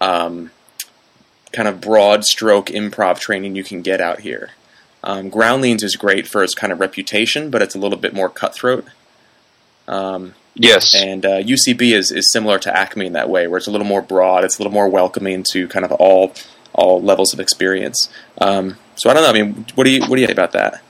Um, 0.00 0.50
kind 1.52 1.68
of 1.68 1.80
broad 1.80 2.24
stroke 2.24 2.66
improv 2.66 3.18
training 3.18 3.56
you 3.56 3.64
can 3.64 3.82
get 3.82 4.00
out 4.00 4.20
here. 4.20 4.50
Um, 5.04 5.30
Groundlings 5.30 5.82
is 5.82 5.96
great 5.96 6.26
for 6.28 6.42
its 6.44 6.54
kind 6.54 6.72
of 6.72 6.80
reputation, 6.80 7.50
but 7.50 7.60
it's 7.62 7.74
a 7.74 7.78
little 7.78 7.98
bit 7.98 8.14
more 8.14 8.28
cutthroat. 8.28 8.86
Um, 9.88 10.34
Yes. 10.54 10.94
and 10.94 11.24
uh, 11.24 11.40
UCB 11.42 11.92
is, 11.92 12.12
is 12.12 12.30
similar 12.30 12.58
to 12.58 12.76
Acme 12.76 13.06
in 13.06 13.14
that 13.14 13.30
way, 13.30 13.46
where 13.48 13.56
it's 13.56 13.66
a 13.66 13.70
little 13.70 13.86
more 13.86 14.02
broad, 14.02 14.44
it's 14.44 14.58
a 14.58 14.62
little 14.62 14.72
more 14.72 14.88
welcoming 14.88 15.44
to 15.52 15.66
kind 15.68 15.84
of 15.84 15.92
all 15.92 16.32
all 16.74 17.00
levels 17.02 17.32
of 17.34 17.40
experience. 17.40 18.08
Um, 18.38 18.76
so 18.96 19.10
I 19.10 19.14
don't 19.14 19.22
know. 19.22 19.30
I 19.30 19.32
mean, 19.32 19.66
what 19.74 19.84
do 19.84 19.90
you 19.90 20.00
what 20.02 20.16
do 20.16 20.20
you 20.20 20.26
think 20.26 20.38
about 20.38 20.52
that? 20.52 20.82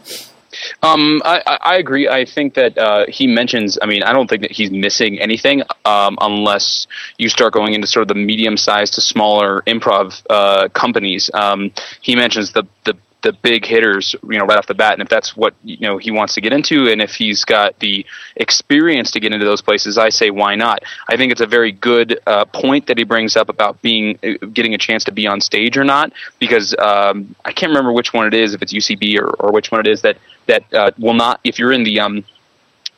Um, 0.83 1.23
I, 1.25 1.59
I 1.61 1.77
agree. 1.77 2.09
I 2.09 2.25
think 2.25 2.55
that 2.55 2.77
uh, 2.79 3.07
he 3.09 3.27
mentions. 3.27 3.79
I 3.83 3.87
mean, 3.87 4.03
I 4.03 4.13
don't 4.13 4.29
think 4.29 4.43
that 4.43 4.51
he's 4.53 4.71
missing 4.71 5.19
anything 5.21 5.63
um, 5.85 6.19
unless 6.21 6.87
you 7.19 7.29
start 7.29 7.53
going 7.53 7.75
into 7.75 7.87
sort 7.87 8.03
of 8.03 8.09
the 8.09 8.15
medium-sized 8.15 8.95
to 8.95 9.01
smaller 9.01 9.63
improv 9.67 10.23
uh, 10.31 10.69
companies. 10.69 11.31
Um, 11.35 11.73
he 12.01 12.17
mentions 12.17 12.53
the 12.53 12.65
the 12.85 12.97
the 13.23 13.33
big 13.33 13.65
hitters, 13.65 14.15
you 14.29 14.39
know, 14.39 14.45
right 14.45 14.59
off 14.59 14.67
the 14.67 14.75
bat, 14.75 14.93
and 14.95 15.03
if 15.03 15.09
that's 15.09 15.37
what 15.37 15.55
you 15.63 15.79
know 15.81 15.99
he 15.99 16.11
wants 16.11 16.35
to 16.35 16.41
get 16.41 16.53
into, 16.53 16.89
and 16.89 17.01
if 17.01 17.15
he's 17.15 17.45
got 17.45 17.79
the 17.79 18.05
experience 18.37 19.11
to 19.13 19.21
get 19.21 19.33
into 19.33 19.47
those 19.47 19.63
places, 19.63 19.97
I 19.97 20.09
say 20.09 20.31
why 20.31 20.55
not? 20.55 20.83
I 21.09 21.17
think 21.17 21.33
it's 21.33 21.41
a 21.41 21.47
very 21.47 21.73
good 21.73 22.21
uh, 22.27 22.45
point 22.47 22.87
that 22.89 22.99
he 22.99 23.05
brings 23.05 23.37
up 23.37 23.49
about 23.49 23.81
being 23.83 24.19
uh, 24.25 24.47
getting 24.53 24.75
a 24.75 24.79
chance 24.79 25.05
to 25.05 25.13
be 25.13 25.27
on 25.27 25.41
stage 25.41 25.77
or 25.77 25.85
not, 25.85 26.13
because 26.39 26.75
um, 26.79 27.35
I 27.45 27.53
can't 27.53 27.71
remember 27.71 27.93
which 27.93 28.13
one 28.13 28.27
it 28.27 28.35
is, 28.35 28.55
if 28.55 28.63
it's 28.63 28.73
UCB 28.73 29.19
or, 29.19 29.31
or 29.39 29.53
which 29.53 29.71
one 29.71 29.81
it 29.81 29.87
is 29.87 30.03
that 30.03 30.19
that 30.47 30.73
uh, 30.75 30.91
will 30.99 31.15
not 31.15 31.41
if 31.45 31.59
you're 31.59 31.73
in 31.73 31.85
the 31.85 32.01
um, 32.01 32.25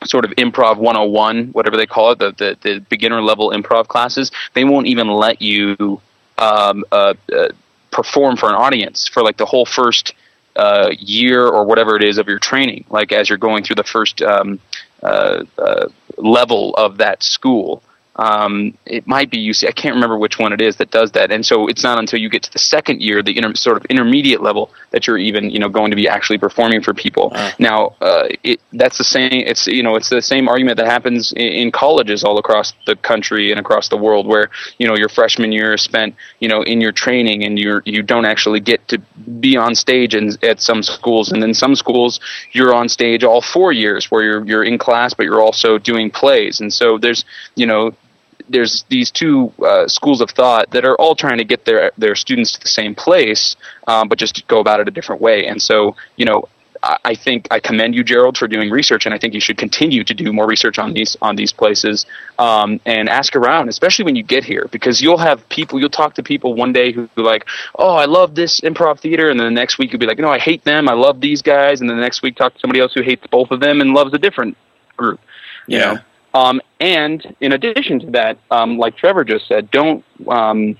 sort 0.03 0.25
of 0.25 0.31
improv 0.31 0.77
101 0.77 1.47
whatever 1.47 1.77
they 1.77 1.85
call 1.85 2.11
it 2.11 2.19
the, 2.19 2.31
the, 2.31 2.57
the 2.61 2.79
beginner 2.89 3.21
level 3.21 3.51
improv 3.51 3.87
classes 3.87 4.31
they 4.53 4.63
won't 4.63 4.87
even 4.87 5.07
let 5.07 5.41
you 5.41 6.01
um, 6.37 6.83
uh, 6.91 7.13
uh, 7.33 7.49
perform 7.95 8.35
for 8.35 8.49
an 8.49 8.55
audience 8.55 9.07
for 9.07 9.23
like 9.23 9.37
the 9.37 9.45
whole 9.45 9.65
first 9.65 10.13
uh, 10.57 10.89
year 10.99 11.47
or 11.47 11.63
whatever 11.63 11.95
it 11.95 12.03
is 12.03 12.17
of 12.17 12.27
your 12.27 12.39
training 12.39 12.83
like 12.89 13.13
as 13.13 13.29
you're 13.29 13.37
going 13.37 13.63
through 13.63 13.75
the 13.75 13.85
first 13.85 14.21
um, 14.21 14.59
uh, 15.01 15.43
uh, 15.57 15.87
level 16.17 16.73
of 16.75 16.97
that 16.97 17.23
school 17.23 17.81
um, 18.17 18.77
it 18.85 19.05
might 19.07 19.29
be 19.29 19.37
UC. 19.37 19.67
I 19.67 19.71
can't 19.71 19.93
remember 19.93 20.17
which 20.17 20.39
one 20.39 20.53
it 20.53 20.61
is 20.61 20.77
that 20.77 20.89
does 20.89 21.11
that. 21.11 21.31
And 21.31 21.45
so 21.45 21.67
it's 21.67 21.83
not 21.83 21.99
until 21.99 22.19
you 22.19 22.29
get 22.29 22.43
to 22.43 22.53
the 22.53 22.59
second 22.59 23.01
year, 23.01 23.21
the 23.21 23.35
inter- 23.35 23.55
sort 23.55 23.77
of 23.77 23.85
intermediate 23.85 24.41
level, 24.41 24.71
that 24.91 25.05
you're 25.05 25.17
even 25.17 25.49
you 25.49 25.59
know 25.59 25.67
going 25.67 25.91
to 25.91 25.97
be 25.97 26.07
actually 26.07 26.37
performing 26.37 26.81
for 26.81 26.93
people. 26.93 27.31
Uh. 27.35 27.51
Now, 27.59 27.95
uh, 28.01 28.29
it, 28.43 28.61
that's 28.71 28.97
the 28.97 29.03
same. 29.03 29.31
It's 29.31 29.67
you 29.67 29.83
know 29.83 29.95
it's 29.95 30.09
the 30.09 30.21
same 30.21 30.47
argument 30.47 30.77
that 30.77 30.85
happens 30.85 31.33
in, 31.33 31.47
in, 31.47 31.71
colleges 31.71 32.23
all 32.23 32.37
across 32.37 32.73
the 32.85 32.95
country 32.95 33.51
and 33.51 33.59
across 33.59 33.89
the 33.89 33.97
world, 33.97 34.27
where 34.27 34.49
you 34.77 34.87
know 34.87 34.95
your 34.95 35.09
freshman 35.09 35.51
year 35.51 35.73
is 35.73 35.81
spent 35.81 36.15
you 36.39 36.47
know 36.47 36.61
in 36.61 36.79
your 36.79 36.93
training 36.93 37.43
and 37.43 37.59
you're 37.59 37.81
you 37.85 38.01
don't 38.01 38.25
actually 38.25 38.61
get 38.61 38.87
to 38.87 38.97
be 39.41 39.57
on 39.57 39.75
stage 39.75 40.15
in, 40.15 40.31
at 40.41 40.61
some 40.61 40.81
schools, 40.81 41.33
and 41.33 41.43
then 41.43 41.53
some 41.53 41.75
schools 41.75 42.21
you're 42.53 42.73
on 42.73 42.87
stage 42.87 43.25
all 43.25 43.41
four 43.41 43.73
years, 43.73 44.09
where 44.09 44.23
you're 44.23 44.45
you're 44.45 44.63
in 44.63 44.77
class 44.77 45.13
but 45.13 45.23
you're 45.25 45.41
also 45.41 45.77
doing 45.77 46.09
plays, 46.09 46.61
and 46.61 46.71
so 46.71 46.97
there's 46.97 47.25
you 47.55 47.65
know 47.65 47.91
there's 48.49 48.83
these 48.89 49.11
two 49.11 49.51
uh, 49.65 49.87
schools 49.87 50.21
of 50.21 50.29
thought 50.31 50.71
that 50.71 50.85
are 50.85 50.95
all 50.95 51.15
trying 51.15 51.37
to 51.37 51.43
get 51.43 51.65
their 51.65 51.91
their 51.97 52.15
students 52.15 52.51
to 52.53 52.59
the 52.59 52.67
same 52.67 52.95
place, 52.95 53.55
um, 53.87 54.07
but 54.07 54.17
just 54.17 54.47
go 54.47 54.59
about 54.59 54.79
it 54.79 54.87
a 54.87 54.91
different 54.91 55.21
way. 55.21 55.47
And 55.47 55.61
so, 55.61 55.95
you 56.15 56.25
know, 56.25 56.47
I, 56.83 56.97
I 57.03 57.15
think 57.15 57.47
I 57.51 57.59
commend 57.59 57.95
you, 57.95 58.03
Gerald, 58.03 58.37
for 58.37 58.47
doing 58.47 58.69
research, 58.69 59.05
and 59.05 59.13
I 59.13 59.17
think 59.17 59.33
you 59.33 59.39
should 59.39 59.57
continue 59.57 60.03
to 60.03 60.13
do 60.13 60.31
more 60.31 60.47
research 60.47 60.79
on 60.79 60.93
these 60.93 61.17
on 61.21 61.35
these 61.35 61.51
places 61.51 62.05
um, 62.39 62.79
and 62.85 63.09
ask 63.09 63.35
around, 63.35 63.69
especially 63.69 64.05
when 64.05 64.15
you 64.15 64.23
get 64.23 64.43
here, 64.43 64.67
because 64.71 65.01
you'll 65.01 65.17
have 65.17 65.47
people, 65.49 65.79
you'll 65.79 65.89
talk 65.89 66.13
to 66.15 66.23
people 66.23 66.53
one 66.53 66.71
day 66.71 66.91
who 66.91 67.09
are 67.17 67.23
like, 67.23 67.45
"Oh, 67.77 67.95
I 67.95 68.05
love 68.05 68.35
this 68.35 68.61
improv 68.61 68.99
theater," 68.99 69.29
and 69.29 69.39
then 69.39 69.47
the 69.47 69.59
next 69.59 69.77
week 69.77 69.91
you'll 69.91 69.99
be 69.99 70.07
like, 70.07 70.19
"No, 70.19 70.29
I 70.29 70.39
hate 70.39 70.63
them. 70.63 70.87
I 70.87 70.93
love 70.93 71.19
these 71.21 71.41
guys," 71.41 71.81
and 71.81 71.89
then 71.89 71.97
the 71.97 72.03
next 72.03 72.21
week 72.21 72.35
talk 72.35 72.53
to 72.53 72.59
somebody 72.59 72.79
else 72.79 72.93
who 72.93 73.01
hates 73.01 73.25
both 73.27 73.51
of 73.51 73.59
them 73.59 73.81
and 73.81 73.93
loves 73.93 74.13
a 74.13 74.19
different 74.19 74.55
group. 74.95 75.19
You 75.67 75.79
yeah. 75.79 75.93
know? 75.93 75.99
Um, 76.35 76.61
and 76.79 77.35
in 77.39 77.53
addition 77.53 77.99
to 78.01 78.11
that, 78.11 78.37
um, 78.51 78.77
like 78.77 78.97
Trevor 78.97 79.23
just 79.23 79.47
said, 79.47 79.71
don't 79.71 80.03
um, 80.27 80.77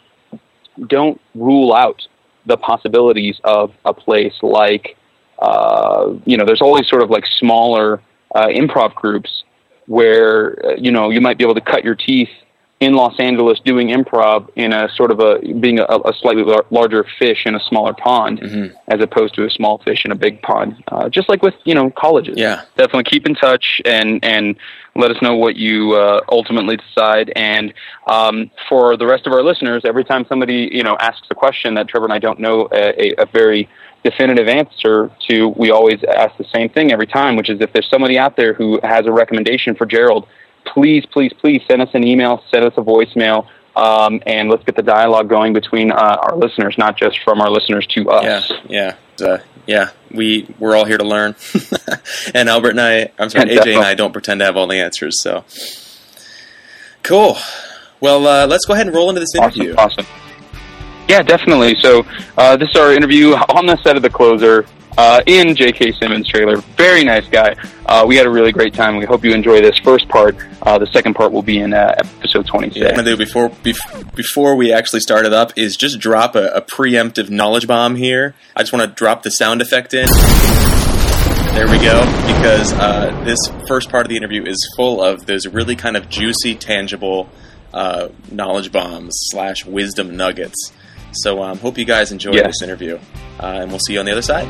don't 0.88 1.20
rule 1.34 1.74
out 1.74 2.06
the 2.46 2.58
possibilities 2.58 3.40
of 3.44 3.74
a 3.86 3.94
place 3.94 4.36
like 4.42 4.98
uh, 5.40 6.14
you 6.25 6.38
know. 6.38 6.46
There's 6.46 6.62
always 6.62 6.88
sort 6.88 7.02
of 7.02 7.10
like 7.10 7.25
smaller 7.25 8.02
uh, 8.34 8.48
improv 8.48 8.94
groups 8.96 9.44
where 9.88 10.66
uh, 10.66 10.75
you 10.78 10.92
know 10.92 11.10
you 11.10 11.22
might 11.22 11.38
be 11.38 11.44
able 11.44 11.56
to 11.56 11.62
cut 11.62 11.84
your 11.84 11.96
teeth 11.96 12.30
in 12.82 12.94
Los 12.94 13.17
Angeles 13.20 13.60
doing 13.63 13.88
improv 13.88 14.50
in 14.55 14.74
a 14.74 14.89
sort 14.96 15.10
of 15.10 15.20
a 15.20 15.39
being 15.60 15.79
a, 15.79 15.84
a 15.84 16.13
slightly 16.20 16.44
lar- 16.44 16.65
larger 16.72 17.05
fish 17.17 17.46
in 17.46 17.55
a 17.55 17.60
smaller 17.62 17.94
pond 17.94 18.41
mm-hmm. 18.41 18.75
as 18.89 19.01
opposed 19.01 19.34
to 19.36 19.46
a 19.46 19.50
small 19.50 19.77
fish 19.79 20.03
in 20.03 20.12
a 20.12 20.15
big 20.15 20.41
pond. 20.41 20.84
Uh, 20.89 21.08
just 21.08 21.29
like 21.29 21.41
with 21.41 21.53
you 21.63 21.74
know 21.74 21.89
colleges. 21.91 22.36
Yeah, 22.38 22.63
definitely 22.75 23.05
keep 23.05 23.25
in 23.25 23.36
touch 23.36 23.82
and 23.86 24.24
and 24.25 24.58
let 24.94 25.10
us 25.10 25.22
know 25.22 25.36
what 25.36 25.55
you 25.55 25.94
uh, 25.94 26.20
ultimately 26.29 26.77
decide. 26.77 27.32
And 27.36 27.74
um, 28.08 28.51
for 28.67 28.98
the 28.98 29.05
rest 29.05 29.25
of 29.25 29.32
our 29.32 29.44
listeners, 29.44 29.84
every 29.86 30.03
time 30.03 30.25
somebody 30.27 30.70
you 30.72 30.84
know 30.84 30.98
asks 31.00 31.27
a 31.32 31.36
question 31.36 31.75
that 31.75 31.88
Trevor 31.88 32.08
and 32.08 32.13
I 32.13 32.20
don't 32.20 32.39
know 32.39 32.67
a, 32.74 33.12
a, 33.12 33.24
a 33.24 33.25
very 33.25 33.70
definitive 34.03 34.48
answer 34.48 35.10
to, 35.27 35.48
we 35.58 35.72
always 35.72 36.03
ask 36.03 36.38
the 36.38 36.46
same 36.53 36.70
thing 36.70 36.91
every 36.91 37.08
time, 37.08 37.36
which 37.36 37.50
is 37.50 37.60
if 37.60 37.74
there's 37.74 37.89
somebody 37.89 38.20
out 38.20 38.38
there 38.38 38.53
who 38.53 38.79
has 38.84 39.08
a 39.08 39.12
recommendation 39.12 39.74
for 39.75 39.88
Gerald 39.88 40.27
please, 40.65 41.05
please, 41.05 41.31
please 41.34 41.62
send 41.67 41.81
us 41.81 41.89
an 41.93 42.03
email, 42.03 42.43
send 42.51 42.65
us 42.65 42.74
a 42.77 42.81
voicemail, 42.81 43.48
um, 43.75 44.22
and 44.25 44.50
let's 44.50 44.63
get 44.63 44.75
the 44.75 44.84
dialogue 44.84 45.29
going 45.29 45.53
between 45.53 45.91
uh, 45.91 45.95
our 45.95 46.36
listeners, 46.36 46.75
not 46.77 46.98
just 46.98 47.19
from 47.24 47.41
our 47.41 47.50
listeners 47.50 47.86
to 47.88 48.10
us. 48.10 48.51
Yeah, 48.69 48.95
yeah, 49.19 49.27
uh, 49.27 49.38
yeah. 49.67 49.89
We 50.12 50.53
we're 50.60 50.75
all 50.75 50.86
here 50.86 50.98
to 50.98 51.03
learn, 51.03 51.36
and 52.34 52.50
Albert 52.50 52.72
and 52.72 52.81
I, 52.81 53.12
I'm 53.19 53.29
sorry, 53.29 53.50
AJ 53.57 53.75
and 53.75 53.86
I 53.86 53.95
don't 53.95 54.13
pretend 54.13 54.39
to 54.39 54.45
have 54.45 54.55
all 54.55 54.67
the 54.67 54.79
answers. 54.79 55.22
So 55.22 55.43
cool. 57.03 57.38
Well, 58.00 58.27
uh, 58.27 58.48
let's 58.48 58.65
go 58.65 58.74
ahead 58.74 58.88
and 58.88 58.95
roll 58.95 59.10
into 59.10 59.22
this 59.22 59.36
interview. 59.36 59.74
Awesome. 59.77 60.05
awesome. 60.05 60.22
Yeah, 61.07 61.22
definitely. 61.22 61.75
So 61.81 62.05
uh, 62.38 62.57
this 62.57 62.69
is 62.69 62.75
our 62.75 62.93
interview 62.93 63.34
on 63.34 63.65
the 63.65 63.77
set 63.84 63.95
of 63.95 64.01
the 64.01 64.10
closer 64.10 64.65
uh, 64.98 65.22
in 65.25 65.56
J.K. 65.56 65.94
Simmons' 65.94 66.28
trailer. 66.28 66.58
Very 66.78 67.04
nice 67.04 67.28
guy. 67.28 67.56
Uh, 67.86 68.06
we 68.08 68.16
had 68.16 68.25
a 68.25 68.30
really 68.30 68.52
great 68.52 68.74
time. 68.74 68.98
We 68.98 69.06
hope 69.06 69.24
you 69.24 69.34
enjoy 69.34 69.62
this 69.62 69.78
first 69.84 70.08
part. 70.10 70.36
Uh, 70.62 70.78
the 70.78 70.88
second 70.88 71.14
part 71.16 71.32
will 71.32 71.42
be 71.42 71.60
in 71.60 71.74
uh, 71.74 71.96
episode 71.98 72.48
26. 72.48 72.78
Yeah, 72.78 72.92
what 72.92 73.00
I'm 73.00 73.06
do 73.06 73.18
before 73.18 73.50
before 74.16 74.56
we 74.56 74.72
actually 74.72 75.02
start 75.02 75.25
it 75.25 75.34
up 75.34 75.58
is 75.58 75.78
just 75.78 76.00
drop 76.00 76.36
a, 76.36 76.48
a 76.50 76.62
preemptive 76.62 77.30
knowledge 77.30 77.68
bomb 77.68 77.96
here. 77.96 78.36
I 78.56 78.62
just 78.62 78.74
want 78.74 78.90
to 78.90 78.96
drop 78.96 79.24
the 79.24 79.32
sound 79.32 79.62
effect 79.62 79.94
in. 79.94 80.08
There 81.56 81.70
we 81.70 81.78
go. 81.78 82.02
Because 82.28 82.74
uh, 82.74 83.22
this 83.24 83.40
first 83.68 83.90
part 83.90 84.06
of 84.06 84.10
the 84.10 84.18
interview 84.18 84.44
is 84.46 84.58
full 84.75 85.02
of 85.02 85.25
those 85.25 85.48
really 85.48 85.78
kind 85.78 85.96
of 85.96 86.10
juicy, 86.10 86.56
tangible 86.56 87.30
uh, 87.74 88.10
knowledge 88.31 88.72
bombs 88.72 89.14
slash 89.29 89.66
wisdom 89.66 90.18
nuggets. 90.18 90.74
So 91.16 91.42
um, 91.44 91.58
hope 91.60 91.78
you 91.78 91.86
guys 91.86 92.12
enjoy 92.12 92.34
this 92.34 92.62
interview, 92.62 93.00
uh, 93.40 93.60
and 93.62 93.70
we'll 93.70 93.80
see 93.80 93.94
you 93.94 94.00
on 94.00 94.06
the 94.06 94.12
other 94.12 94.22
side. 94.22 94.48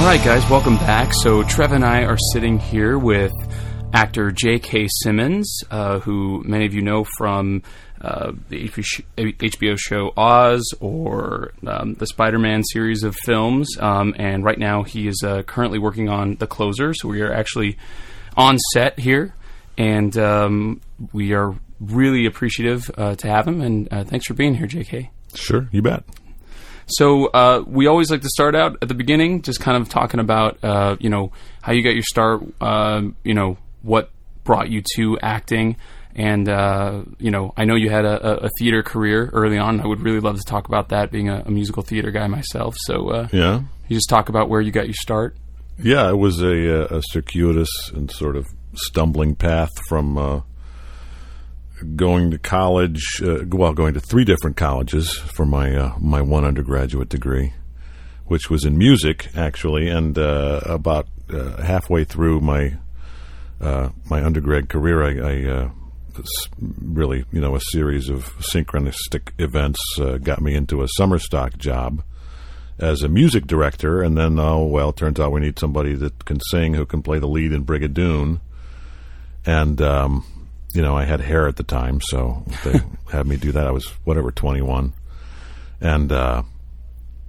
All 0.00 0.06
right, 0.06 0.24
guys, 0.24 0.48
welcome 0.48 0.76
back. 0.78 1.12
So, 1.12 1.42
Trev 1.42 1.72
and 1.72 1.84
I 1.84 2.04
are 2.04 2.16
sitting 2.32 2.58
here 2.58 2.98
with 2.98 3.32
actor 3.92 4.30
J.K. 4.30 4.88
Simmons, 5.02 5.62
uh, 5.70 5.98
who 6.00 6.42
many 6.44 6.64
of 6.64 6.72
you 6.72 6.80
know 6.80 7.04
from 7.18 7.62
uh, 8.00 8.32
the 8.48 8.68
HBO 8.68 9.78
show 9.78 10.12
Oz 10.16 10.72
or 10.80 11.52
um, 11.66 11.94
the 11.94 12.06
Spider 12.06 12.38
Man 12.38 12.62
series 12.64 13.02
of 13.02 13.14
films. 13.24 13.68
Um, 13.78 14.14
and 14.18 14.42
right 14.42 14.58
now 14.58 14.82
he 14.82 15.06
is 15.06 15.22
uh, 15.24 15.42
currently 15.42 15.78
working 15.78 16.08
on 16.08 16.36
The 16.36 16.46
Closer. 16.46 16.94
So 16.94 17.08
we 17.08 17.20
are 17.20 17.32
actually 17.32 17.76
on 18.36 18.58
set 18.72 18.98
here. 18.98 19.34
And 19.76 20.16
um, 20.16 20.80
we 21.12 21.32
are 21.34 21.54
really 21.78 22.26
appreciative 22.26 22.90
uh, 22.96 23.16
to 23.16 23.28
have 23.28 23.46
him. 23.46 23.60
And 23.60 23.88
uh, 23.90 24.04
thanks 24.04 24.26
for 24.26 24.34
being 24.34 24.54
here, 24.54 24.66
JK. 24.66 25.10
Sure, 25.34 25.68
you 25.70 25.82
bet. 25.82 26.04
So 26.86 27.26
uh, 27.26 27.62
we 27.66 27.86
always 27.86 28.10
like 28.10 28.22
to 28.22 28.28
start 28.28 28.54
out 28.56 28.78
at 28.82 28.88
the 28.88 28.94
beginning, 28.94 29.42
just 29.42 29.60
kind 29.60 29.80
of 29.80 29.88
talking 29.88 30.20
about, 30.20 30.62
uh, 30.64 30.96
you 30.98 31.08
know, 31.08 31.32
how 31.62 31.72
you 31.72 31.82
got 31.82 31.94
your 31.94 32.02
start, 32.02 32.42
you 33.22 33.34
know, 33.34 33.58
what 33.82 34.10
brought 34.42 34.70
you 34.70 34.82
to 34.96 35.18
acting. 35.20 35.76
And 36.14 36.48
uh, 36.48 37.04
you 37.18 37.30
know, 37.30 37.52
I 37.56 37.64
know 37.64 37.76
you 37.76 37.88
had 37.88 38.04
a, 38.04 38.44
a, 38.44 38.48
theater 38.58 38.82
career 38.82 39.30
early 39.32 39.58
on. 39.58 39.80
I 39.80 39.86
would 39.86 40.00
really 40.00 40.20
love 40.20 40.36
to 40.36 40.44
talk 40.44 40.66
about 40.66 40.88
that, 40.88 41.10
being 41.12 41.28
a, 41.28 41.44
a 41.46 41.50
musical 41.50 41.82
theater 41.82 42.10
guy 42.10 42.26
myself. 42.26 42.74
So 42.78 43.10
uh, 43.10 43.28
yeah, 43.32 43.62
you 43.88 43.96
just 43.96 44.08
talk 44.08 44.28
about 44.28 44.48
where 44.48 44.60
you 44.60 44.72
got 44.72 44.86
your 44.86 44.94
start. 44.94 45.36
Yeah, 45.78 46.10
it 46.10 46.18
was 46.18 46.42
a, 46.42 46.96
a 46.96 47.00
circuitous 47.10 47.70
and 47.94 48.10
sort 48.10 48.36
of 48.36 48.46
stumbling 48.74 49.34
path 49.34 49.70
from 49.88 50.18
uh, 50.18 50.40
going 51.94 52.32
to 52.32 52.38
college. 52.38 53.22
Uh, 53.22 53.44
well, 53.48 53.72
going 53.72 53.94
to 53.94 54.00
three 54.00 54.24
different 54.24 54.56
colleges 54.56 55.14
for 55.14 55.46
my 55.46 55.76
uh, 55.76 55.94
my 56.00 56.20
one 56.20 56.44
undergraduate 56.44 57.08
degree, 57.08 57.52
which 58.26 58.50
was 58.50 58.64
in 58.64 58.76
music 58.76 59.28
actually, 59.36 59.88
and 59.88 60.18
uh, 60.18 60.60
about 60.64 61.06
halfway 61.62 62.02
through 62.02 62.40
my 62.40 62.74
my 63.60 64.24
undergrad 64.24 64.68
career, 64.68 65.04
I, 65.04 65.62
I 65.62 65.70
really, 66.58 67.24
you 67.32 67.40
know, 67.40 67.54
a 67.54 67.60
series 67.72 68.08
of 68.08 68.34
synchronistic 68.38 69.32
events 69.38 69.80
uh, 69.98 70.18
got 70.18 70.40
me 70.40 70.54
into 70.54 70.82
a 70.82 70.88
summer 70.96 71.18
stock 71.18 71.56
job 71.58 72.02
as 72.80 73.02
a 73.02 73.08
music 73.08 73.46
director, 73.46 74.02
and 74.02 74.16
then 74.16 74.38
oh 74.38 74.64
well, 74.64 74.92
turns 74.92 75.20
out 75.20 75.32
we 75.32 75.40
need 75.40 75.58
somebody 75.58 75.94
that 75.94 76.24
can 76.24 76.40
sing 76.50 76.74
who 76.74 76.86
can 76.86 77.02
play 77.02 77.18
the 77.18 77.28
lead 77.28 77.52
in 77.52 77.64
Brigadoon, 77.64 78.40
and 79.44 79.80
um, 79.82 80.24
you 80.72 80.82
know 80.82 80.96
I 80.96 81.04
had 81.04 81.20
hair 81.20 81.46
at 81.46 81.56
the 81.56 81.62
time, 81.62 82.00
so 82.00 82.44
they 82.64 82.80
had 83.12 83.26
me 83.26 83.36
do 83.36 83.52
that. 83.52 83.66
I 83.66 83.70
was 83.70 83.86
whatever 84.04 84.32
twenty 84.32 84.62
one, 84.62 84.94
and 85.80 86.10
uh, 86.10 86.42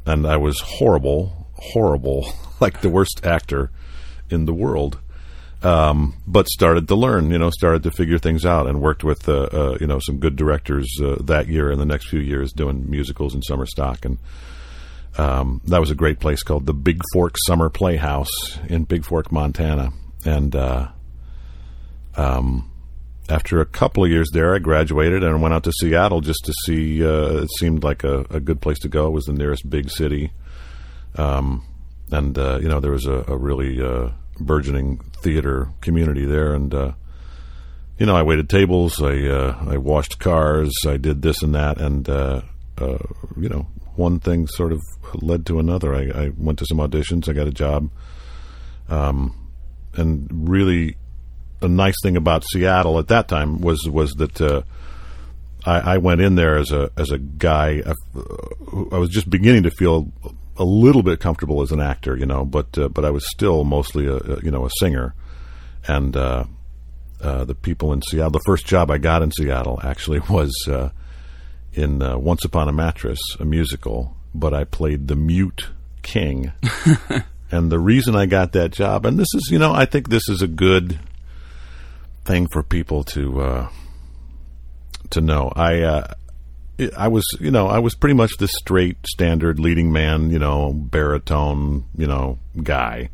and 0.06 0.26
I 0.26 0.38
was 0.38 0.60
horrible, 0.62 1.48
horrible, 1.56 2.34
like 2.62 2.82
the 2.82 2.90
worst 2.90 3.26
actor 3.26 3.72
in 4.30 4.46
the 4.46 4.54
world 4.54 5.00
um, 5.64 6.16
but 6.26 6.48
started 6.48 6.88
to 6.88 6.96
learn, 6.96 7.30
you 7.30 7.38
know, 7.38 7.52
started 7.52 7.84
to 7.84 7.92
figure 7.92 8.18
things 8.18 8.46
out, 8.46 8.68
and 8.68 8.82
worked 8.82 9.04
with 9.04 9.30
uh, 9.30 9.44
uh, 9.52 9.78
you 9.80 9.88
know 9.88 10.00
some 10.00 10.18
good 10.18 10.36
directors 10.36 10.88
uh, 11.04 11.18
that 11.24 11.48
year 11.48 11.72
and 11.72 11.80
the 11.80 11.86
next 11.86 12.10
few 12.10 12.20
years 12.20 12.52
doing 12.52 12.90
musicals 12.90 13.36
in 13.36 13.42
summer 13.44 13.66
stock, 13.66 14.04
and 14.04 14.18
um, 15.18 15.62
that 15.66 15.80
was 15.80 15.92
a 15.92 15.96
great 15.96 16.20
place 16.20 16.42
called 16.42 16.66
the 16.66 16.74
Big 16.74 17.02
Fork 17.14 17.36
Summer 17.46 17.70
Playhouse 17.70 18.58
in 18.70 18.88
Bigfork, 18.88 19.32
Montana, 19.32 19.94
and 20.26 20.56
uh, 20.56 20.88
um, 22.16 22.72
after 23.30 23.62
a 23.62 23.66
couple 23.66 24.04
of 24.04 24.10
years 24.10 24.30
there, 24.34 24.56
I 24.56 24.60
graduated 24.60 25.24
and 25.24 25.42
went 25.42 25.54
out 25.54 25.64
to 25.66 25.72
Seattle 25.74 26.22
just 26.22 26.44
to 26.46 26.54
see. 26.66 27.06
Uh, 27.06 27.44
it 27.44 27.50
seemed 27.60 27.84
like 27.84 28.04
a, 28.04 28.26
a, 28.32 28.40
good 28.40 28.62
place 28.62 28.80
to 28.80 28.90
go. 28.90 29.08
It 29.08 29.12
was 29.12 29.26
the 29.26 29.34
nearest 29.34 29.70
big 29.70 29.92
city, 29.92 30.32
um, 31.18 31.66
and 32.12 32.36
uh, 32.38 32.58
you 32.60 32.68
know 32.68 32.80
there 32.80 32.92
was 32.92 33.06
a, 33.06 33.26
a 33.28 33.38
really 33.38 33.80
burgeoning 34.42 35.00
theater 35.22 35.70
community 35.82 36.26
there, 36.26 36.54
and 36.54 36.74
uh, 36.74 36.92
you 37.98 38.06
know, 38.06 38.16
I 38.16 38.24
waited 38.24 38.50
tables, 38.50 39.02
I 39.02 39.28
uh, 39.28 39.64
I 39.68 39.78
washed 39.78 40.20
cars, 40.20 40.74
I 40.88 40.98
did 40.98 41.22
this 41.22 41.44
and 41.44 41.54
that, 41.54 41.80
and 41.80 42.10
uh, 42.10 42.42
uh, 42.78 42.98
you 43.38 43.48
know, 43.48 43.68
one 43.96 44.20
thing 44.20 44.48
sort 44.48 44.72
of 44.72 44.82
led 45.14 45.46
to 45.46 45.60
another. 45.60 45.94
I, 45.94 46.26
I 46.26 46.32
went 46.36 46.60
to 46.60 46.66
some 46.66 46.80
auditions, 46.80 47.30
I 47.30 47.34
got 47.34 47.48
a 47.48 47.52
job, 47.52 47.92
um, 48.90 49.50
and 49.94 50.28
really, 50.50 50.98
a 51.62 51.68
nice 51.68 51.96
thing 52.02 52.18
about 52.18 52.44
Seattle 52.52 52.98
at 52.98 53.08
that 53.10 53.28
time 53.28 53.62
was 53.62 53.88
was 53.90 54.14
that. 54.14 54.42
Uh, 54.42 54.64
I, 55.64 55.94
I 55.94 55.98
went 56.00 56.22
in 56.22 56.34
there 56.34 56.58
as 56.58 56.72
a 56.72 56.90
as 56.98 57.12
a 57.12 57.20
guy. 57.20 57.84
I, 57.86 57.94
I 58.92 58.98
was 58.98 59.10
just 59.10 59.30
beginning 59.30 59.62
to 59.62 59.70
feel 59.70 60.12
a 60.58 60.64
little 60.64 61.04
bit 61.04 61.20
comfortable 61.20 61.62
as 61.62 61.72
an 61.72 61.80
actor, 61.80 62.16
you 62.16 62.26
know, 62.26 62.46
but 62.46 62.78
uh, 62.78 62.90
but 62.90 63.06
I 63.06 63.10
was 63.10 63.26
still 63.30 63.64
mostly 63.64 64.08
a, 64.08 64.16
a 64.16 64.42
you 64.42 64.52
know 64.52 64.66
a 64.66 64.70
singer, 64.80 65.14
and 65.88 66.16
uh, 66.16 66.46
uh, 67.22 67.46
the 67.46 67.56
people 67.56 67.94
in 67.94 68.02
Seattle. 68.02 68.32
The 68.32 68.42
first 68.46 68.66
job 68.66 68.92
I 68.92 68.98
got 68.98 69.22
in 69.22 69.32
Seattle 69.32 69.80
actually 69.84 70.20
was 70.30 70.52
uh, 70.68 70.90
in 71.74 72.02
uh, 72.02 72.18
Once 72.18 72.46
Upon 72.46 72.68
a 72.68 72.74
Mattress, 72.74 73.20
a 73.40 73.46
musical, 73.46 74.16
but 74.34 74.54
I 74.54 74.64
played 74.64 75.08
the 75.08 75.16
mute 75.16 75.70
king, 76.02 76.52
and 77.52 77.72
the 77.72 77.80
reason 77.80 78.16
I 78.16 78.26
got 78.26 78.52
that 78.54 78.72
job, 78.72 79.06
and 79.06 79.18
this 79.18 79.34
is 79.34 79.50
you 79.52 79.60
know 79.60 79.74
I 79.74 79.86
think 79.86 80.10
this 80.10 80.28
is 80.30 80.42
a 80.42 80.48
good 80.48 81.00
thing 82.26 82.48
for 82.52 82.62
people 82.64 83.04
to 83.06 83.42
uh, 83.42 83.70
to 85.12 85.22
know. 85.22 85.52
I 85.56 85.82
uh, 85.82 86.14
I 86.98 87.08
was 87.08 87.26
you 87.40 87.52
know 87.52 87.68
I 87.68 87.80
was 87.80 87.96
pretty 87.96 88.16
much 88.16 88.32
the 88.38 88.48
straight 88.48 88.98
standard 89.08 89.60
leading 89.60 89.92
man, 89.92 90.30
you 90.30 90.40
know, 90.40 90.74
baritone, 90.74 91.86
you 91.98 92.08
know, 92.08 92.40
guy. 92.62 93.10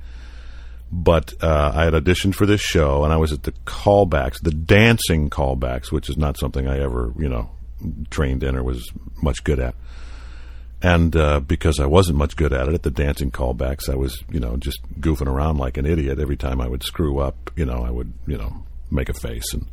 But 0.90 1.34
uh, 1.44 1.72
I 1.76 1.84
had 1.84 1.94
auditioned 1.94 2.36
for 2.36 2.46
this 2.46 2.62
show, 2.62 3.04
and 3.04 3.12
I 3.12 3.18
was 3.18 3.34
at 3.34 3.44
the 3.44 3.52
callbacks, 3.66 4.42
the 4.42 4.52
dancing 4.52 5.30
callbacks, 5.30 5.92
which 5.92 6.10
is 6.10 6.18
not 6.18 6.38
something 6.38 6.66
I 6.66 6.80
ever, 6.80 7.14
you 7.20 7.28
know, 7.28 7.50
trained 8.10 8.42
in 8.42 8.56
or 8.56 8.64
was 8.64 8.90
much 9.22 9.44
good 9.44 9.60
at. 9.60 9.76
And 10.82 11.14
uh, 11.16 11.42
because 11.42 11.80
I 11.80 11.88
wasn't 11.88 12.20
much 12.20 12.38
good 12.38 12.54
at 12.54 12.70
it 12.70 12.74
at 12.74 12.84
the 12.84 12.92
dancing 12.92 13.32
callbacks, 13.32 13.90
I 13.90 13.96
was, 13.96 14.24
you 14.30 14.40
know, 14.40 14.56
just 14.56 14.80
goofing 15.02 15.28
around 15.28 15.58
like 15.58 15.76
an 15.76 15.86
idiot. 15.86 16.20
Every 16.20 16.38
time 16.38 16.62
I 16.62 16.70
would 16.70 16.84
screw 16.84 17.20
up, 17.20 17.52
you 17.58 17.66
know, 17.66 17.84
I 17.84 17.90
would, 17.90 18.14
you 18.26 18.38
know, 18.38 18.64
make 18.90 19.10
a 19.10 19.14
face 19.14 19.54
and 19.54 19.68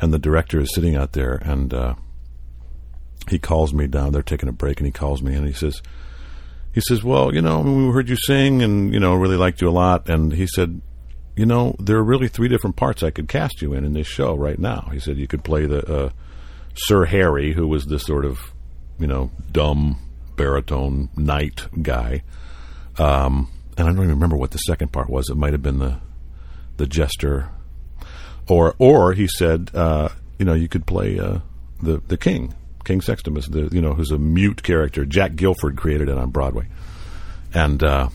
and 0.00 0.12
the 0.14 0.18
director 0.18 0.60
is 0.60 0.72
sitting 0.74 0.94
out 0.94 1.12
there, 1.12 1.34
and 1.42 1.74
uh, 1.74 1.94
he 3.28 3.38
calls 3.38 3.72
me 3.72 3.86
down. 3.86 4.12
They're 4.12 4.22
taking 4.22 4.48
a 4.48 4.52
break, 4.52 4.78
and 4.78 4.86
he 4.86 4.92
calls 4.92 5.22
me, 5.22 5.34
and 5.34 5.46
he 5.46 5.52
says, 5.52 5.82
he 6.72 6.80
says, 6.80 7.02
well, 7.02 7.34
you 7.34 7.42
know, 7.42 7.60
we 7.60 7.92
heard 7.92 8.08
you 8.08 8.16
sing, 8.16 8.62
and 8.62 8.92
you 8.92 9.00
know, 9.00 9.14
really 9.14 9.36
liked 9.36 9.60
you 9.60 9.68
a 9.68 9.70
lot, 9.70 10.08
and 10.08 10.32
he 10.32 10.46
said, 10.46 10.80
you 11.36 11.46
know, 11.46 11.76
there 11.78 11.96
are 11.96 12.04
really 12.04 12.28
three 12.28 12.48
different 12.48 12.76
parts 12.76 13.02
I 13.02 13.10
could 13.10 13.28
cast 13.28 13.62
you 13.62 13.72
in 13.72 13.84
in 13.84 13.92
this 13.92 14.06
show 14.06 14.34
right 14.34 14.58
now. 14.58 14.88
He 14.92 14.98
said 14.98 15.18
you 15.18 15.28
could 15.28 15.44
play 15.44 15.66
the 15.66 15.86
uh, 15.86 16.10
Sir 16.74 17.04
Harry, 17.04 17.52
who 17.52 17.68
was 17.68 17.86
this 17.86 18.02
sort 18.02 18.24
of, 18.24 18.40
you 18.98 19.06
know, 19.06 19.30
dumb 19.52 19.98
baritone 20.36 21.10
knight 21.16 21.66
guy. 21.80 22.22
Um, 22.98 23.50
and 23.76 23.86
I 23.86 23.92
don't 23.92 24.02
even 24.02 24.10
remember 24.10 24.36
what 24.36 24.50
the 24.50 24.58
second 24.58 24.92
part 24.92 25.08
was. 25.08 25.30
It 25.30 25.36
might 25.36 25.52
have 25.52 25.62
been 25.62 25.78
the 25.78 26.00
the 26.76 26.86
jester 26.86 27.50
or 28.48 28.74
or 28.78 29.12
he 29.12 29.28
said, 29.28 29.70
uh, 29.74 30.08
you 30.38 30.44
know, 30.44 30.54
you 30.54 30.68
could 30.68 30.86
play 30.86 31.18
uh, 31.18 31.38
the 31.82 32.02
the 32.08 32.16
king, 32.16 32.54
King 32.88 33.02
Sextimus, 33.02 33.50
the 33.50 33.68
you 33.70 33.82
know, 33.82 33.92
who's 33.92 34.10
a 34.10 34.16
mute 34.16 34.62
character. 34.62 35.04
Jack 35.04 35.36
Gilford 35.36 35.76
created 35.76 36.08
it 36.08 36.16
on 36.16 36.30
Broadway, 36.30 36.68
and 37.52 37.82
uh, 37.84 38.08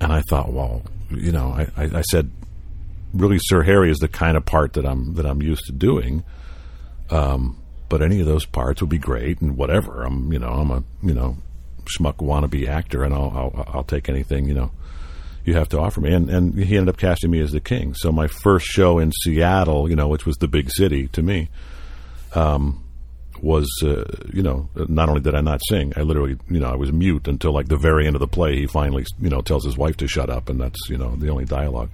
and 0.00 0.12
I 0.12 0.22
thought, 0.30 0.52
well, 0.52 0.82
you 1.10 1.32
know, 1.32 1.48
I, 1.48 1.66
I, 1.76 1.98
I 1.98 2.02
said, 2.02 2.30
really, 3.12 3.38
Sir 3.40 3.64
Harry 3.64 3.90
is 3.90 3.98
the 3.98 4.06
kind 4.06 4.36
of 4.36 4.46
part 4.46 4.74
that 4.74 4.86
I'm 4.86 5.14
that 5.14 5.26
I'm 5.26 5.42
used 5.42 5.66
to 5.66 5.72
doing. 5.72 6.22
Um, 7.10 7.60
but 7.88 8.00
any 8.00 8.20
of 8.20 8.26
those 8.26 8.46
parts 8.46 8.80
would 8.80 8.90
be 8.90 8.98
great, 8.98 9.40
and 9.40 9.56
whatever. 9.56 10.04
I'm, 10.04 10.32
you 10.32 10.38
know, 10.38 10.50
I'm 10.50 10.70
a, 10.70 10.84
you 11.02 11.12
know, 11.12 11.38
schmuck 11.84 12.18
wannabe 12.18 12.68
actor, 12.68 13.02
and 13.02 13.12
I'll, 13.12 13.32
I'll, 13.34 13.64
I'll 13.74 13.84
take 13.84 14.08
anything, 14.08 14.46
you 14.46 14.54
know, 14.54 14.70
you 15.44 15.54
have 15.54 15.68
to 15.70 15.80
offer 15.80 16.00
me. 16.00 16.14
And 16.14 16.30
and 16.30 16.54
he 16.54 16.76
ended 16.76 16.94
up 16.94 16.96
casting 16.96 17.32
me 17.32 17.40
as 17.40 17.50
the 17.50 17.60
king. 17.60 17.94
So 17.94 18.12
my 18.12 18.28
first 18.28 18.66
show 18.66 19.00
in 19.00 19.10
Seattle, 19.10 19.90
you 19.90 19.96
know, 19.96 20.06
which 20.06 20.24
was 20.24 20.36
the 20.36 20.46
big 20.46 20.70
city 20.70 21.08
to 21.08 21.22
me, 21.22 21.48
um, 22.36 22.83
was 23.44 23.68
uh, 23.84 24.04
you 24.32 24.42
know 24.42 24.68
not 24.74 25.08
only 25.08 25.20
did 25.20 25.34
I 25.34 25.42
not 25.42 25.60
sing, 25.68 25.92
I 25.96 26.00
literally 26.00 26.36
you 26.48 26.58
know 26.58 26.70
I 26.70 26.76
was 26.76 26.92
mute 26.92 27.28
until 27.28 27.52
like 27.52 27.68
the 27.68 27.76
very 27.76 28.06
end 28.06 28.16
of 28.16 28.20
the 28.20 28.26
play. 28.26 28.56
He 28.56 28.66
finally 28.66 29.04
you 29.20 29.28
know 29.28 29.42
tells 29.42 29.64
his 29.64 29.76
wife 29.76 29.96
to 29.98 30.08
shut 30.08 30.30
up, 30.30 30.48
and 30.48 30.60
that's 30.60 30.78
you 30.88 30.96
know 30.96 31.14
the 31.16 31.28
only 31.28 31.44
dialogue. 31.44 31.90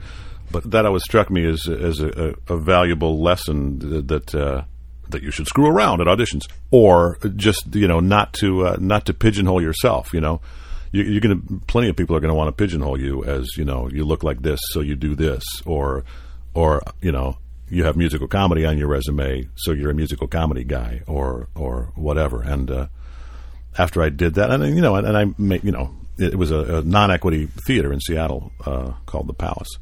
But 0.52 0.70
that 0.70 0.86
always 0.86 1.02
struck 1.02 1.28
me 1.30 1.44
as 1.44 1.68
as 1.68 2.00
a, 2.00 2.34
a, 2.48 2.56
valuable 2.56 3.20
lesson 3.20 4.06
that. 4.06 4.34
Uh, 4.34 4.64
that 5.08 5.24
you 5.24 5.32
should 5.32 5.48
screw 5.48 5.66
around 5.66 6.00
at 6.00 6.06
auditions, 6.06 6.42
or 6.70 7.18
just 7.34 7.74
you 7.74 7.88
know 7.88 7.98
not 7.98 8.32
to 8.34 8.64
uh, 8.64 8.76
not 8.78 9.06
to 9.06 9.12
pigeonhole 9.12 9.60
yourself. 9.60 10.14
You 10.14 10.20
know, 10.20 10.40
you, 10.92 11.16
are 11.16 11.20
going 11.20 11.40
to 11.40 11.60
plenty 11.66 11.88
of 11.88 11.96
people 11.96 12.14
are 12.14 12.20
going 12.20 12.30
to 12.30 12.34
want 12.36 12.46
to 12.46 12.52
pigeonhole 12.52 13.00
you 13.00 13.24
as 13.24 13.48
you 13.56 13.64
know 13.64 13.88
you 13.88 14.04
look 14.04 14.22
like 14.22 14.42
this, 14.42 14.60
so 14.70 14.80
you 14.80 14.94
do 14.94 15.16
this, 15.16 15.42
or 15.66 16.04
or 16.54 16.80
you 17.00 17.10
know 17.10 17.38
you 17.70 17.84
have 17.84 17.96
musical 17.96 18.28
comedy 18.28 18.66
on 18.66 18.78
your 18.78 18.88
resume, 18.88 19.48
so 19.56 19.72
you're 19.72 19.90
a 19.90 19.94
musical 19.94 20.26
comedy 20.26 20.64
guy, 20.64 21.02
or 21.06 21.48
or 21.54 21.92
whatever. 21.94 22.42
And 22.42 22.70
uh, 22.70 22.86
after 23.78 24.02
I 24.02 24.08
did 24.08 24.34
that, 24.34 24.50
and 24.50 24.74
you 24.74 24.82
know, 24.82 24.96
and, 24.96 25.06
and 25.06 25.16
I 25.16 25.26
made 25.38 25.64
you 25.64 25.72
know 25.72 25.94
it 26.18 26.36
was 26.36 26.50
a, 26.50 26.78
a 26.78 26.82
non-equity 26.82 27.46
theater 27.66 27.92
in 27.92 28.00
Seattle 28.00 28.52
uh, 28.64 28.92
called 29.06 29.28
the 29.28 29.34
Palace, 29.34 29.78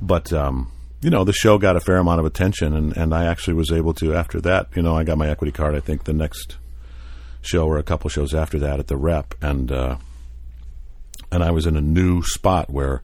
but. 0.00 0.32
Um, 0.32 0.70
you 1.04 1.10
know, 1.10 1.24
the 1.24 1.32
show 1.32 1.58
got 1.58 1.74
a 1.74 1.80
fair 1.80 1.96
amount 1.96 2.20
of 2.20 2.26
attention, 2.26 2.76
and, 2.76 2.96
and 2.96 3.12
I 3.12 3.24
actually 3.24 3.54
was 3.54 3.72
able 3.72 3.92
to, 3.94 4.14
after 4.14 4.40
that, 4.42 4.68
you 4.76 4.82
know, 4.82 4.96
I 4.96 5.02
got 5.02 5.18
my 5.18 5.28
equity 5.28 5.50
card, 5.50 5.74
I 5.74 5.80
think, 5.80 6.04
the 6.04 6.12
next 6.12 6.58
show 7.40 7.66
or 7.66 7.76
a 7.76 7.82
couple 7.82 8.08
shows 8.08 8.32
after 8.32 8.56
that 8.60 8.78
at 8.78 8.86
the 8.86 8.96
Rep, 8.96 9.34
and 9.42 9.72
uh, 9.72 9.96
and 11.30 11.42
I 11.42 11.50
was 11.50 11.66
in 11.66 11.76
a 11.76 11.80
new 11.80 12.22
spot 12.22 12.70
where 12.70 13.02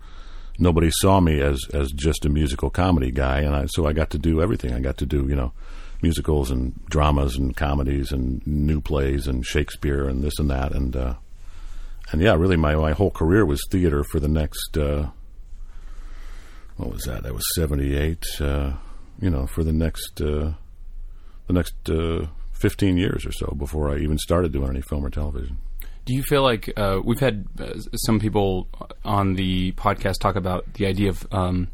nobody 0.58 0.90
saw 0.90 1.20
me 1.20 1.40
as 1.40 1.64
as 1.72 1.92
just 1.92 2.24
a 2.24 2.28
musical 2.28 2.70
comedy 2.70 3.10
guy, 3.10 3.40
and 3.40 3.54
I, 3.54 3.66
so 3.66 3.86
I 3.86 3.92
got 3.92 4.10
to 4.10 4.18
do 4.18 4.42
everything. 4.42 4.74
I 4.74 4.80
got 4.80 4.98
to 4.98 5.06
do 5.06 5.26
you 5.28 5.36
know 5.36 5.52
musicals 6.02 6.50
and 6.50 6.84
dramas 6.86 7.36
and 7.36 7.56
comedies 7.56 8.12
and 8.12 8.46
new 8.46 8.80
plays 8.80 9.26
and 9.26 9.44
Shakespeare 9.44 10.08
and 10.08 10.22
this 10.22 10.38
and 10.38 10.50
that 10.50 10.72
and 10.72 10.94
uh, 10.96 11.14
and 12.10 12.20
yeah, 12.20 12.34
really 12.34 12.56
my 12.56 12.74
my 12.74 12.92
whole 12.92 13.10
career 13.10 13.44
was 13.44 13.60
theater 13.70 14.04
for 14.04 14.20
the 14.20 14.28
next 14.28 14.76
uh, 14.76 15.08
what 16.76 16.92
was 16.92 17.02
that? 17.04 17.24
That 17.24 17.34
was 17.34 17.44
seventy 17.54 17.96
eight. 17.96 18.24
Uh, 18.40 18.74
you 19.20 19.30
know, 19.30 19.46
for 19.46 19.64
the 19.64 19.72
next 19.72 20.20
uh, 20.20 20.52
the 21.46 21.52
next 21.52 21.74
uh, 21.90 22.26
fifteen 22.52 22.96
years 22.96 23.26
or 23.26 23.32
so 23.32 23.54
before 23.58 23.90
I 23.90 23.98
even 23.98 24.18
started 24.18 24.52
doing 24.52 24.70
any 24.70 24.80
film 24.80 25.04
or 25.04 25.10
television. 25.10 25.58
Do 26.08 26.14
you 26.14 26.22
feel 26.22 26.42
like 26.42 26.72
uh, 26.74 27.02
we've 27.04 27.20
had 27.20 27.44
uh, 27.60 27.74
some 28.06 28.18
people 28.18 28.66
on 29.04 29.34
the 29.34 29.72
podcast 29.72 30.20
talk 30.20 30.36
about 30.36 30.64
the 30.72 30.86
idea 30.86 31.10
of 31.10 31.26
um, 31.30 31.68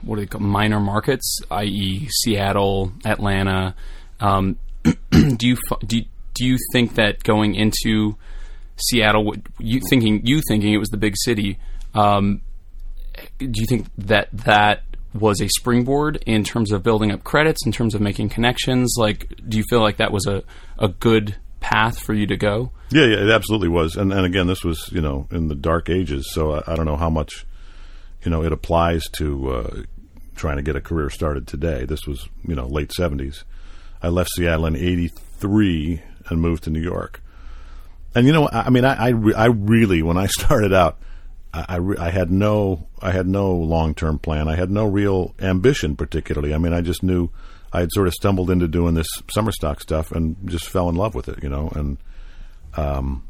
what 0.00 0.16
do 0.16 0.22
they 0.22 0.26
call 0.26 0.40
minor 0.40 0.80
markets, 0.80 1.40
i.e., 1.50 2.08
Seattle, 2.08 2.94
Atlanta? 3.04 3.74
Um, 4.18 4.56
do 5.10 5.46
you 5.46 5.58
do 5.86 6.00
do 6.32 6.46
you 6.46 6.56
think 6.72 6.94
that 6.94 7.22
going 7.22 7.54
into 7.54 8.16
Seattle, 8.76 9.34
you 9.58 9.82
thinking 9.90 10.22
you 10.24 10.40
thinking 10.48 10.72
it 10.72 10.78
was 10.78 10.88
the 10.88 10.96
big 10.96 11.16
city? 11.18 11.58
Um, 11.92 12.40
do 13.36 13.60
you 13.60 13.66
think 13.66 13.88
that 13.98 14.30
that 14.32 14.84
was 15.12 15.42
a 15.42 15.48
springboard 15.50 16.22
in 16.24 16.44
terms 16.44 16.72
of 16.72 16.82
building 16.82 17.12
up 17.12 17.24
credits, 17.24 17.66
in 17.66 17.72
terms 17.72 17.94
of 17.94 18.00
making 18.00 18.30
connections? 18.30 18.94
Like, 18.96 19.34
do 19.46 19.58
you 19.58 19.64
feel 19.68 19.82
like 19.82 19.98
that 19.98 20.12
was 20.12 20.26
a, 20.26 20.42
a 20.78 20.88
good 20.88 21.36
path 21.60 21.98
for 21.98 22.14
you 22.14 22.26
to 22.26 22.36
go? 22.36 22.72
Yeah, 22.90 23.04
yeah, 23.04 23.22
it 23.22 23.30
absolutely 23.30 23.68
was. 23.68 23.96
And 23.96 24.12
and 24.12 24.26
again, 24.26 24.46
this 24.46 24.64
was 24.64 24.90
you 24.92 25.00
know 25.00 25.28
in 25.30 25.48
the 25.48 25.54
dark 25.54 25.88
ages, 25.88 26.30
so 26.32 26.52
I, 26.52 26.72
I 26.72 26.76
don't 26.76 26.86
know 26.86 26.96
how 26.96 27.10
much 27.10 27.46
you 28.24 28.30
know 28.30 28.42
it 28.42 28.52
applies 28.52 29.04
to 29.18 29.50
uh, 29.50 29.82
trying 30.34 30.56
to 30.56 30.62
get 30.62 30.76
a 30.76 30.80
career 30.80 31.10
started 31.10 31.46
today. 31.46 31.84
This 31.84 32.06
was 32.06 32.28
you 32.46 32.54
know 32.54 32.66
late 32.66 32.92
seventies. 32.92 33.44
I 34.02 34.08
left 34.08 34.30
Seattle 34.30 34.66
in 34.66 34.76
'83 34.76 36.02
and 36.28 36.40
moved 36.40 36.64
to 36.64 36.70
New 36.70 36.80
York. 36.80 37.22
And 38.14 38.26
you 38.26 38.32
know, 38.32 38.48
I, 38.48 38.62
I 38.62 38.70
mean, 38.70 38.84
I, 38.84 39.10
I, 39.10 39.14
I 39.36 39.46
really 39.46 40.02
when 40.02 40.16
I 40.16 40.26
started 40.38 40.72
out. 40.72 40.98
I, 41.52 41.64
I, 41.76 42.06
I, 42.06 42.10
had 42.10 42.30
no 42.30 42.86
I 43.02 43.10
had 43.10 43.26
no 43.26 43.52
long 43.52 43.92
term 43.92 44.20
plan. 44.20 44.46
I 44.46 44.54
had 44.54 44.70
no 44.70 44.86
real 44.86 45.34
ambition, 45.40 45.96
particularly. 45.96 46.54
I 46.54 46.58
mean, 46.58 46.72
I 46.72 46.80
just 46.80 47.02
knew 47.02 47.30
I 47.72 47.80
had 47.80 47.92
sort 47.92 48.08
of 48.08 48.14
stumbled 48.14 48.50
into 48.50 48.66
doing 48.68 48.94
this 48.94 49.08
summer 49.30 49.52
stock 49.52 49.80
stuff 49.80 50.10
and 50.12 50.36
just 50.46 50.68
fell 50.68 50.88
in 50.88 50.96
love 50.96 51.14
with 51.14 51.28
it, 51.28 51.42
you 51.42 51.48
know. 51.48 51.70
And 51.74 51.98
um, 52.76 53.24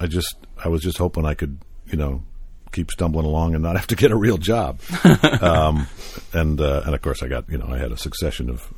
I 0.00 0.06
just 0.06 0.36
I 0.62 0.68
was 0.68 0.82
just 0.82 0.98
hoping 0.98 1.24
I 1.24 1.34
could, 1.34 1.58
you 1.86 1.96
know, 1.96 2.22
keep 2.72 2.90
stumbling 2.90 3.26
along 3.26 3.54
and 3.54 3.62
not 3.62 3.76
have 3.76 3.86
to 3.88 3.96
get 3.96 4.10
a 4.10 4.16
real 4.16 4.38
job. 4.38 4.80
um, 5.40 5.86
and 6.32 6.60
uh, 6.60 6.82
and 6.84 6.94
of 6.94 7.02
course 7.02 7.22
I 7.22 7.28
got 7.28 7.48
you 7.48 7.58
know 7.58 7.66
I 7.68 7.78
had 7.78 7.92
a 7.92 7.96
succession 7.96 8.50
of 8.50 8.72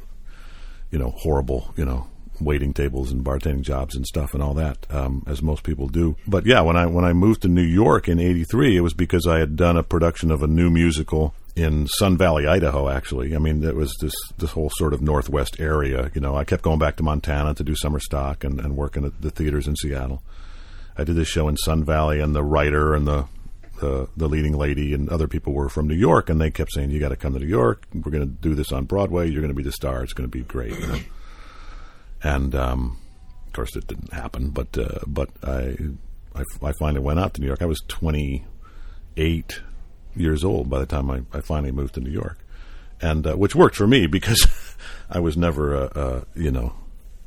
you 0.91 0.99
know 0.99 1.11
horrible 1.11 1.73
you 1.77 1.85
know 1.85 2.07
waiting 2.41 2.73
tables 2.73 3.11
and 3.11 3.25
bartending 3.25 3.63
jobs 3.63 3.95
and 3.95 4.07
stuff 4.07 4.35
and 4.35 4.43
all 4.43 4.55
that, 4.55 4.87
um, 4.91 5.23
as 5.27 5.43
most 5.43 5.63
people 5.63 5.89
do. 5.89 6.17
But 6.27 6.47
yeah, 6.47 6.61
when 6.61 6.77
I 6.77 6.87
when 6.87 7.05
I 7.05 7.13
moved 7.13 7.43
to 7.43 7.49
New 7.49 7.63
York 7.63 8.09
in 8.09 8.19
'83, 8.19 8.77
it 8.77 8.81
was 8.81 8.95
because 8.95 9.27
I 9.27 9.39
had 9.39 9.57
done 9.57 9.77
a 9.77 9.83
production 9.83 10.31
of 10.31 10.43
a 10.43 10.47
new 10.47 10.71
musical 10.71 11.35
in 11.57 11.87
Sun 11.87 12.17
Valley, 12.17 12.47
Idaho. 12.47 12.89
Actually, 12.89 13.35
I 13.35 13.39
mean, 13.39 13.63
it 13.63 13.77
was 13.77 13.95
this 14.01 14.15
this 14.39 14.53
whole 14.53 14.71
sort 14.75 14.95
of 14.95 15.03
northwest 15.03 15.61
area. 15.61 16.11
You 16.15 16.21
know, 16.21 16.37
I 16.37 16.45
kept 16.45 16.63
going 16.63 16.79
back 16.79 16.97
to 16.97 17.03
Montana 17.03 17.55
to 17.55 17.65
do 17.65 17.75
summer 17.75 18.01
stock 18.01 18.45
and, 18.45 18.61
and 18.61 18.77
working 18.77 19.05
at 19.05 19.21
the 19.21 19.31
theaters 19.31 19.67
in 19.67 19.77
Seattle. 19.77 20.23
I 20.97 21.05
did 21.05 21.17
this 21.17 21.29
show 21.29 21.49
in 21.49 21.57
Sun 21.57 21.85
Valley, 21.85 22.21
and 22.21 22.35
the 22.35 22.43
writer 22.43 22.95
and 22.95 23.07
the 23.07 23.27
the, 23.81 24.09
the 24.15 24.29
leading 24.29 24.57
lady 24.57 24.93
and 24.93 25.09
other 25.09 25.27
people 25.27 25.55
were 25.55 25.71
from 25.71 25.89
New 25.89 25.95
York, 25.95 26.29
and 26.29 26.41
they 26.41 26.51
kept 26.51 26.73
saying, 26.73 26.91
"You 26.91 27.01
got 27.01 27.09
to 27.09 27.17
come 27.17 27.33
to 27.33 27.39
New 27.39 27.47
York. 27.47 27.87
We're 27.95 28.13
going 28.13 28.27
to 28.27 28.27
do 28.27 28.55
this 28.55 28.73
on 28.73 28.85
Broadway. 28.85 29.29
You're 29.29 29.41
going 29.41 29.55
to 29.55 29.57
be 29.57 29.63
the 29.63 29.73
star. 29.73 30.03
It's 30.03 30.13
going 30.13 30.31
to 30.31 30.39
be 30.39 30.45
great." 30.45 30.79
You 30.79 30.87
know? 30.87 30.99
And 32.23 32.55
um, 32.55 32.99
of 33.47 33.53
course, 33.53 33.77
it 33.77 33.87
didn't 33.87 34.13
happen. 34.13 34.51
But 34.51 34.77
uh, 34.77 35.01
but 35.07 35.31
I, 35.43 35.77
I, 36.35 36.45
I 36.63 36.73
finally 36.79 37.01
went 37.01 37.21
out 37.21 37.35
to 37.35 37.41
New 37.41 37.47
York. 37.47 37.63
I 37.63 37.67
was 37.67 37.81
28 37.89 39.61
years 40.17 40.45
old 40.45 40.69
by 40.69 40.79
the 40.79 40.87
time 40.87 41.11
I, 41.11 41.23
I 41.33 41.41
finally 41.41 41.73
moved 41.73 41.95
to 41.95 42.01
New 42.01 42.11
York, 42.11 42.39
and 43.01 43.27
uh, 43.27 43.35
which 43.35 43.55
worked 43.55 43.77
for 43.77 43.87
me 43.87 44.07
because 44.07 44.47
I 45.11 45.21
was 45.21 45.37
never 45.37 45.75
a, 45.75 45.85
a 45.85 46.27
you 46.35 46.51
know 46.51 46.75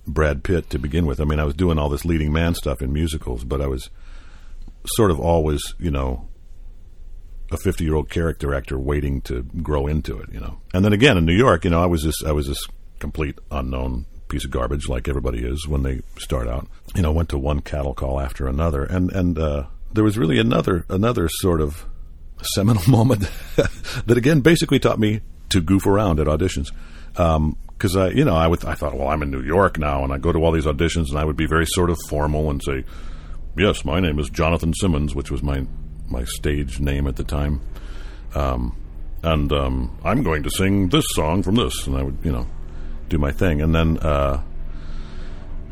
Brad 0.08 0.44
Pitt 0.44 0.70
to 0.72 0.80
begin 0.80 1.06
with. 1.06 1.20
I 1.20 1.26
mean, 1.26 1.40
I 1.40 1.46
was 1.46 1.56
doing 1.56 1.78
all 1.78 1.90
this 1.90 2.06
leading 2.06 2.32
man 2.32 2.56
stuff 2.56 2.82
in 2.82 2.92
musicals, 2.94 3.44
but 3.44 3.62
I 3.62 3.68
was 3.68 3.90
sort 4.86 5.12
of 5.12 5.20
always, 5.20 5.62
you 5.80 5.92
know, 5.92 6.28
a 7.52 7.58
50 7.58 7.84
year 7.84 7.96
old 7.96 8.10
character 8.10 8.54
actor 8.54 8.78
waiting 8.78 9.22
to 9.22 9.44
grow 9.44 9.88
into 9.88 10.20
it, 10.20 10.30
you 10.32 10.40
know. 10.40 10.60
And 10.74 10.84
then 10.84 10.94
again 10.94 11.18
in 11.18 11.26
New 11.26 11.36
York, 11.36 11.64
you 11.64 11.70
know, 11.72 11.82
I 11.82 11.86
was 11.86 12.04
this, 12.04 12.24
I 12.26 12.32
was 12.32 12.48
this 12.48 12.68
complete 13.00 13.38
unknown 13.52 14.06
piece 14.34 14.46
of 14.46 14.52
garbage 14.52 14.90
like 14.90 15.08
everybody 15.08 15.46
is 15.46 15.68
when 15.68 15.84
they 15.84 16.02
start 16.18 16.48
out. 16.48 16.68
You 16.96 17.04
know, 17.04 17.12
went 17.12 17.30
to 17.30 17.38
one 17.38 17.60
cattle 17.60 17.94
call 17.94 18.20
after 18.20 18.48
another. 18.48 18.84
And, 18.84 19.12
and, 19.12 19.38
uh, 19.38 19.66
there 19.94 20.04
was 20.04 20.18
really 20.18 20.40
another, 20.40 20.86
another 20.90 21.30
sort 21.30 21.62
of 21.62 21.86
seminal 22.56 22.82
moment 22.88 23.30
that 24.06 24.18
again 24.18 24.42
basically 24.42 24.80
taught 24.80 25.00
me 25.00 25.22
to 25.50 25.62
goof 25.62 25.86
around 25.86 26.20
at 26.20 26.26
auditions. 26.26 26.72
Um, 27.16 27.58
because 27.78 27.96
I, 27.98 28.10
you 28.10 28.24
know, 28.24 28.36
I 28.36 28.48
would, 28.48 28.64
I 28.64 28.76
thought, 28.76 28.98
well, 28.98 29.10
I'm 29.10 29.22
in 29.22 29.30
New 29.30 29.42
York 29.42 29.78
now, 29.78 30.06
and 30.06 30.14
I 30.14 30.18
go 30.18 30.32
to 30.32 30.40
all 30.40 30.54
these 30.54 30.66
auditions, 30.66 31.10
and 31.10 31.20
I 31.20 31.26
would 31.26 31.36
be 31.36 31.48
very 31.48 31.66
sort 31.66 31.90
of 31.90 31.98
formal 32.08 32.50
and 32.50 32.64
say, 32.64 32.86
"Yes, 33.58 33.84
my 33.84 34.00
name 34.00 34.20
is 34.20 34.30
Jonathan 34.30 34.74
Simmons," 34.74 35.14
which 35.14 35.30
was 35.30 35.44
my 35.44 35.66
my 36.08 36.24
stage 36.24 36.80
name 36.80 37.08
at 37.08 37.18
the 37.18 37.26
time, 37.26 37.60
um, 38.36 38.78
and 39.22 39.52
um, 39.52 40.00
I'm 40.06 40.24
going 40.24 40.44
to 40.44 40.50
sing 40.50 40.90
this 40.90 41.04
song 41.10 41.44
from 41.44 41.56
this, 41.56 41.86
and 41.86 41.98
I 41.98 42.04
would, 42.04 42.18
you 42.24 42.32
know, 42.32 42.48
do 43.10 43.18
my 43.18 43.32
thing, 43.32 43.62
and 43.62 43.74
then 43.74 43.98
uh, 44.00 44.42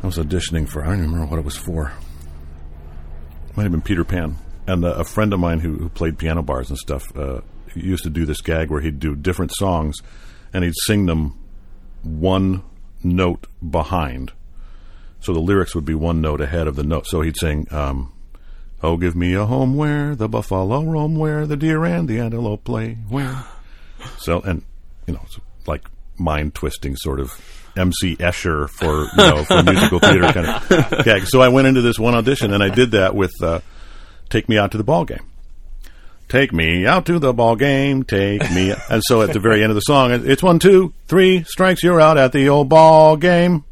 I 0.02 0.06
was 0.06 0.18
auditioning 0.18 0.68
for, 0.68 0.82
I 0.82 0.88
don't 0.88 0.98
even 0.98 1.12
remember 1.12 1.30
what 1.30 1.38
it 1.38 1.44
was 1.44 1.56
for. 1.56 1.92
It 3.48 3.56
might 3.56 3.64
have 3.64 3.72
been 3.72 3.82
Peter 3.82 4.04
Pan, 4.04 4.36
and 4.66 4.84
uh, 4.84 4.94
a 4.94 5.04
friend 5.04 5.32
of 5.32 5.40
mine 5.40 5.60
who, 5.60 5.76
who 5.76 5.88
played 5.88 6.18
piano 6.18 6.42
bars 6.42 6.70
and 6.70 6.78
stuff 6.78 7.04
uh, 7.16 7.40
used 7.74 8.04
to 8.04 8.10
do 8.10 8.24
this 8.26 8.40
gag 8.40 8.70
where 8.70 8.80
he'd 8.80 8.98
do 8.98 9.14
different 9.14 9.52
songs, 9.54 9.98
and 10.52 10.64
he'd 10.64 10.74
sing 10.84 11.06
them 11.06 11.38
one 12.02 12.62
note 13.02 13.46
behind. 13.68 14.32
So 15.20 15.32
the 15.32 15.40
lyrics 15.40 15.74
would 15.74 15.84
be 15.84 15.94
one 15.94 16.20
note 16.20 16.40
ahead 16.40 16.66
of 16.66 16.76
the 16.76 16.82
note. 16.82 17.06
So 17.06 17.20
he'd 17.20 17.36
sing, 17.36 17.68
um, 17.70 18.12
"Oh, 18.82 18.96
give 18.96 19.14
me 19.14 19.34
a 19.34 19.46
home 19.46 19.76
where 19.76 20.16
the 20.16 20.28
buffalo 20.28 20.82
roam, 20.82 21.14
where 21.14 21.46
the 21.46 21.56
deer 21.56 21.84
and 21.84 22.08
the 22.08 22.18
antelope 22.18 22.64
play, 22.64 22.94
where." 23.08 23.44
So 24.18 24.40
and 24.40 24.62
you 25.06 25.14
know, 25.14 25.20
it's 25.24 25.38
like 25.66 25.82
mind 26.18 26.54
twisting 26.54 26.96
sort 26.96 27.20
of 27.20 27.32
MC 27.76 28.16
Escher 28.16 28.68
for 28.68 29.04
you 29.04 29.16
know 29.16 29.44
for 29.44 29.62
musical 29.62 29.98
theater 29.98 30.32
kind 30.32 30.46
of 30.46 30.68
gag. 31.04 31.26
So 31.26 31.40
I 31.40 31.48
went 31.48 31.66
into 31.66 31.80
this 31.80 31.98
one 31.98 32.14
audition 32.14 32.52
and 32.52 32.62
I 32.62 32.68
did 32.68 32.92
that 32.92 33.14
with 33.14 33.32
uh, 33.42 33.60
"Take 34.28 34.48
Me 34.48 34.58
Out 34.58 34.72
to 34.72 34.78
the 34.78 34.84
Ball 34.84 35.04
Game." 35.04 35.26
Take 36.28 36.50
me 36.50 36.86
out 36.86 37.04
to 37.06 37.18
the 37.18 37.34
ball 37.34 37.56
game. 37.56 38.04
Take 38.04 38.40
me. 38.52 38.72
and 38.90 39.02
so 39.04 39.20
at 39.20 39.34
the 39.34 39.38
very 39.38 39.62
end 39.62 39.70
of 39.70 39.74
the 39.74 39.82
song, 39.82 40.12
it's 40.12 40.42
one, 40.42 40.58
two, 40.58 40.94
three 41.06 41.42
strikes. 41.44 41.82
You're 41.82 42.00
out 42.00 42.16
at 42.16 42.32
the 42.32 42.48
old 42.48 42.70
ball 42.70 43.18
game. 43.18 43.64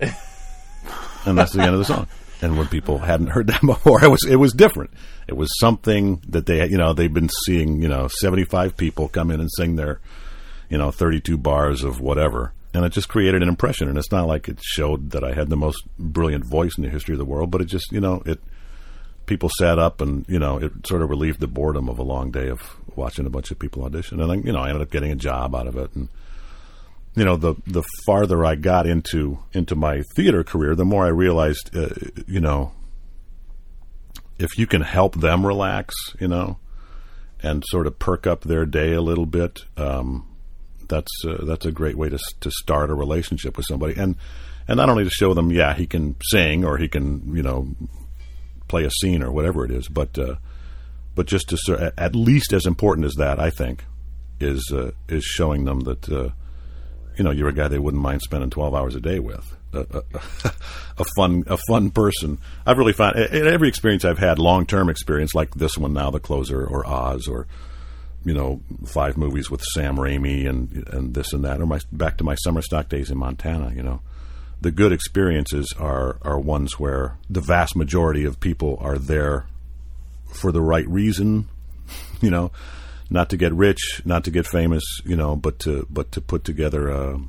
And 1.25 1.39
that's 1.39 1.53
the 1.53 1.63
end 1.63 1.73
of 1.73 1.79
the 1.79 1.87
song. 1.87 2.07
And 2.43 2.59
when 2.59 2.67
people 2.67 2.99
hadn't 2.99 3.29
heard 3.29 3.47
that 3.47 3.61
before, 3.67 4.05
it 4.05 4.11
was 4.11 4.27
it 4.29 4.37
was 4.37 4.53
different. 4.53 4.91
It 5.27 5.39
was 5.39 5.49
something 5.59 6.23
that 6.29 6.45
they 6.45 6.67
you 6.69 6.77
know 6.77 6.93
they've 6.93 7.13
been 7.13 7.31
seeing 7.47 7.81
you 7.81 7.89
know 7.89 8.09
75 8.09 8.77
people 8.77 9.09
come 9.09 9.31
in 9.31 9.41
and 9.41 9.49
sing 9.57 9.77
their 9.77 10.01
you 10.71 10.79
know 10.79 10.91
32 10.91 11.37
bars 11.37 11.85
of 11.85 12.01
whatever, 12.01 12.53
and 12.73 12.85
it 12.85 12.93
just 12.93 13.09
created 13.09 13.43
an 13.43 13.49
impression. 13.49 13.89
And 13.89 13.99
it's 13.99 14.13
not 14.13 14.27
like 14.27 14.49
it 14.49 14.61
showed 14.63 15.11
that 15.11 15.23
I 15.23 15.35
had 15.35 15.51
the 15.51 15.57
most 15.57 15.83
brilliant 15.99 16.47
voice 16.47 16.79
in 16.79 16.85
the 16.85 16.91
history 16.91 17.15
of 17.15 17.19
the 17.19 17.25
world, 17.27 17.51
but 17.51 17.61
it 17.61 17.67
just 17.67 17.93
you 17.93 18.01
know 18.01 18.23
it 18.25 18.41
people 19.27 19.51
sat 19.59 19.79
up 19.79 20.01
and 20.01 20.25
you 20.29 20.39
know 20.39 20.57
it 20.57 20.73
sort 20.87 21.03
of 21.03 21.11
relieved 21.11 21.41
the 21.41 21.47
boredom 21.47 21.89
of 21.89 21.99
a 21.99 22.03
long 22.03 22.31
day 22.31 22.49
of 22.49 22.61
watching 22.97 23.27
a 23.27 23.31
bunch 23.31 23.51
of 23.51 23.59
people 23.59 23.85
audition. 23.85 24.21
And 24.21 24.31
then 24.31 24.43
you 24.45 24.53
know 24.53 24.61
I 24.61 24.69
ended 24.69 24.83
up 24.83 24.91
getting 24.91 25.13
a 25.13 25.17
job 25.17 25.55
out 25.55 25.67
of 25.67 25.77
it. 25.77 25.95
And 25.95 26.09
you 27.15 27.25
know 27.25 27.37
the 27.37 27.55
the 27.67 27.83
farther 28.07 28.45
I 28.45 28.55
got 28.55 28.87
into 28.87 29.41
into 29.53 29.75
my 29.75 30.03
theater 30.15 30.45
career 30.45 30.75
the 30.75 30.85
more 30.85 31.05
I 31.05 31.09
realized 31.09 31.77
uh, 31.77 31.89
you 32.27 32.41
know 32.41 32.73
if 34.39 34.57
you 34.57 34.67
can 34.67 34.83
help 34.83 35.17
them 35.17 35.47
relax 35.47 35.95
you 36.21 36.29
know 36.29 36.59
and 37.43 37.65
sort 37.67 37.87
of 37.87 37.99
perk 37.99 38.27
up 38.27 38.43
their 38.43 38.65
day 38.65 38.93
a 38.93 39.01
little 39.01 39.27
bit 39.27 39.61
um, 39.77 40.27
that's 40.91 41.25
uh, 41.27 41.45
that's 41.47 41.65
a 41.65 41.73
great 41.73 41.97
way 41.97 42.11
to 42.11 42.19
to 42.41 42.51
start 42.51 42.91
a 42.91 42.95
relationship 42.95 43.57
with 43.57 43.65
somebody 43.67 43.99
and 43.99 44.17
and 44.69 44.77
not 44.77 44.91
only 44.91 45.05
to 45.05 45.11
show 45.11 45.33
them 45.33 45.51
yeah 45.51 45.73
he 45.73 45.87
can 45.87 46.15
sing 46.31 46.65
or 46.65 46.77
he 46.77 46.89
can 46.89 47.35
you 47.35 47.43
know 47.43 47.75
play 48.71 48.85
a 48.85 48.91
scene 48.91 49.23
or 49.23 49.33
whatever 49.33 49.65
it 49.65 49.71
is. 49.71 49.89
But 49.89 50.17
uh, 50.19 50.37
but 51.15 51.27
just 51.27 51.49
to 51.51 51.93
at 51.99 52.15
least 52.15 52.55
as 52.55 52.65
important 52.65 53.05
as 53.05 53.15
that, 53.19 53.39
I 53.39 53.51
think, 53.51 53.85
is 54.39 54.73
uh, 54.73 54.93
is 55.09 55.25
showing 55.25 55.65
them 55.67 55.81
that 55.81 56.09
uh, 56.09 56.31
you 57.19 57.25
know 57.25 57.33
you're 57.33 57.49
a 57.49 57.53
guy 57.53 57.69
they 57.69 57.79
wouldn't 57.79 58.03
mind 58.03 58.23
spending 58.23 58.49
12 58.49 58.75
hours 58.75 58.95
a 58.95 59.01
day 59.01 59.19
with. 59.19 59.57
A, 59.73 59.81
a, 59.81 60.03
a 60.99 61.05
fun 61.17 61.45
a 61.47 61.59
fun 61.69 61.91
person. 61.91 62.39
I've 62.65 62.79
really 62.79 62.93
found 62.93 63.17
in 63.19 63.47
every 63.47 63.69
experience 63.69 64.05
I've 64.05 64.19
had, 64.19 64.39
long 64.39 64.67
term 64.67 64.89
experience 64.89 65.35
like 65.35 65.55
this 65.55 65.77
one 65.77 65.93
now, 65.93 66.11
The 66.11 66.21
Closer 66.21 66.65
or 66.65 66.87
Oz 66.87 67.29
or 67.29 67.47
you 68.25 68.35
know 68.35 68.61
five 68.87 69.17
movies 69.17 69.51
with 69.51 69.63
Sam 69.75 69.97
Raimi 69.97 70.49
and 70.49 70.87
and 70.89 71.15
this 71.15 71.33
and 71.33 71.45
that, 71.45 71.61
or 71.61 71.67
my 71.67 71.81
back 71.93 72.19
to 72.19 72.25
my 72.25 72.35
summer 72.37 72.63
stock 72.63 72.89
days 72.89 73.11
in 73.11 73.19
Montana. 73.19 73.73
You 73.75 73.83
know, 73.83 74.01
the 74.61 74.71
good 74.71 74.93
experiences 74.93 75.73
are 75.79 76.19
are 76.23 76.39
ones 76.39 76.79
where 76.79 77.19
the 77.29 77.41
vast 77.41 77.77
majority 77.77 78.25
of 78.25 78.41
people 78.41 78.79
are 78.81 78.99
there 78.99 79.47
for 80.33 80.53
the 80.53 80.61
right 80.61 80.87
reason, 80.89 81.49
you 82.21 82.31
know, 82.31 82.53
not 83.09 83.31
to 83.31 83.37
get 83.37 83.53
rich, 83.53 84.03
not 84.05 84.25
to 84.25 84.31
get 84.31 84.47
famous, 84.47 84.85
you 85.05 85.17
know, 85.17 85.37
but 85.37 85.59
to 85.61 85.87
but 85.91 86.13
to 86.13 86.21
put 86.21 86.45
together 86.45 86.89
a 86.89 87.21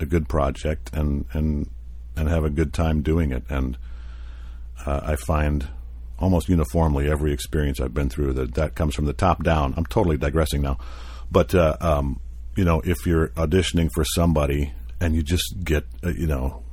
a 0.00 0.06
good 0.06 0.28
project 0.28 0.90
and 0.92 1.24
and 1.32 1.70
and 2.16 2.28
have 2.28 2.44
a 2.44 2.50
good 2.50 2.72
time 2.72 3.02
doing 3.02 3.32
it. 3.32 3.44
And 3.48 3.76
uh, 4.86 5.00
I 5.02 5.16
find 5.16 5.68
almost 6.18 6.48
uniformly 6.48 7.08
every 7.08 7.32
experience 7.32 7.80
I've 7.80 7.94
been 7.94 8.08
through 8.08 8.34
that 8.34 8.54
that 8.54 8.74
comes 8.74 8.94
from 8.94 9.04
the 9.04 9.12
top 9.12 9.44
down. 9.44 9.74
I'm 9.76 9.86
totally 9.86 10.16
digressing 10.16 10.62
now, 10.62 10.78
but 11.30 11.54
uh, 11.54 11.76
um, 11.80 12.20
you 12.56 12.64
know, 12.64 12.80
if 12.84 13.06
you're 13.06 13.28
auditioning 13.28 13.88
for 13.92 14.04
somebody 14.04 14.72
and 15.00 15.14
you 15.14 15.22
just 15.22 15.62
get 15.62 15.84
uh, 16.04 16.10
you 16.10 16.26
know 16.26 16.64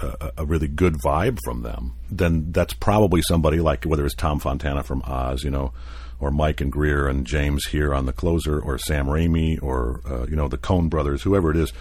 a, 0.00 0.32
a, 0.38 0.44
really 0.44 0.68
good 0.68 0.94
vibe 0.94 1.38
from 1.44 1.62
them, 1.62 1.94
then 2.10 2.52
that's 2.52 2.74
probably 2.74 3.22
somebody 3.22 3.60
like 3.60 3.84
whether 3.84 4.04
it's 4.04 4.14
Tom 4.14 4.38
Fontana 4.38 4.82
from 4.82 5.02
Oz, 5.02 5.44
you 5.44 5.50
know, 5.50 5.72
or 6.18 6.30
Mike 6.30 6.60
and 6.60 6.72
Greer 6.72 7.06
and 7.06 7.26
James 7.26 7.66
here 7.66 7.94
on 7.94 8.06
the 8.06 8.12
closer, 8.12 8.58
or 8.58 8.78
Sam 8.78 9.06
Raimi, 9.06 9.62
or 9.62 10.00
uh, 10.08 10.26
you 10.26 10.36
know 10.36 10.48
the 10.48 10.58
Coen 10.58 10.88
brothers, 10.88 11.22
whoever 11.22 11.50
it 11.50 11.56
is. 11.56 11.72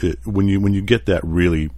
It, 0.00 0.18
when 0.24 0.46
you 0.46 0.60
when 0.60 0.74
you 0.74 0.82
get 0.82 1.06
that 1.06 1.24
really 1.24 1.70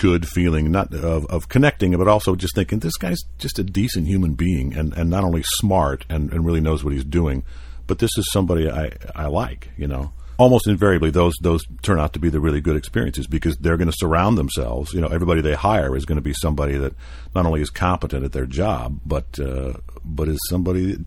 good 0.00 0.26
feeling, 0.26 0.72
not 0.72 0.94
of, 0.94 1.26
of 1.26 1.50
connecting, 1.50 1.94
but 1.96 2.08
also 2.08 2.34
just 2.34 2.54
thinking 2.54 2.78
this 2.78 2.96
guy's 2.96 3.20
just 3.38 3.58
a 3.58 3.62
decent 3.62 4.06
human 4.06 4.32
being, 4.32 4.74
and, 4.74 4.94
and 4.94 5.10
not 5.10 5.24
only 5.24 5.42
smart 5.44 6.06
and, 6.08 6.32
and 6.32 6.46
really 6.46 6.60
knows 6.60 6.82
what 6.82 6.94
he's 6.94 7.04
doing, 7.04 7.44
but 7.86 7.98
this 7.98 8.10
is 8.16 8.26
somebody 8.32 8.70
I 8.70 8.92
I 9.14 9.26
like, 9.26 9.70
you 9.76 9.86
know 9.86 10.12
almost 10.40 10.66
invariably 10.66 11.10
those 11.10 11.34
those 11.42 11.62
turn 11.82 12.00
out 12.00 12.14
to 12.14 12.18
be 12.18 12.30
the 12.30 12.40
really 12.40 12.62
good 12.62 12.74
experiences 12.76 13.26
because 13.26 13.58
they're 13.58 13.76
going 13.76 13.90
to 13.90 13.96
surround 13.96 14.38
themselves. 14.38 14.94
You 14.94 15.02
know, 15.02 15.08
everybody 15.08 15.42
they 15.42 15.54
hire 15.54 15.94
is 15.94 16.06
going 16.06 16.16
to 16.16 16.22
be 16.22 16.32
somebody 16.32 16.78
that 16.78 16.94
not 17.34 17.44
only 17.44 17.60
is 17.60 17.68
competent 17.68 18.24
at 18.24 18.32
their 18.32 18.46
job, 18.46 19.00
but 19.04 19.38
uh, 19.38 19.74
but 20.02 20.28
is 20.28 20.40
somebody 20.48 20.92
that, 20.92 21.04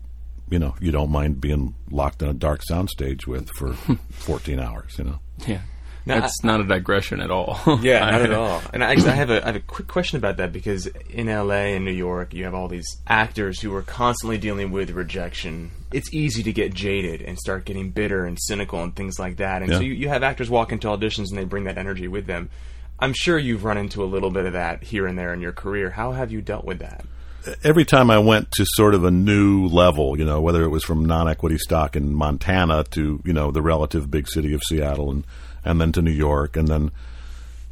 you 0.50 0.58
know 0.60 0.76
you 0.80 0.92
don't 0.92 1.10
mind 1.10 1.40
being 1.40 1.74
locked 1.90 2.22
in 2.22 2.28
a 2.28 2.34
dark 2.34 2.60
soundstage 2.70 3.26
with 3.26 3.50
for 3.50 3.72
14 4.12 4.60
hours. 4.60 4.94
You 4.98 5.04
know. 5.04 5.18
Yeah. 5.48 5.62
Now, 6.06 6.20
That's 6.20 6.38
I, 6.44 6.46
not 6.46 6.60
a 6.60 6.64
digression 6.64 7.20
at 7.20 7.30
all. 7.30 7.58
yeah, 7.82 8.10
not 8.10 8.22
at 8.22 8.32
all. 8.34 8.60
And 8.72 8.84
I, 8.84 8.90
I 8.92 9.10
have 9.10 9.30
a 9.30 9.42
I 9.42 9.46
have 9.46 9.56
a 9.56 9.60
quick 9.60 9.88
question 9.88 10.18
about 10.18 10.36
that 10.36 10.52
because 10.52 10.86
in 10.86 11.28
L.A. 11.28 11.74
and 11.76 11.84
New 11.84 11.92
York, 11.92 12.34
you 12.34 12.44
have 12.44 12.54
all 12.54 12.68
these 12.68 12.86
actors 13.06 13.60
who 13.60 13.74
are 13.74 13.82
constantly 13.82 14.36
dealing 14.36 14.70
with 14.70 14.90
rejection. 14.90 15.70
It's 15.92 16.12
easy 16.12 16.42
to 16.42 16.52
get 16.52 16.74
jaded 16.74 17.22
and 17.22 17.38
start 17.38 17.64
getting 17.64 17.90
bitter 17.90 18.26
and 18.26 18.38
cynical 18.40 18.82
and 18.82 18.94
things 18.94 19.18
like 19.18 19.36
that. 19.38 19.62
And 19.62 19.70
yeah. 19.70 19.78
so 19.78 19.84
you, 19.84 19.94
you 19.94 20.08
have 20.08 20.22
actors 20.22 20.50
walk 20.50 20.72
into 20.72 20.88
auditions 20.88 21.30
and 21.30 21.38
they 21.38 21.44
bring 21.44 21.64
that 21.64 21.78
energy 21.78 22.08
with 22.08 22.26
them. 22.26 22.50
I'm 22.98 23.12
sure 23.14 23.38
you've 23.38 23.64
run 23.64 23.78
into 23.78 24.02
a 24.02 24.06
little 24.06 24.30
bit 24.30 24.46
of 24.46 24.52
that 24.52 24.82
here 24.82 25.06
and 25.06 25.18
there 25.18 25.32
in 25.32 25.40
your 25.40 25.52
career. 25.52 25.90
How 25.90 26.12
have 26.12 26.30
you 26.30 26.42
dealt 26.42 26.64
with 26.64 26.80
that? 26.80 27.04
every 27.62 27.84
time 27.84 28.10
I 28.10 28.18
went 28.18 28.50
to 28.52 28.64
sort 28.66 28.94
of 28.94 29.04
a 29.04 29.10
new 29.10 29.66
level, 29.66 30.18
you 30.18 30.24
know, 30.24 30.40
whether 30.40 30.62
it 30.62 30.68
was 30.68 30.84
from 30.84 31.04
non-equity 31.04 31.58
stock 31.58 31.96
in 31.96 32.14
Montana 32.14 32.84
to 32.92 33.20
you 33.24 33.32
know 33.32 33.50
the 33.50 33.62
relative 33.62 34.10
big 34.10 34.28
city 34.28 34.54
of 34.54 34.62
Seattle, 34.62 35.10
and 35.10 35.24
and 35.64 35.80
then 35.80 35.92
to 35.92 36.02
New 36.02 36.10
York, 36.10 36.56
and 36.56 36.68
then 36.68 36.90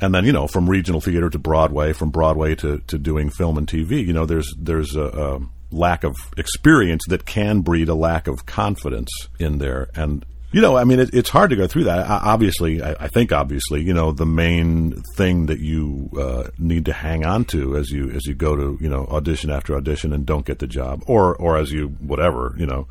and 0.00 0.14
then 0.14 0.24
you 0.24 0.32
know 0.32 0.46
from 0.46 0.68
regional 0.68 1.00
theater 1.00 1.30
to 1.30 1.38
Broadway, 1.38 1.92
from 1.92 2.10
Broadway 2.10 2.54
to 2.56 2.78
to 2.86 2.98
doing 2.98 3.30
film 3.30 3.58
and 3.58 3.66
TV, 3.66 4.04
you 4.04 4.12
know, 4.12 4.26
there's 4.26 4.52
there's 4.58 4.96
a, 4.96 5.04
a 5.04 5.40
lack 5.70 6.04
of 6.04 6.16
experience 6.36 7.02
that 7.08 7.24
can 7.24 7.60
breed 7.60 7.88
a 7.88 7.94
lack 7.94 8.26
of 8.26 8.44
confidence 8.46 9.10
in 9.38 9.58
there, 9.58 9.88
and 9.94 10.24
you 10.52 10.60
know, 10.60 10.76
I 10.76 10.84
mean, 10.84 11.00
it, 11.00 11.14
it's 11.14 11.30
hard 11.30 11.48
to 11.50 11.56
go 11.56 11.66
through 11.66 11.84
that. 11.84 12.10
I, 12.10 12.18
obviously, 12.18 12.82
I, 12.82 12.94
I, 13.00 13.08
think 13.08 13.32
obviously, 13.32 13.82
you 13.82 13.94
know, 13.94 14.12
the 14.12 14.26
main 14.26 15.02
thing 15.16 15.46
that 15.46 15.60
you 15.60 16.10
uh, 16.18 16.50
need 16.58 16.84
to 16.84 16.92
hang 16.92 17.24
on 17.24 17.46
to 17.46 17.76
as 17.76 17.90
you 17.90 18.10
as 18.10 18.26
you 18.26 18.34
go 18.34 18.54
to 18.54 18.78
you 18.80 18.88
know 18.88 19.06
audition 19.06 19.50
after 19.50 19.74
audition 19.74 20.12
and 20.12 20.26
don't 20.26 20.44
get 20.44 20.58
the 20.58 20.66
job, 20.66 21.02
or 21.06 21.34
or 21.36 21.56
as 21.56 21.72
you 21.72 21.88
whatever 22.00 22.54
you 22.58 22.66
know 22.66 22.86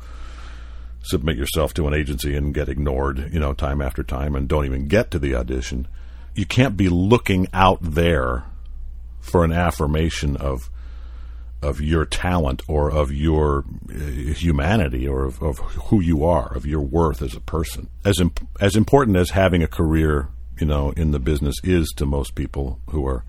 submit 1.02 1.36
yourself 1.36 1.74
to 1.74 1.86
an 1.86 1.94
agency 1.94 2.36
and 2.36 2.54
get 2.54 2.68
ignored, 2.68 3.30
you 3.32 3.40
know, 3.40 3.52
time 3.52 3.82
after 3.82 4.02
time 4.02 4.34
and 4.34 4.48
don't 4.48 4.64
even 4.64 4.88
get 4.88 5.10
to 5.10 5.18
the 5.18 5.34
audition. 5.34 5.88
You 6.34 6.46
can't 6.46 6.76
be 6.76 6.88
looking 6.88 7.46
out 7.52 7.78
there 7.82 8.44
for 9.20 9.44
an 9.44 9.52
affirmation 9.52 10.36
of 10.36 10.70
of 11.62 11.80
your 11.80 12.04
talent 12.04 12.60
or 12.66 12.90
of 12.90 13.12
your 13.12 13.64
uh, 13.88 13.94
humanity 14.34 15.06
or 15.06 15.24
of, 15.24 15.40
of, 15.40 15.58
who 15.58 16.00
you 16.00 16.24
are, 16.24 16.52
of 16.56 16.66
your 16.66 16.80
worth 16.80 17.22
as 17.22 17.36
a 17.36 17.40
person. 17.40 17.88
As 18.04 18.18
imp- 18.18 18.44
as 18.60 18.74
important 18.74 19.16
as 19.16 19.30
having 19.30 19.62
a 19.62 19.68
career, 19.68 20.28
you 20.58 20.66
know, 20.66 20.90
in 20.96 21.12
the 21.12 21.20
business 21.20 21.54
is 21.62 21.92
to 21.96 22.04
most 22.04 22.34
people 22.34 22.80
who 22.90 23.06
are 23.06 23.24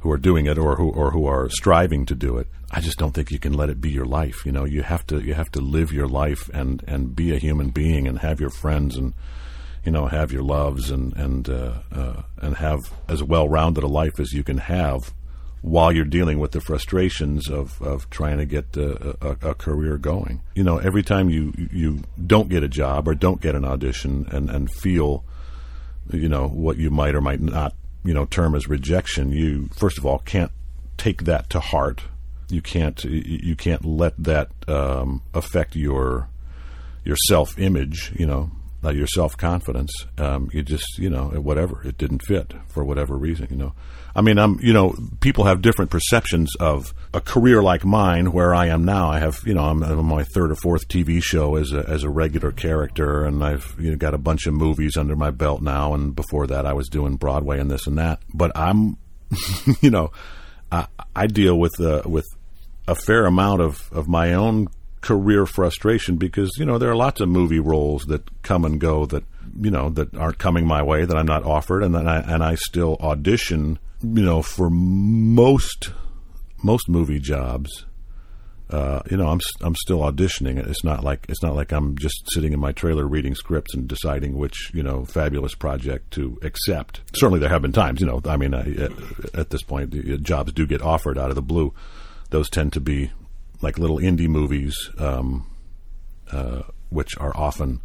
who 0.00 0.10
are 0.10 0.18
doing 0.18 0.46
it 0.46 0.58
or 0.58 0.76
who 0.76 0.90
or 0.90 1.10
who 1.10 1.26
are 1.26 1.48
striving 1.50 2.06
to 2.06 2.14
do 2.14 2.38
it. 2.38 2.46
I 2.70 2.80
just 2.80 2.98
don't 2.98 3.12
think 3.12 3.30
you 3.30 3.38
can 3.38 3.52
let 3.52 3.70
it 3.70 3.80
be 3.80 3.90
your 3.90 4.04
life. 4.04 4.44
You 4.46 4.52
know, 4.52 4.64
you 4.64 4.82
have 4.82 5.06
to 5.08 5.20
you 5.20 5.34
have 5.34 5.50
to 5.52 5.60
live 5.60 5.92
your 5.92 6.08
life 6.08 6.48
and 6.52 6.82
and 6.86 7.14
be 7.14 7.34
a 7.34 7.38
human 7.38 7.70
being 7.70 8.06
and 8.06 8.18
have 8.20 8.40
your 8.40 8.50
friends 8.50 8.96
and 8.96 9.14
you 9.84 9.92
know 9.92 10.06
have 10.06 10.32
your 10.32 10.42
loves 10.42 10.90
and 10.90 11.14
and 11.16 11.48
uh, 11.48 11.74
uh, 11.92 12.22
and 12.38 12.56
have 12.56 12.80
as 13.08 13.22
well 13.22 13.48
rounded 13.48 13.84
a 13.84 13.88
life 13.88 14.18
as 14.20 14.32
you 14.32 14.42
can 14.42 14.58
have 14.58 15.12
while 15.62 15.92
you're 15.92 16.04
dealing 16.04 16.38
with 16.38 16.52
the 16.52 16.60
frustrations 16.60 17.50
of, 17.50 17.80
of 17.82 18.08
trying 18.08 18.38
to 18.38 18.46
get 18.46 18.74
a, 18.76 19.16
a, 19.20 19.50
a, 19.50 19.54
career 19.54 19.98
going. 19.98 20.40
You 20.54 20.64
know, 20.64 20.78
every 20.78 21.02
time 21.02 21.28
you 21.28 21.52
you 21.70 22.02
don't 22.26 22.48
get 22.48 22.62
a 22.62 22.68
job 22.68 23.06
or 23.06 23.14
don't 23.14 23.40
get 23.40 23.54
an 23.54 23.64
audition 23.64 24.26
and, 24.30 24.48
and 24.48 24.70
feel, 24.70 25.24
you 26.10 26.28
know, 26.28 26.48
what 26.48 26.78
you 26.78 26.90
might 26.90 27.14
or 27.14 27.20
might 27.20 27.40
not, 27.40 27.74
you 28.04 28.14
know, 28.14 28.24
term 28.24 28.54
as 28.54 28.68
rejection, 28.68 29.32
you 29.32 29.68
first 29.74 29.98
of 29.98 30.06
all 30.06 30.20
can't 30.20 30.52
take 30.96 31.24
that 31.24 31.50
to 31.50 31.60
heart. 31.60 32.02
You 32.48 32.62
can't 32.62 33.02
you 33.04 33.54
can't 33.56 33.84
let 33.84 34.14
that 34.22 34.50
um, 34.68 35.22
affect 35.34 35.76
your 35.76 36.28
your 37.04 37.16
self 37.28 37.58
image. 37.58 38.12
You 38.16 38.26
know, 38.26 38.50
uh, 38.84 38.90
your 38.90 39.06
self 39.06 39.36
confidence. 39.36 39.92
Um, 40.18 40.50
you 40.52 40.62
just 40.62 40.98
you 40.98 41.10
know 41.10 41.28
whatever 41.28 41.82
it 41.86 41.98
didn't 41.98 42.22
fit 42.26 42.54
for 42.68 42.84
whatever 42.84 43.16
reason. 43.16 43.48
You 43.50 43.56
know 43.56 43.74
I 44.14 44.22
mean, 44.22 44.38
I'm 44.38 44.58
you 44.60 44.72
know 44.72 44.94
people 45.20 45.44
have 45.44 45.62
different 45.62 45.90
perceptions 45.90 46.54
of 46.56 46.92
a 47.14 47.20
career 47.20 47.62
like 47.62 47.84
mine, 47.84 48.32
where 48.32 48.54
I 48.54 48.66
am 48.66 48.84
now. 48.84 49.08
I 49.08 49.18
have 49.18 49.40
you 49.44 49.54
know 49.54 49.64
I'm, 49.64 49.82
on 49.82 50.04
my 50.04 50.24
third 50.24 50.50
or 50.50 50.56
fourth 50.56 50.88
TV 50.88 51.22
show 51.22 51.56
as 51.56 51.72
a, 51.72 51.88
as 51.88 52.02
a 52.02 52.10
regular 52.10 52.52
character, 52.52 53.24
and 53.24 53.44
I've 53.44 53.74
you 53.78 53.90
know, 53.90 53.96
got 53.96 54.14
a 54.14 54.18
bunch 54.18 54.46
of 54.46 54.54
movies 54.54 54.96
under 54.96 55.16
my 55.16 55.30
belt 55.30 55.62
now. 55.62 55.94
And 55.94 56.14
before 56.14 56.46
that, 56.48 56.66
I 56.66 56.72
was 56.72 56.88
doing 56.88 57.16
Broadway 57.16 57.60
and 57.60 57.70
this 57.70 57.86
and 57.86 57.98
that. 57.98 58.20
But 58.34 58.52
I'm, 58.56 58.96
you 59.80 59.90
know, 59.90 60.10
I, 60.72 60.86
I 61.14 61.26
deal 61.26 61.58
with 61.58 61.80
uh, 61.80 62.02
with 62.04 62.26
a 62.88 62.94
fair 62.94 63.26
amount 63.26 63.60
of 63.60 63.90
of 63.92 64.08
my 64.08 64.34
own 64.34 64.68
career 65.00 65.46
frustration 65.46 66.16
because 66.16 66.50
you 66.58 66.64
know 66.64 66.78
there 66.78 66.90
are 66.90 66.96
lots 66.96 67.20
of 67.20 67.28
movie 67.28 67.60
roles 67.60 68.04
that 68.04 68.42
come 68.42 68.64
and 68.64 68.80
go 68.80 69.06
that 69.06 69.24
you 69.60 69.70
know 69.70 69.88
that 69.90 70.14
aren't 70.14 70.38
coming 70.38 70.66
my 70.66 70.82
way 70.82 71.04
that 71.04 71.16
I'm 71.16 71.26
not 71.26 71.44
offered, 71.44 71.82
and 71.82 71.94
then 71.94 72.06
I 72.06 72.20
and 72.20 72.42
I 72.42 72.54
still 72.54 72.96
audition 73.00 73.78
you 74.02 74.22
know, 74.22 74.42
for 74.42 74.70
most 74.70 75.92
most 76.62 76.88
movie 76.88 77.18
jobs, 77.18 77.86
uh, 78.70 79.00
you 79.10 79.16
know, 79.16 79.28
I'm 79.28 79.40
I'm 79.60 79.74
still 79.74 80.00
auditioning. 80.00 80.58
It's 80.66 80.84
not 80.84 81.04
like 81.04 81.26
it's 81.28 81.42
not 81.42 81.54
like 81.54 81.72
I'm 81.72 81.98
just 81.98 82.30
sitting 82.32 82.52
in 82.52 82.60
my 82.60 82.72
trailer 82.72 83.06
reading 83.06 83.34
scripts 83.34 83.74
and 83.74 83.88
deciding 83.88 84.36
which 84.36 84.70
you 84.72 84.82
know 84.82 85.04
fabulous 85.04 85.54
project 85.54 86.12
to 86.12 86.38
accept. 86.42 87.00
Certainly, 87.14 87.40
there 87.40 87.48
have 87.48 87.62
been 87.62 87.72
times, 87.72 88.00
you 88.00 88.06
know. 88.06 88.20
I 88.24 88.36
mean, 88.36 88.54
at, 88.54 88.92
at 89.34 89.50
this 89.50 89.62
point, 89.62 90.22
jobs 90.22 90.52
do 90.52 90.66
get 90.66 90.82
offered 90.82 91.18
out 91.18 91.30
of 91.30 91.36
the 91.36 91.42
blue. 91.42 91.74
Those 92.30 92.48
tend 92.48 92.72
to 92.74 92.80
be 92.80 93.10
like 93.62 93.78
little 93.78 93.98
indie 93.98 94.28
movies, 94.28 94.76
um, 94.98 95.46
uh, 96.32 96.62
which 96.88 97.16
are 97.18 97.36
often 97.36 97.80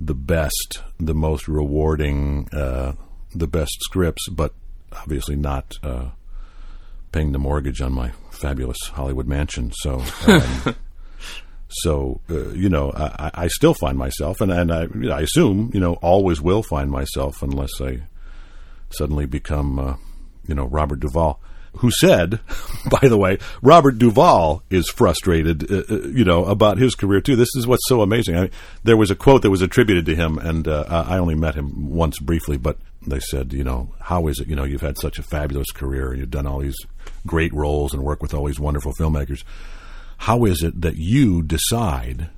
the 0.00 0.14
best, 0.14 0.82
the 0.98 1.14
most 1.14 1.48
rewarding, 1.48 2.48
uh, 2.52 2.92
the 3.34 3.46
best 3.46 3.76
scripts, 3.80 4.28
but 4.28 4.52
obviously 4.92 5.36
not 5.36 5.74
uh, 5.82 6.10
paying 7.12 7.32
the 7.32 7.38
mortgage 7.38 7.80
on 7.80 7.92
my 7.92 8.12
fabulous 8.30 8.78
Hollywood 8.92 9.26
mansion. 9.26 9.72
So, 9.74 10.02
um, 10.26 10.76
so 11.68 12.20
uh, 12.30 12.50
you 12.50 12.68
know, 12.68 12.92
I, 12.92 13.30
I, 13.34 13.48
still 13.48 13.74
find 13.74 13.96
myself, 13.98 14.40
and 14.40 14.52
and 14.52 14.72
I, 14.72 14.86
I, 15.12 15.20
assume 15.22 15.70
you 15.72 15.80
know 15.80 15.94
always 15.94 16.40
will 16.40 16.62
find 16.62 16.90
myself 16.90 17.42
unless 17.42 17.70
I 17.80 18.02
suddenly 18.90 19.26
become 19.26 19.78
uh, 19.78 19.96
you 20.46 20.54
know 20.54 20.66
Robert 20.66 21.00
Duvall. 21.00 21.40
Who 21.78 21.90
said, 21.90 22.40
by 22.90 23.08
the 23.08 23.16
way, 23.16 23.38
Robert 23.62 23.98
Duvall 23.98 24.62
is 24.70 24.88
frustrated, 24.88 25.70
uh, 25.70 25.82
uh, 25.90 26.08
you 26.08 26.24
know, 26.24 26.44
about 26.44 26.78
his 26.78 26.94
career 26.94 27.20
too. 27.20 27.36
This 27.36 27.54
is 27.56 27.66
what's 27.66 27.88
so 27.88 28.02
amazing. 28.02 28.36
I 28.36 28.40
mean, 28.42 28.50
there 28.84 28.96
was 28.96 29.10
a 29.10 29.14
quote 29.14 29.42
that 29.42 29.50
was 29.50 29.62
attributed 29.62 30.06
to 30.06 30.16
him, 30.16 30.38
and 30.38 30.66
uh, 30.66 30.84
I 30.88 31.18
only 31.18 31.34
met 31.34 31.54
him 31.54 31.90
once 31.90 32.18
briefly, 32.18 32.56
but 32.56 32.78
they 33.06 33.20
said, 33.20 33.52
you 33.52 33.64
know, 33.64 33.94
how 34.00 34.26
is 34.26 34.40
it? 34.40 34.48
You 34.48 34.56
know, 34.56 34.64
you've 34.64 34.80
had 34.80 34.98
such 34.98 35.18
a 35.18 35.22
fabulous 35.22 35.70
career 35.72 36.10
and 36.10 36.20
you've 36.20 36.30
done 36.30 36.46
all 36.46 36.58
these 36.58 36.76
great 37.26 37.52
roles 37.52 37.94
and 37.94 38.02
work 38.02 38.20
with 38.20 38.34
all 38.34 38.44
these 38.46 38.60
wonderful 38.60 38.92
filmmakers. 38.98 39.44
How 40.18 40.44
is 40.44 40.62
it 40.62 40.80
that 40.80 40.96
you 40.96 41.42
decide 41.42 42.30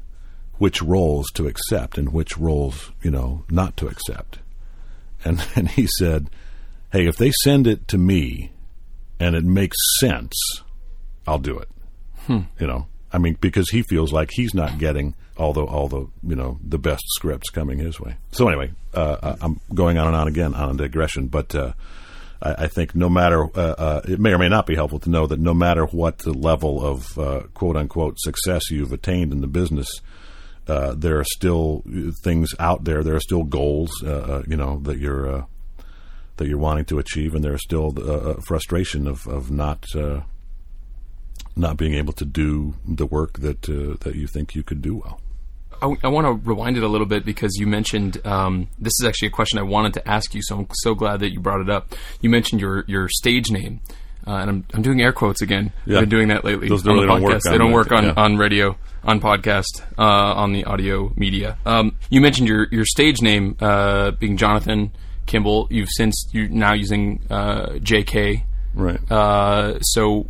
which 0.59 0.83
roles 0.83 1.31
to 1.35 1.47
accept 1.47 1.97
and 1.97 2.13
which 2.13 2.37
roles, 2.37 2.91
you 3.03 3.11
know, 3.11 3.45
not 3.51 3.77
to 3.79 3.89
accept? 3.89 4.39
And, 5.25 5.45
and 5.57 5.69
he 5.69 5.87
said, 5.99 6.29
hey, 6.93 7.07
if 7.07 7.17
they 7.17 7.33
send 7.43 7.67
it 7.67 7.89
to 7.89 7.99
me 7.99 8.53
and 9.21 9.35
it 9.35 9.45
makes 9.45 9.77
sense, 10.01 10.35
I'll 11.27 11.39
do 11.39 11.59
it. 11.59 11.69
Hmm. 12.27 12.41
You 12.59 12.67
know, 12.67 12.87
I 13.13 13.19
mean, 13.19 13.37
because 13.41 13.71
he 13.71 13.83
feels 13.83 14.13
like 14.13 14.31
he's 14.33 14.55
not 14.55 14.79
getting 14.79 15.15
all 15.37 15.53
the 15.53 15.63
all 15.63 15.89
the 15.89 16.07
you 16.23 16.37
know 16.37 16.59
the 16.63 16.79
best 16.79 17.03
scripts 17.09 17.49
coming 17.51 17.79
his 17.79 18.01
way. 18.01 18.17
So 18.33 18.49
anyway, 18.49 18.73
uh, 18.93 19.37
I'm 19.41 19.61
going 19.75 19.99
on 19.99 20.09
and 20.09 20.17
on 20.17 20.29
again 20.29 20.55
on 20.55 20.71
a 20.71 20.75
digression, 20.75 21.29
but 21.29 21.55
uh, 21.55 21.73
I, 22.43 22.65
I, 22.65 22.67
think 22.67 22.95
no 22.95 23.09
matter 23.09 23.45
uh, 23.45 23.75
uh, 23.79 24.01
it 24.07 24.19
may 24.19 24.33
or 24.33 24.39
may 24.39 24.49
not 24.49 24.67
be 24.67 24.75
helpful 24.75 24.99
to 25.01 25.11
know 25.11 25.27
that 25.27 25.39
no 25.39 25.55
matter 25.55 25.87
what 25.87 26.19
the 26.19 26.33
level 26.33 26.85
of 26.85 27.19
uh, 27.19 27.43
quote 27.55 27.77
unquote 27.77 28.19
success 28.19 28.71
you've 28.71 28.93
attained 28.93 29.33
in 29.33 29.41
the 29.41 29.47
business. 29.47 29.89
Uh, 30.67 30.93
there 30.95 31.19
are 31.19 31.25
still 31.25 31.83
things 32.23 32.51
out 32.59 32.85
there. 32.85 33.03
There 33.03 33.15
are 33.15 33.21
still 33.21 33.43
goals, 33.43 33.91
you 34.03 34.55
know, 34.55 34.79
that 34.81 34.99
you're 34.99 35.47
that 36.39 36.49
you're 36.49 36.59
wanting 36.59 36.87
to 36.87 36.99
achieve, 36.99 37.35
and 37.35 37.45
there's 37.45 37.63
still 37.63 37.95
a 37.99 38.41
frustration 38.41 39.07
of 39.07 39.27
of 39.29 39.51
not 39.51 39.85
not 41.59 41.77
being 41.77 41.95
able 41.95 42.13
to 42.15 42.25
do 42.25 42.75
the 42.87 43.05
work 43.05 43.41
that 43.41 43.69
uh, 43.69 43.97
that 44.01 44.15
you 44.15 44.27
think 44.27 44.55
you 44.55 44.63
could 44.63 44.81
do 44.81 44.97
well. 44.97 45.21
I, 45.83 45.95
I 46.05 46.09
want 46.09 46.27
to 46.27 46.49
rewind 46.49 46.77
it 46.77 46.83
a 46.83 46.89
little 46.89 47.07
bit 47.07 47.25
because 47.25 47.57
you 47.59 47.67
mentioned 47.67 48.25
um, 48.27 48.69
this 48.79 48.93
is 49.01 49.07
actually 49.07 49.29
a 49.29 49.33
question 49.33 49.59
I 49.59 49.63
wanted 49.63 49.95
to 49.95 50.09
ask 50.09 50.35
you, 50.35 50.41
so 50.43 50.59
I'm 50.59 50.67
so 50.73 50.95
glad 50.95 51.21
that 51.21 51.33
you 51.33 51.41
brought 51.41 51.61
it 51.61 51.69
up. 51.69 51.95
You 52.21 52.31
mentioned 52.31 52.61
your 52.61 52.85
your 52.87 53.09
stage 53.09 53.51
name, 53.51 53.81
uh, 54.27 54.37
and 54.37 54.51
I'm 54.51 54.65
I'm 54.75 54.83
doing 54.83 55.01
air 55.01 55.13
quotes 55.13 55.43
again. 55.43 55.73
Yeah. 55.85 55.97
I've 55.97 56.03
been 56.03 56.09
doing 56.09 56.29
that 56.29 56.45
lately. 56.45 56.69
Those 56.69 56.85
really 56.85 57.07
don't 57.07 57.23
work. 57.23 57.43
They 57.43 57.59
don't 57.59 57.73
work 57.73 57.93
on, 57.93 58.05
yeah. 58.05 58.15
on 58.17 58.37
radio, 58.37 58.77
on 59.05 59.21
podcast, 59.21 59.83
uh, 59.99 60.03
on 60.03 60.53
the 60.53 60.65
audio 60.65 61.13
media. 61.17 61.59
Um, 61.67 61.97
you 62.09 62.21
mentioned 62.21 62.49
your 62.49 62.69
your 62.71 62.85
stage 62.85 63.21
name 63.21 63.57
uh, 63.61 64.13
being 64.13 64.37
Jonathan 64.37 64.93
Kimball. 65.29 65.69
You've 65.71 65.89
since 65.91 66.27
you're 66.33 66.49
now 66.49 66.75
using 66.75 67.23
uh, 67.31 67.79
J.K. 67.79 68.45
Right. 68.75 69.01
Uh, 69.11 69.79
so 69.81 70.23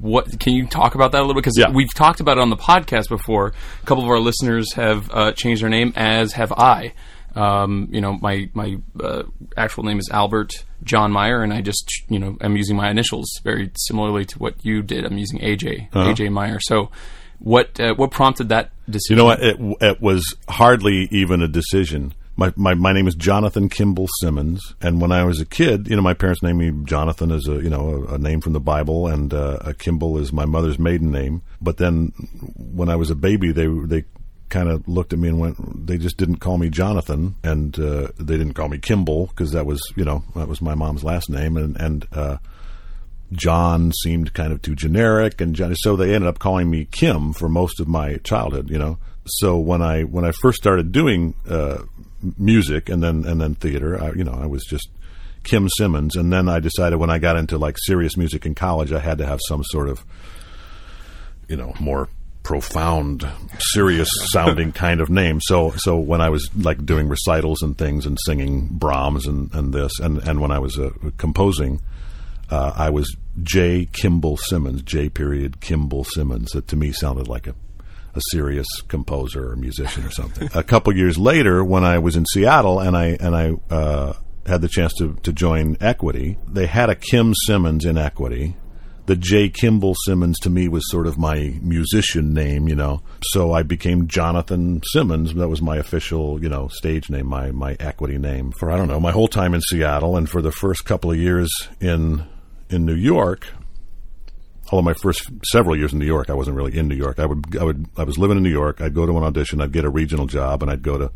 what 0.00 0.38
can 0.38 0.54
you 0.54 0.66
talk 0.66 0.94
about 0.94 1.12
that 1.12 1.18
a 1.18 1.22
little 1.22 1.34
bit? 1.34 1.42
Because 1.42 1.58
yeah. 1.58 1.70
we've 1.70 1.92
talked 1.92 2.20
about 2.20 2.38
it 2.38 2.40
on 2.40 2.50
the 2.50 2.56
podcast 2.56 3.08
before. 3.08 3.52
A 3.82 3.86
couple 3.86 4.04
of 4.04 4.10
our 4.10 4.20
listeners 4.20 4.72
have 4.74 5.10
uh, 5.10 5.32
changed 5.32 5.62
their 5.62 5.70
name, 5.70 5.92
as 5.96 6.32
have 6.32 6.52
I. 6.52 6.94
Um, 7.34 7.88
you 7.90 8.00
know, 8.00 8.18
my 8.20 8.48
my 8.54 8.78
uh, 9.00 9.24
actual 9.56 9.84
name 9.84 9.98
is 9.98 10.08
Albert 10.10 10.64
John 10.82 11.12
Meyer, 11.12 11.42
and 11.42 11.52
I 11.52 11.60
just 11.60 11.90
you 12.08 12.18
know 12.18 12.36
I'm 12.40 12.56
using 12.56 12.76
my 12.76 12.90
initials 12.90 13.28
very 13.44 13.70
similarly 13.76 14.24
to 14.26 14.38
what 14.38 14.64
you 14.64 14.82
did. 14.82 15.04
I'm 15.04 15.18
using 15.18 15.40
AJ 15.40 15.88
uh-huh. 15.92 16.12
AJ 16.12 16.32
Meyer. 16.32 16.58
So, 16.60 16.90
what 17.38 17.78
uh, 17.78 17.94
what 17.94 18.10
prompted 18.10 18.48
that 18.48 18.70
decision? 18.88 19.16
You 19.16 19.16
know 19.16 19.24
what? 19.24 19.42
It, 19.42 19.56
it 19.80 20.00
was 20.00 20.36
hardly 20.48 21.08
even 21.10 21.42
a 21.42 21.48
decision 21.48 22.14
my, 22.38 22.52
my 22.54 22.74
my 22.74 22.92
name 22.92 23.08
is 23.08 23.16
Jonathan 23.16 23.68
Kimball 23.68 24.06
Simmons, 24.20 24.74
and 24.80 25.00
when 25.00 25.10
I 25.10 25.24
was 25.24 25.40
a 25.40 25.44
kid, 25.44 25.88
you 25.88 25.96
know, 25.96 26.02
my 26.02 26.14
parents 26.14 26.40
named 26.40 26.58
me 26.58 26.72
Jonathan 26.84 27.32
as 27.32 27.48
a 27.48 27.54
you 27.54 27.68
know 27.68 28.06
a, 28.08 28.14
a 28.14 28.18
name 28.18 28.40
from 28.40 28.52
the 28.52 28.60
Bible, 28.60 29.08
and 29.08 29.34
uh, 29.34 29.72
Kimball 29.78 30.18
is 30.18 30.32
my 30.32 30.46
mother's 30.46 30.78
maiden 30.78 31.10
name. 31.10 31.42
But 31.60 31.78
then 31.78 32.12
when 32.56 32.88
I 32.88 32.94
was 32.94 33.10
a 33.10 33.16
baby, 33.16 33.50
they 33.50 33.66
they 33.66 34.04
kind 34.50 34.68
of 34.68 34.86
looked 34.88 35.12
at 35.12 35.18
me 35.18 35.28
and 35.28 35.38
went, 35.38 35.86
they 35.86 35.98
just 35.98 36.16
didn't 36.16 36.36
call 36.36 36.58
me 36.58 36.70
Jonathan, 36.70 37.34
and 37.42 37.78
uh, 37.78 38.08
they 38.18 38.38
didn't 38.38 38.54
call 38.54 38.68
me 38.68 38.78
Kimball 38.78 39.26
because 39.26 39.50
that 39.50 39.66
was 39.66 39.82
you 39.96 40.04
know 40.04 40.22
that 40.36 40.46
was 40.46 40.62
my 40.62 40.76
mom's 40.76 41.02
last 41.02 41.28
name, 41.28 41.56
and 41.56 41.76
and 41.76 42.06
uh, 42.12 42.36
John 43.32 43.90
seemed 44.04 44.32
kind 44.32 44.52
of 44.52 44.62
too 44.62 44.76
generic, 44.76 45.40
and 45.40 45.58
so 45.74 45.96
they 45.96 46.14
ended 46.14 46.28
up 46.28 46.38
calling 46.38 46.70
me 46.70 46.84
Kim 46.84 47.32
for 47.32 47.48
most 47.48 47.80
of 47.80 47.88
my 47.88 48.18
childhood. 48.18 48.70
You 48.70 48.78
know, 48.78 48.98
so 49.26 49.58
when 49.58 49.82
I 49.82 50.02
when 50.02 50.24
I 50.24 50.30
first 50.30 50.58
started 50.58 50.92
doing 50.92 51.34
uh, 51.48 51.78
music 52.38 52.88
and 52.88 53.02
then 53.02 53.24
and 53.24 53.40
then 53.40 53.54
theater, 53.54 54.02
I, 54.02 54.12
you 54.12 54.24
know, 54.24 54.38
I 54.40 54.46
was 54.46 54.64
just 54.64 54.88
Kim 55.44 55.68
Simmons, 55.68 56.16
and 56.16 56.32
then 56.32 56.48
I 56.48 56.60
decided 56.60 56.96
when 56.96 57.10
I 57.10 57.18
got 57.18 57.36
into 57.36 57.58
like 57.58 57.76
serious 57.78 58.16
music 58.16 58.46
in 58.46 58.54
college, 58.54 58.92
I 58.92 58.98
had 58.98 59.18
to 59.18 59.26
have 59.26 59.40
some 59.48 59.62
sort 59.64 59.88
of 59.88 60.04
you 61.48 61.56
know 61.56 61.74
more 61.80 62.08
profound, 62.42 63.28
serious 63.58 64.08
sounding 64.32 64.72
kind 64.84 65.00
of 65.00 65.10
name. 65.10 65.40
So 65.40 65.72
so 65.76 65.96
when 65.98 66.20
I 66.20 66.30
was 66.30 66.48
like 66.56 66.84
doing 66.84 67.08
recitals 67.08 67.62
and 67.62 67.76
things 67.76 68.06
and 68.06 68.18
singing 68.24 68.68
Brahms 68.70 69.26
and, 69.26 69.52
and 69.54 69.72
this 69.72 69.92
and 70.00 70.18
and 70.18 70.40
when 70.40 70.50
I 70.50 70.58
was 70.58 70.78
uh, 70.78 70.90
composing, 71.16 71.80
uh, 72.50 72.72
I 72.76 72.90
was 72.90 73.16
J. 73.42 73.86
Kimball 73.92 74.36
Simmons, 74.36 74.82
J. 74.82 75.08
Period 75.08 75.60
Kimball 75.60 76.04
Simmons. 76.04 76.52
That 76.52 76.68
to 76.68 76.76
me 76.76 76.92
sounded 76.92 77.28
like 77.28 77.46
a 77.46 77.54
a 78.18 78.36
serious 78.36 78.66
composer 78.88 79.52
or 79.52 79.56
musician 79.56 80.04
or 80.04 80.10
something. 80.10 80.48
a 80.54 80.62
couple 80.62 80.94
years 80.94 81.16
later, 81.18 81.64
when 81.64 81.84
I 81.84 81.98
was 81.98 82.16
in 82.16 82.26
Seattle 82.26 82.80
and 82.80 82.96
I 82.96 83.16
and 83.20 83.34
I 83.34 83.74
uh, 83.74 84.12
had 84.46 84.60
the 84.60 84.68
chance 84.68 84.92
to 84.98 85.14
to 85.22 85.32
join 85.32 85.76
Equity, 85.80 86.36
they 86.46 86.66
had 86.66 86.90
a 86.90 86.94
Kim 86.94 87.32
Simmons 87.46 87.84
in 87.84 87.96
Equity. 87.96 88.56
The 89.06 89.16
J. 89.16 89.48
Kimball 89.48 89.94
Simmons 90.04 90.38
to 90.40 90.50
me 90.50 90.68
was 90.68 90.82
sort 90.90 91.06
of 91.06 91.16
my 91.16 91.58
musician 91.62 92.34
name, 92.34 92.68
you 92.68 92.74
know. 92.74 93.00
So 93.32 93.54
I 93.54 93.62
became 93.62 94.06
Jonathan 94.06 94.82
Simmons. 94.92 95.32
That 95.32 95.48
was 95.48 95.62
my 95.62 95.78
official, 95.78 96.42
you 96.42 96.50
know, 96.50 96.68
stage 96.68 97.08
name, 97.08 97.26
my 97.26 97.50
my 97.52 97.74
equity 97.80 98.18
name 98.18 98.52
for 98.52 98.70
I 98.70 98.76
don't 98.76 98.88
know 98.88 99.00
my 99.00 99.12
whole 99.12 99.28
time 99.28 99.54
in 99.54 99.62
Seattle 99.62 100.16
and 100.18 100.28
for 100.28 100.42
the 100.42 100.52
first 100.52 100.84
couple 100.84 101.10
of 101.10 101.16
years 101.16 101.50
in 101.80 102.26
in 102.70 102.84
New 102.84 102.94
York, 102.94 103.46
although 104.70 104.84
my 104.84 104.94
first 104.94 105.30
several 105.44 105.76
years 105.76 105.92
in 105.92 105.98
New 105.98 106.06
York, 106.06 106.30
I 106.30 106.34
wasn't 106.34 106.56
really 106.56 106.76
in 106.76 106.88
New 106.88 106.94
York. 106.96 107.18
I 107.18 107.26
would, 107.26 107.56
I 107.56 107.64
would, 107.64 107.86
I 107.96 108.04
was 108.04 108.18
living 108.18 108.36
in 108.36 108.42
New 108.42 108.50
York. 108.50 108.80
I'd 108.80 108.94
go 108.94 109.06
to 109.06 109.16
an 109.16 109.24
audition. 109.24 109.60
I'd 109.60 109.72
get 109.72 109.84
a 109.84 109.90
regional 109.90 110.26
job, 110.26 110.62
and 110.62 110.70
I'd 110.70 110.82
go 110.82 110.98
to 110.98 111.10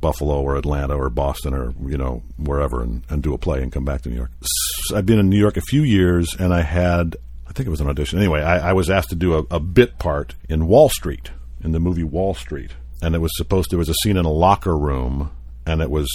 Buffalo 0.00 0.40
or 0.40 0.56
Atlanta 0.56 0.96
or 0.96 1.10
Boston 1.10 1.54
or 1.54 1.72
you 1.86 1.98
know 1.98 2.22
wherever 2.36 2.82
and, 2.82 3.02
and 3.08 3.22
do 3.22 3.34
a 3.34 3.38
play 3.38 3.62
and 3.62 3.72
come 3.72 3.84
back 3.84 4.02
to 4.02 4.08
New 4.08 4.16
York. 4.16 4.30
I'd 4.94 5.06
been 5.06 5.18
in 5.18 5.28
New 5.28 5.38
York 5.38 5.56
a 5.56 5.62
few 5.62 5.82
years, 5.82 6.34
and 6.38 6.54
I 6.54 6.62
had, 6.62 7.16
I 7.46 7.52
think 7.52 7.66
it 7.66 7.70
was 7.70 7.80
an 7.80 7.88
audition. 7.88 8.18
Anyway, 8.18 8.40
I, 8.40 8.70
I 8.70 8.72
was 8.72 8.90
asked 8.90 9.10
to 9.10 9.16
do 9.16 9.34
a, 9.34 9.44
a 9.50 9.60
bit 9.60 9.98
part 9.98 10.34
in 10.48 10.66
Wall 10.66 10.88
Street 10.88 11.30
in 11.62 11.72
the 11.72 11.80
movie 11.80 12.04
Wall 12.04 12.34
Street, 12.34 12.72
and 13.02 13.14
it 13.14 13.18
was 13.18 13.36
supposed. 13.36 13.70
There 13.70 13.78
was 13.78 13.88
a 13.88 13.94
scene 14.02 14.16
in 14.16 14.24
a 14.24 14.30
locker 14.30 14.76
room, 14.76 15.30
and 15.66 15.82
it 15.82 15.90
was 15.90 16.08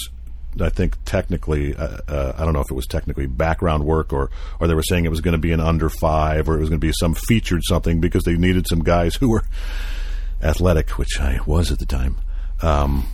I 0.60 0.70
think 0.70 0.97
technically, 1.06 1.76
uh, 1.76 1.97
uh, 2.08 2.34
I 2.38 2.45
don't 2.45 2.54
know 2.54 2.62
if 2.62 2.70
it 2.70 2.76
was 2.76 2.86
technically 2.86 3.26
background 3.26 3.86
work 3.86 4.14
or, 4.14 4.30
or 4.60 4.68
they 4.68 4.74
were 4.74 4.84
saying 4.84 5.06
it 5.06 5.10
was 5.10 5.22
going 5.22 5.34
to 5.34 5.39
be 5.39 5.51
an 5.51 5.60
under 5.60 5.89
five 5.89 6.47
or 6.49 6.58
it 6.58 6.60
was 6.60 6.70
going 6.70 6.80
to 6.80 6.88
be 6.88 6.93
some 6.93 7.16
featured 7.16 7.62
something 7.64 7.99
because 7.99 8.24
they 8.24 8.36
needed 8.36 8.68
some 8.68 8.84
guys 8.84 9.16
who 9.16 9.30
were 9.30 9.43
athletic, 10.41 10.91
which 10.91 11.20
I 11.20 11.39
was 11.45 11.72
at 11.72 11.80
the 11.80 11.86
time, 11.86 12.18
um, 12.62 13.08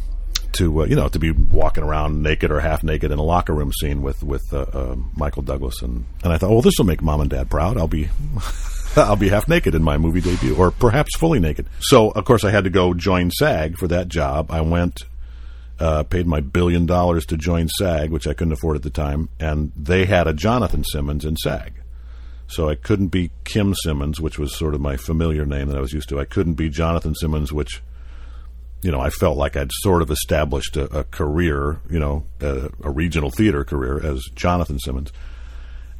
to 0.53 0.81
uh, 0.81 0.85
you 0.85 0.95
know 0.95 1.07
to 1.07 1.19
be 1.19 1.31
walking 1.31 1.83
around 1.83 2.23
naked 2.23 2.51
or 2.51 2.59
half 2.59 2.83
naked 2.83 3.11
in 3.11 3.19
a 3.19 3.23
locker 3.23 3.53
room 3.53 3.71
scene 3.71 4.01
with 4.01 4.23
with 4.23 4.43
uh, 4.51 4.61
uh, 4.61 4.95
Michael 5.15 5.43
Douglas 5.43 5.81
and 5.81 6.05
and 6.23 6.33
I 6.33 6.37
thought, 6.37 6.49
well, 6.49 6.61
this 6.61 6.73
will 6.77 6.85
make 6.85 7.01
mom 7.01 7.21
and 7.21 7.29
dad 7.29 7.49
proud. 7.49 7.77
I'll 7.77 7.87
be. 7.87 8.09
I'll 8.95 9.15
be 9.15 9.29
half 9.29 9.47
naked 9.47 9.75
in 9.75 9.83
my 9.83 9.99
movie 9.99 10.19
debut, 10.19 10.55
or 10.55 10.71
perhaps 10.71 11.15
fully 11.15 11.39
naked. 11.39 11.67
So, 11.79 12.09
of 12.09 12.25
course, 12.25 12.43
I 12.43 12.49
had 12.49 12.63
to 12.63 12.71
go 12.71 12.95
join 12.95 13.29
SAG 13.29 13.77
for 13.77 13.87
that 13.89 14.07
job. 14.07 14.49
I 14.49 14.61
went 14.61 15.03
uh, 15.79 16.03
paid 16.03 16.27
my 16.27 16.41
billion 16.41 16.85
dollars 16.85 17.25
to 17.27 17.37
join 17.37 17.69
SAG, 17.69 18.11
which 18.11 18.27
I 18.27 18.33
couldn't 18.33 18.53
afford 18.53 18.75
at 18.75 18.83
the 18.83 18.89
time, 18.89 19.29
and 19.39 19.71
they 19.75 20.05
had 20.05 20.27
a 20.27 20.33
Jonathan 20.33 20.83
Simmons 20.83 21.25
in 21.25 21.37
SAG. 21.37 21.73
So 22.47 22.67
I 22.67 22.75
couldn't 22.75 23.09
be 23.09 23.31
Kim 23.43 23.73
Simmons, 23.75 24.19
which 24.19 24.39
was 24.39 24.57
sort 24.57 24.73
of 24.73 24.81
my 24.81 24.97
familiar 24.97 25.45
name 25.45 25.67
that 25.67 25.77
I 25.77 25.81
was 25.81 25.93
used 25.93 26.09
to. 26.09 26.19
I 26.19 26.25
couldn't 26.25 26.55
be 26.55 26.67
Jonathan 26.67 27.13
Simmons, 27.13 27.53
which, 27.53 27.83
you 28.81 28.91
know, 28.91 28.99
I 28.99 29.11
felt 29.11 29.37
like 29.37 29.55
I'd 29.55 29.71
sort 29.71 30.01
of 30.01 30.09
established 30.09 30.75
a, 30.75 30.85
a 30.97 31.03
career, 31.03 31.79
you 31.89 31.99
know, 31.99 32.23
a, 32.41 32.71
a 32.83 32.89
regional 32.89 33.29
theater 33.29 33.63
career 33.63 34.03
as 34.03 34.23
Jonathan 34.33 34.79
Simmons. 34.79 35.13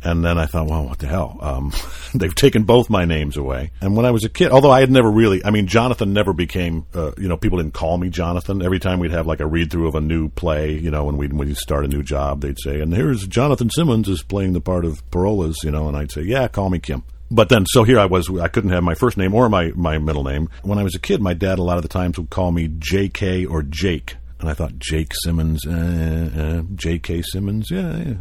And 0.04 0.24
then 0.24 0.38
I 0.38 0.46
thought, 0.46 0.68
well, 0.68 0.86
what 0.86 1.00
the 1.00 1.08
hell? 1.08 1.38
Um, 1.42 1.74
they've 2.16 2.34
taken 2.34 2.64
both 2.64 2.90
my 2.90 3.06
names 3.06 3.38
away. 3.38 3.72
And 3.82 3.96
when 3.96 4.06
I 4.06 4.12
was 4.12 4.24
a 4.24 4.30
kid, 4.30 4.52
although 4.52 4.72
I 4.72 4.80
had 4.80 4.92
never 4.92 5.10
really, 5.10 5.44
I 5.44 5.52
mean, 5.52 5.68
Jonathan 5.68 6.14
never 6.14 6.34
became, 6.34 6.86
uh, 6.94 7.12
you 7.18 7.28
know, 7.28 7.38
people 7.38 7.58
didn't 7.58 7.74
call 7.74 7.98
me 7.98 8.10
Jonathan. 8.10 8.62
Every 8.62 8.80
time 8.80 9.00
we'd 9.00 9.12
have 9.12 9.28
like 9.28 9.40
a 9.40 9.46
read 9.46 9.72
through 9.72 9.88
of 9.88 9.96
a 9.96 10.02
new 10.02 10.30
play, 10.30 10.72
you 10.74 10.92
know, 10.92 11.06
when 11.06 11.18
we 11.18 11.28
when 11.28 11.54
start 11.56 11.86
a 11.86 11.88
new 11.88 12.04
job, 12.04 12.42
they'd 12.42 12.60
say, 12.60 12.80
and 12.80 12.94
here's 12.94 13.28
Jonathan 13.28 13.70
Simmons 13.70 14.08
is 14.08 14.24
playing 14.24 14.54
the 14.54 14.62
part 14.62 14.86
of 14.86 15.10
Parolles, 15.12 15.64
you 15.64 15.72
know, 15.72 15.88
and 15.88 15.98
I'd 15.98 16.12
say, 16.12 16.22
yeah, 16.22 16.48
call 16.48 16.70
me 16.70 16.80
Kim. 16.80 17.04
But 17.32 17.50
then, 17.50 17.66
so 17.68 17.84
here 17.84 18.00
I 18.00 18.06
was, 18.06 18.30
I 18.40 18.48
couldn't 18.48 18.72
have 18.72 18.84
my 18.84 18.96
first 18.96 19.16
name 19.16 19.36
or 19.36 19.50
my, 19.50 19.72
my 19.76 20.00
middle 20.00 20.24
name. 20.24 20.50
When 20.64 20.80
I 20.80 20.84
was 20.84 20.96
a 20.96 21.00
kid, 21.00 21.22
my 21.22 21.34
dad 21.34 21.60
a 21.60 21.64
lot 21.64 21.78
of 21.78 21.84
the 21.84 21.90
times 21.90 22.18
would 22.18 22.32
call 22.32 22.52
me 22.52 22.68
JK 22.68 23.48
or 23.50 23.62
Jake 23.62 24.16
and 24.40 24.50
I 24.50 24.54
thought 24.54 24.78
Jake 24.80 25.12
Simmons, 25.24 25.66
uh, 25.66 26.62
uh, 26.62 26.62
J.K. 26.76 27.22
Simmons, 27.24 27.70
yeah, 27.70 27.98
yeah, 27.98 28.14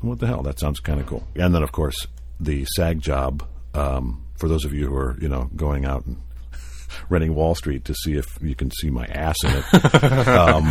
what 0.00 0.18
the 0.18 0.26
hell? 0.26 0.42
That 0.42 0.58
sounds 0.58 0.80
kind 0.80 1.00
of 1.00 1.06
cool. 1.06 1.26
And 1.36 1.54
then, 1.54 1.62
of 1.62 1.72
course, 1.72 2.06
the 2.40 2.64
SAG 2.76 3.00
job. 3.00 3.46
Um, 3.74 4.22
for 4.38 4.48
those 4.48 4.64
of 4.64 4.72
you 4.72 4.88
who 4.88 4.96
are, 4.96 5.16
you 5.20 5.28
know, 5.28 5.50
going 5.56 5.84
out 5.84 6.06
and 6.06 6.16
renting 7.10 7.34
Wall 7.34 7.54
Street 7.54 7.84
to 7.86 7.94
see 7.94 8.14
if 8.14 8.26
you 8.40 8.54
can 8.54 8.70
see 8.70 8.88
my 8.88 9.04
ass 9.06 9.36
in 9.44 9.50
it. 9.50 10.04
um, 10.28 10.64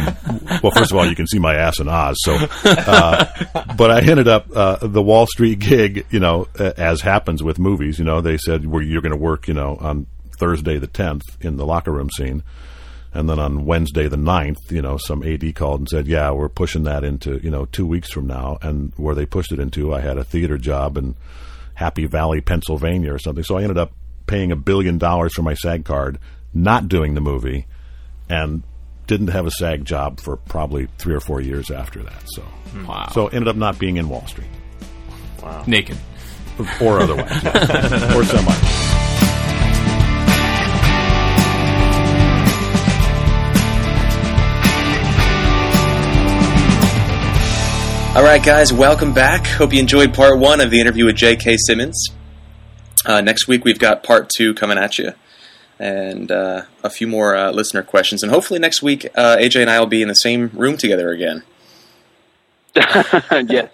well, 0.64 0.72
first 0.72 0.92
of 0.92 0.98
all, 0.98 1.06
you 1.08 1.16
can 1.16 1.28
see 1.28 1.40
my 1.40 1.56
ass 1.56 1.80
in 1.80 1.88
Oz. 1.88 2.16
So, 2.24 2.36
uh, 2.64 3.26
but 3.76 3.92
I 3.92 4.02
ended 4.02 4.28
up 4.28 4.48
uh, 4.56 4.88
the 4.88 5.04
Wall 5.04 5.28
Street 5.28 5.60
gig. 5.60 6.06
You 6.10 6.20
know, 6.20 6.48
as 6.58 7.02
happens 7.02 7.44
with 7.44 7.60
movies. 7.60 8.00
You 8.00 8.06
know, 8.06 8.22
they 8.22 8.38
said 8.38 8.66
well, 8.66 8.82
you're 8.82 9.02
going 9.02 9.12
to 9.12 9.18
work. 9.18 9.48
You 9.48 9.54
know, 9.54 9.78
on 9.80 10.08
Thursday 10.38 10.78
the 10.78 10.88
10th 10.88 11.22
in 11.42 11.58
the 11.58 11.66
locker 11.66 11.92
room 11.92 12.10
scene. 12.10 12.44
And 13.16 13.30
then 13.30 13.40
on 13.40 13.66
Wednesday 13.66 14.10
the 14.10 14.18
9th, 14.18 14.70
you 14.70 14.82
know, 14.82 14.98
some 14.98 15.24
AD 15.24 15.56
called 15.56 15.80
and 15.80 15.90
said, 15.90 16.06
"Yeah, 16.06 16.32
we're 16.32 16.50
pushing 16.50 16.84
that 16.84 17.06
into 17.06 17.40
you 17.42 17.50
know 17.50 17.66
two 17.66 17.86
weeks 17.86 18.12
from 18.12 18.28
now." 18.28 18.58
And 18.62 18.92
where 18.98 19.16
they 19.16 19.26
pushed 19.26 19.54
it 19.54 19.60
into, 19.60 19.94
I 19.94 20.02
had 20.02 20.18
a 20.18 20.24
theater 20.24 20.58
job 20.58 20.98
in 20.98 21.16
Happy 21.76 22.06
Valley, 22.08 22.42
Pennsylvania, 22.42 23.14
or 23.14 23.20
something. 23.20 23.44
So 23.44 23.58
I 23.58 23.62
ended 23.62 23.78
up 23.78 23.94
paying 24.28 24.52
a 24.52 24.56
billion 24.56 24.98
dollars 24.98 25.34
for 25.34 25.44
my 25.44 25.54
SAG 25.54 25.86
card, 25.86 26.20
not 26.54 26.90
doing 26.90 27.16
the 27.16 27.22
movie, 27.22 27.68
and 28.30 28.64
didn't 29.08 29.28
have 29.28 29.46
a 29.46 29.52
SAG 29.52 29.86
job 29.86 30.20
for 30.20 30.36
probably 30.36 30.88
three 30.98 31.16
or 31.16 31.20
four 31.22 31.40
years 31.40 31.72
after 31.72 32.04
that. 32.04 32.24
So, 32.34 32.42
hmm. 32.42 32.86
wow. 32.86 33.08
so 33.14 33.28
ended 33.28 33.48
up 33.48 33.56
not 33.56 33.80
being 33.80 33.98
in 33.98 34.10
Wall 34.10 34.26
Street. 34.28 34.48
Wow. 35.42 35.64
Naked. 35.68 35.98
Or 36.82 37.00
otherwise. 37.00 37.44
yeah. 37.44 38.16
or 38.18 38.24
semi. 38.24 38.95
All 48.16 48.24
right, 48.24 48.42
guys, 48.42 48.72
welcome 48.72 49.14
back. 49.14 49.46
Hope 49.46 49.74
you 49.74 49.80
enjoyed 49.80 50.14
part 50.14 50.40
one 50.40 50.62
of 50.62 50.72
the 50.72 50.80
interview 50.80 51.06
with 51.06 51.18
J.K. 51.18 51.58
Simmons. 51.58 52.08
Uh, 53.06 53.20
next 53.20 53.48
week, 53.50 53.66
we've 53.66 53.78
got 53.78 54.04
part 54.04 54.30
two 54.30 54.54
coming 54.54 54.78
at 54.78 54.98
you, 54.98 55.12
and 55.80 56.32
uh, 56.32 56.62
a 56.82 56.90
few 56.90 57.08
more 57.08 57.36
uh, 57.36 57.52
listener 57.52 57.84
questions. 57.84 58.24
And 58.24 58.32
hopefully, 58.32 58.58
next 58.60 58.82
week, 58.82 59.06
uh, 59.16 59.36
AJ 59.38 59.62
and 59.62 59.70
I 59.70 59.80
will 59.82 59.88
be 59.88 60.02
in 60.02 60.08
the 60.08 60.14
same 60.16 60.50
room 60.54 60.78
together 60.78 61.10
again. 61.12 61.44
yeah, 62.76 63.68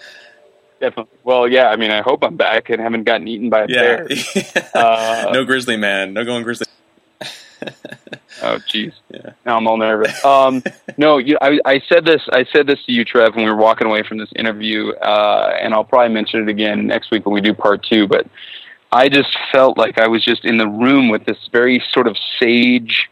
definitely. 0.80 1.18
Well, 1.24 1.48
yeah. 1.48 1.70
I 1.70 1.76
mean, 1.76 1.92
I 1.92 2.02
hope 2.02 2.24
I'm 2.24 2.36
back 2.36 2.72
and 2.72 2.82
haven't 2.82 3.04
gotten 3.04 3.28
eaten 3.28 3.50
by 3.52 3.66
a 3.66 3.68
Yeah. 3.70 3.80
bear. 3.80 4.08
Uh, 4.74 5.30
no 5.34 5.46
grizzly 5.46 5.78
man. 5.78 6.14
No 6.14 6.26
going 6.26 6.44
grizzly. 6.44 6.66
Oh, 8.42 8.58
jeez. 8.58 8.94
Yeah. 9.10 9.34
Now 9.46 9.58
I'm 9.58 9.68
all 9.68 9.78
nervous. 9.78 10.24
Um, 10.26 10.64
no, 10.98 11.18
you, 11.18 11.38
I, 11.42 11.60
I 11.66 11.82
said 11.88 12.06
this. 12.06 12.22
I 12.32 12.46
said 12.52 12.68
this 12.68 12.84
to 12.86 12.92
you, 12.92 13.06
Trev, 13.06 13.36
when 13.36 13.46
we 13.46 13.52
were 13.52 13.58
walking 13.58 13.88
away 13.88 14.04
from 14.04 14.18
this 14.18 14.30
interview, 14.36 14.92
uh, 14.94 15.58
and 15.62 15.74
I'll 15.74 15.84
probably 15.84 16.14
mention 16.14 16.42
it 16.42 16.50
again 16.50 16.88
next 16.88 17.12
week 17.12 17.26
when 17.26 17.34
we 17.34 17.42
do 17.42 17.54
part 17.54 17.84
two. 17.84 18.08
But 18.08 18.28
I 18.92 19.10
just 19.10 19.38
felt 19.52 19.78
like 19.78 19.98
I 19.98 20.08
was 20.08 20.24
just 20.24 20.44
in 20.44 20.58
the 20.58 20.68
room 20.68 21.10
with 21.10 21.26
this 21.26 21.38
very 21.52 21.84
sort 21.92 22.08
of 22.08 22.18
sage, 22.40 23.10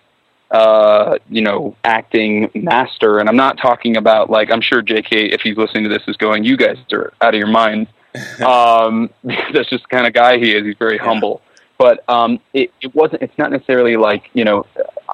uh, 0.51 1.17
you 1.30 1.41
know, 1.41 1.75
acting 1.84 2.49
master. 2.55 3.19
And 3.19 3.30
I'm 3.30 3.38
not 3.38 3.57
talking 3.57 3.97
about 3.97 4.30
like 4.30 4.51
I'm 4.51 4.61
sure 4.61 4.82
J.K. 4.82 5.27
if 5.27 5.41
he's 5.41 5.57
listening 5.57 5.84
to 5.84 5.89
this 5.89 6.03
is 6.07 6.17
going, 6.17 6.43
you 6.43 6.57
guys 6.57 6.77
are 6.91 7.13
out 7.21 7.36
of 7.36 7.39
your 7.39 7.47
mind. 7.47 7.88
um, 8.43 9.11
that's 9.23 9.69
just 9.69 9.84
the 9.84 9.89
kind 9.91 10.07
of 10.07 10.13
guy 10.13 10.39
he 10.39 10.55
is. 10.55 10.65
He's 10.65 10.77
very 10.77 10.97
humble 10.97 11.41
but 11.80 12.07
um, 12.09 12.39
it, 12.53 12.71
it 12.82 12.93
wasn't. 12.93 13.23
It's 13.23 13.38
not 13.39 13.51
necessarily 13.51 13.95
like 13.97 14.30
you 14.34 14.43
know, 14.43 14.65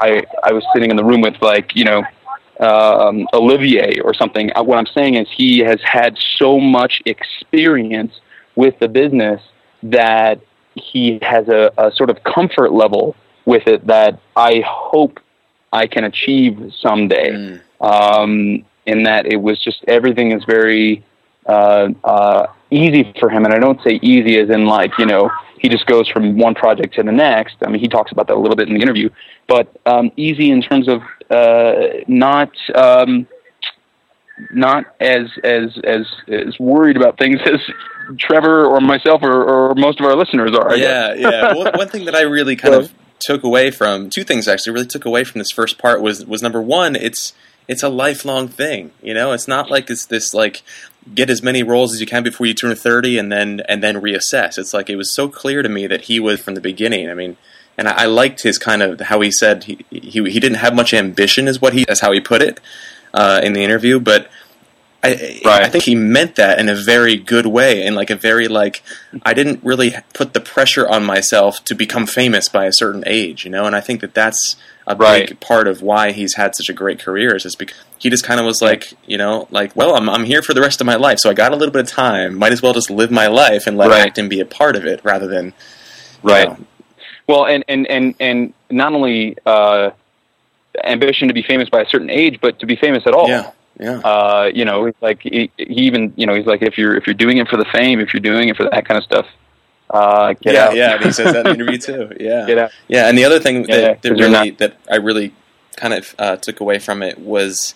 I 0.01 0.23
I 0.43 0.51
was 0.53 0.63
sitting 0.73 0.89
in 0.91 0.97
the 0.97 1.03
room 1.03 1.21
with 1.21 1.41
like 1.41 1.75
you 1.75 1.85
know, 1.85 2.03
um, 2.59 3.27
Olivier 3.33 3.99
or 4.03 4.13
something. 4.13 4.51
Uh, 4.55 4.63
What 4.63 4.77
I'm 4.77 4.87
saying 4.87 5.15
is 5.15 5.27
he 5.31 5.59
has 5.59 5.79
had 5.83 6.17
so 6.37 6.59
much 6.59 7.01
experience 7.05 8.13
with 8.55 8.77
the 8.79 8.87
business 8.87 9.41
that 9.83 10.39
he 10.75 11.19
has 11.21 11.47
a, 11.47 11.71
a 11.77 11.91
sort 11.91 12.09
of 12.09 12.23
comfort 12.23 12.71
level 12.71 13.15
with 13.45 13.67
it 13.67 13.85
that 13.87 14.19
I 14.35 14.63
hope 14.65 15.19
I 15.71 15.87
can 15.87 16.03
achieve 16.03 16.73
someday. 16.81 17.59
Um, 17.81 18.65
in 18.85 19.03
that 19.03 19.25
it 19.25 19.37
was 19.37 19.61
just 19.61 19.83
everything 19.87 20.31
is 20.31 20.43
very 20.45 21.03
uh, 21.47 21.89
uh, 22.03 22.47
easy 22.71 23.13
for 23.19 23.29
him, 23.29 23.45
and 23.45 23.53
I 23.53 23.59
don't 23.59 23.81
say 23.83 23.99
easy 24.01 24.37
as 24.39 24.49
in 24.49 24.65
like 24.65 24.97
you 24.97 25.05
know 25.05 25.29
he 25.65 25.69
just 25.69 25.87
goes 25.87 26.07
from 26.07 26.37
one 26.37 26.53
project 26.53 26.93
to 26.93 27.01
the 27.01 27.11
next. 27.11 27.55
I 27.65 27.69
mean, 27.69 27.79
he 27.79 27.87
talks 27.87 28.11
about 28.11 28.27
that 28.27 28.35
a 28.35 28.39
little 28.39 28.55
bit 28.55 28.67
in 28.67 28.75
the 28.75 28.81
interview, 28.81 29.09
but 29.47 29.75
um, 29.87 30.11
easy 30.15 30.51
in 30.51 30.61
terms 30.61 30.87
of 30.87 31.01
uh, 31.31 32.03
not 32.07 32.51
um, 32.75 33.27
not 34.51 34.85
as 34.99 35.23
as 35.43 35.75
as 35.83 36.05
as 36.27 36.59
worried 36.59 36.97
about 36.97 37.17
things 37.17 37.39
as 37.45 37.59
Trevor 38.19 38.67
or 38.67 38.79
myself 38.79 39.23
or, 39.23 39.43
or 39.43 39.73
most 39.73 39.99
of 39.99 40.05
our 40.05 40.15
listeners 40.15 40.51
are. 40.55 40.73
I 40.73 40.77
guess. 40.77 41.19
Yeah, 41.19 41.29
yeah. 41.29 41.53
One, 41.55 41.73
one 41.73 41.89
thing 41.89 42.05
that 42.05 42.13
I 42.13 42.21
really 42.21 42.55
kind 42.55 42.75
of 42.75 42.93
took 43.19 43.43
away 43.43 43.71
from 43.71 44.11
two 44.11 44.23
things 44.23 44.47
actually 44.47 44.73
really 44.73 44.85
took 44.85 45.05
away 45.05 45.23
from 45.23 45.39
this 45.39 45.49
first 45.49 45.79
part 45.79 45.99
was 45.99 46.27
was 46.27 46.43
number 46.43 46.61
one, 46.61 46.95
it's 46.95 47.33
it's 47.67 47.83
a 47.83 47.89
lifelong 47.89 48.47
thing. 48.47 48.91
You 49.01 49.13
know, 49.13 49.33
it's 49.33 49.47
not 49.47 49.69
like 49.69 49.89
it's 49.89 50.05
this 50.05 50.33
like 50.33 50.63
get 51.13 51.29
as 51.29 51.43
many 51.43 51.63
roles 51.63 51.93
as 51.93 52.01
you 52.01 52.07
can 52.07 52.23
before 52.23 52.47
you 52.47 52.53
turn 52.53 52.75
thirty 52.75 53.17
and 53.17 53.31
then 53.31 53.61
and 53.69 53.83
then 53.83 54.01
reassess. 54.01 54.57
It's 54.57 54.73
like 54.73 54.89
it 54.89 54.95
was 54.95 55.13
so 55.13 55.27
clear 55.27 55.61
to 55.61 55.69
me 55.69 55.87
that 55.87 56.01
he 56.01 56.19
was 56.19 56.39
from 56.39 56.55
the 56.55 56.61
beginning. 56.61 57.09
I 57.09 57.13
mean. 57.13 57.37
And 57.77 57.89
I, 57.89 58.03
I 58.03 58.05
liked 58.05 58.43
his 58.43 58.57
kind 58.57 58.81
of 58.81 59.01
how 59.01 59.19
he 59.19 59.31
said 59.31 59.65
he, 59.65 59.85
he 59.89 60.23
he 60.31 60.39
didn't 60.39 60.59
have 60.59 60.73
much 60.73 60.93
ambition, 60.93 61.45
is 61.45 61.59
what 61.59 61.73
he 61.73 61.83
that's 61.83 61.99
how 61.99 62.13
he 62.13 62.21
put 62.21 62.41
it 62.41 62.61
uh, 63.13 63.41
in 63.43 63.51
the 63.51 63.65
interview. 63.65 63.99
But 63.99 64.29
I, 65.03 65.41
Right. 65.45 65.61
I 65.61 65.69
think 65.69 65.83
he 65.83 65.93
meant 65.93 66.35
that 66.35 66.57
in 66.57 66.69
a 66.69 66.73
very 66.73 67.17
good 67.17 67.45
way, 67.45 67.85
and 67.85 67.95
like 67.95 68.09
a 68.09 68.15
very 68.15 68.47
like 68.47 68.81
I 69.23 69.33
didn't 69.33 69.63
really 69.63 69.93
put 70.13 70.33
the 70.33 70.39
pressure 70.39 70.87
on 70.87 71.03
myself 71.03 71.63
to 71.65 71.75
become 71.75 72.07
famous 72.07 72.47
by 72.49 72.65
a 72.65 72.71
certain 72.71 73.03
age, 73.05 73.45
you 73.45 73.51
know. 73.51 73.65
And 73.65 73.75
I 73.75 73.81
think 73.81 74.01
that 74.01 74.13
that's 74.13 74.55
a 74.87 74.95
Right. 74.95 75.27
big 75.29 75.39
part 75.39 75.67
of 75.67 75.81
why 75.81 76.11
he's 76.11 76.35
had 76.35 76.55
such 76.55 76.69
a 76.69 76.73
great 76.73 76.99
career 76.99 77.35
is 77.35 77.43
just 77.43 77.57
because 77.57 77.75
he 77.97 78.09
just 78.09 78.23
kind 78.23 78.39
of 78.39 78.45
was 78.45 78.61
like, 78.61 78.93
you 79.07 79.17
know, 79.17 79.47
like, 79.51 79.75
well, 79.75 79.95
I'm 79.95 80.07
I'm 80.09 80.25
here 80.25 80.41
for 80.41 80.53
the 80.53 80.61
rest 80.61 80.79
of 80.81 80.85
my 80.87 80.95
life, 80.95 81.17
so 81.19 81.29
I 81.29 81.33
got 81.33 81.51
a 81.51 81.55
little 81.55 81.73
bit 81.73 81.81
of 81.83 81.87
time. 81.89 82.37
Might 82.37 82.51
as 82.53 82.61
well 82.61 82.73
just 82.73 82.89
live 82.89 83.09
my 83.11 83.27
life 83.27 83.65
and 83.67 83.77
let 83.77 83.89
Right. 83.89 84.05
acting 84.07 84.29
be 84.29 84.39
a 84.39 84.45
part 84.45 84.75
of 84.75 84.85
it 84.85 85.01
rather 85.03 85.27
than 85.27 85.45
you 85.47 86.31
Right. 86.31 86.49
know, 86.49 86.57
Well, 87.27 87.45
and 87.45 87.63
and 87.67 87.87
and 87.87 88.13
and 88.19 88.53
not 88.69 88.93
only 88.93 89.35
uh, 89.45 89.89
ambition 90.83 91.27
to 91.29 91.33
be 91.33 91.41
famous 91.43 91.69
by 91.69 91.81
a 91.81 91.85
certain 91.89 92.09
age, 92.09 92.39
but 92.41 92.59
to 92.59 92.65
be 92.65 92.75
famous 92.75 93.03
at 93.07 93.13
all. 93.13 93.27
yeah, 93.27 93.51
yeah. 93.79 93.99
Uh, 93.99 94.51
you 94.53 94.65
know, 94.65 94.85
it's 94.85 95.01
like 95.01 95.21
he, 95.23 95.49
he 95.57 95.81
even 95.87 96.13
you 96.15 96.25
know 96.27 96.35
he's 96.35 96.45
like 96.45 96.61
if 96.61 96.77
you're 96.77 96.95
if 96.95 97.07
you're 97.07 97.13
doing 97.15 97.37
it 97.37 97.47
for 97.47 97.57
the 97.57 97.65
fame, 97.73 97.99
if 97.99 98.13
you're 98.13 98.21
doing 98.21 98.49
it 98.49 98.57
for 98.57 98.69
that 98.69 98.85
kind 98.85 98.97
of 98.97 99.03
stuff, 99.03 99.25
uh, 99.89 100.33
get 100.33 100.53
yeah, 100.53 100.65
out. 100.67 100.75
yeah. 100.75 100.95
and 100.95 101.05
He 101.05 101.11
says 101.11 101.33
that 101.33 101.45
in 101.47 101.57
the 101.57 101.63
interview 101.63 101.77
too. 102.09 102.15
Yeah, 102.19 102.45
Get 102.45 102.57
out. 102.57 102.71
Yeah, 102.87 103.07
and 103.07 103.17
the 103.17 103.25
other 103.25 103.39
thing 103.39 103.65
Yeah, 103.67 103.75
that, 103.81 104.01
that 104.01 104.11
really 104.11 104.29
not- 104.51 104.57
that 104.59 104.77
I 104.91 104.95
really 104.97 105.33
kind 105.77 105.93
of 105.93 106.15
uh, 106.17 106.35
took 106.37 106.59
away 106.59 106.79
from 106.79 107.03
it 107.03 107.19
was 107.19 107.75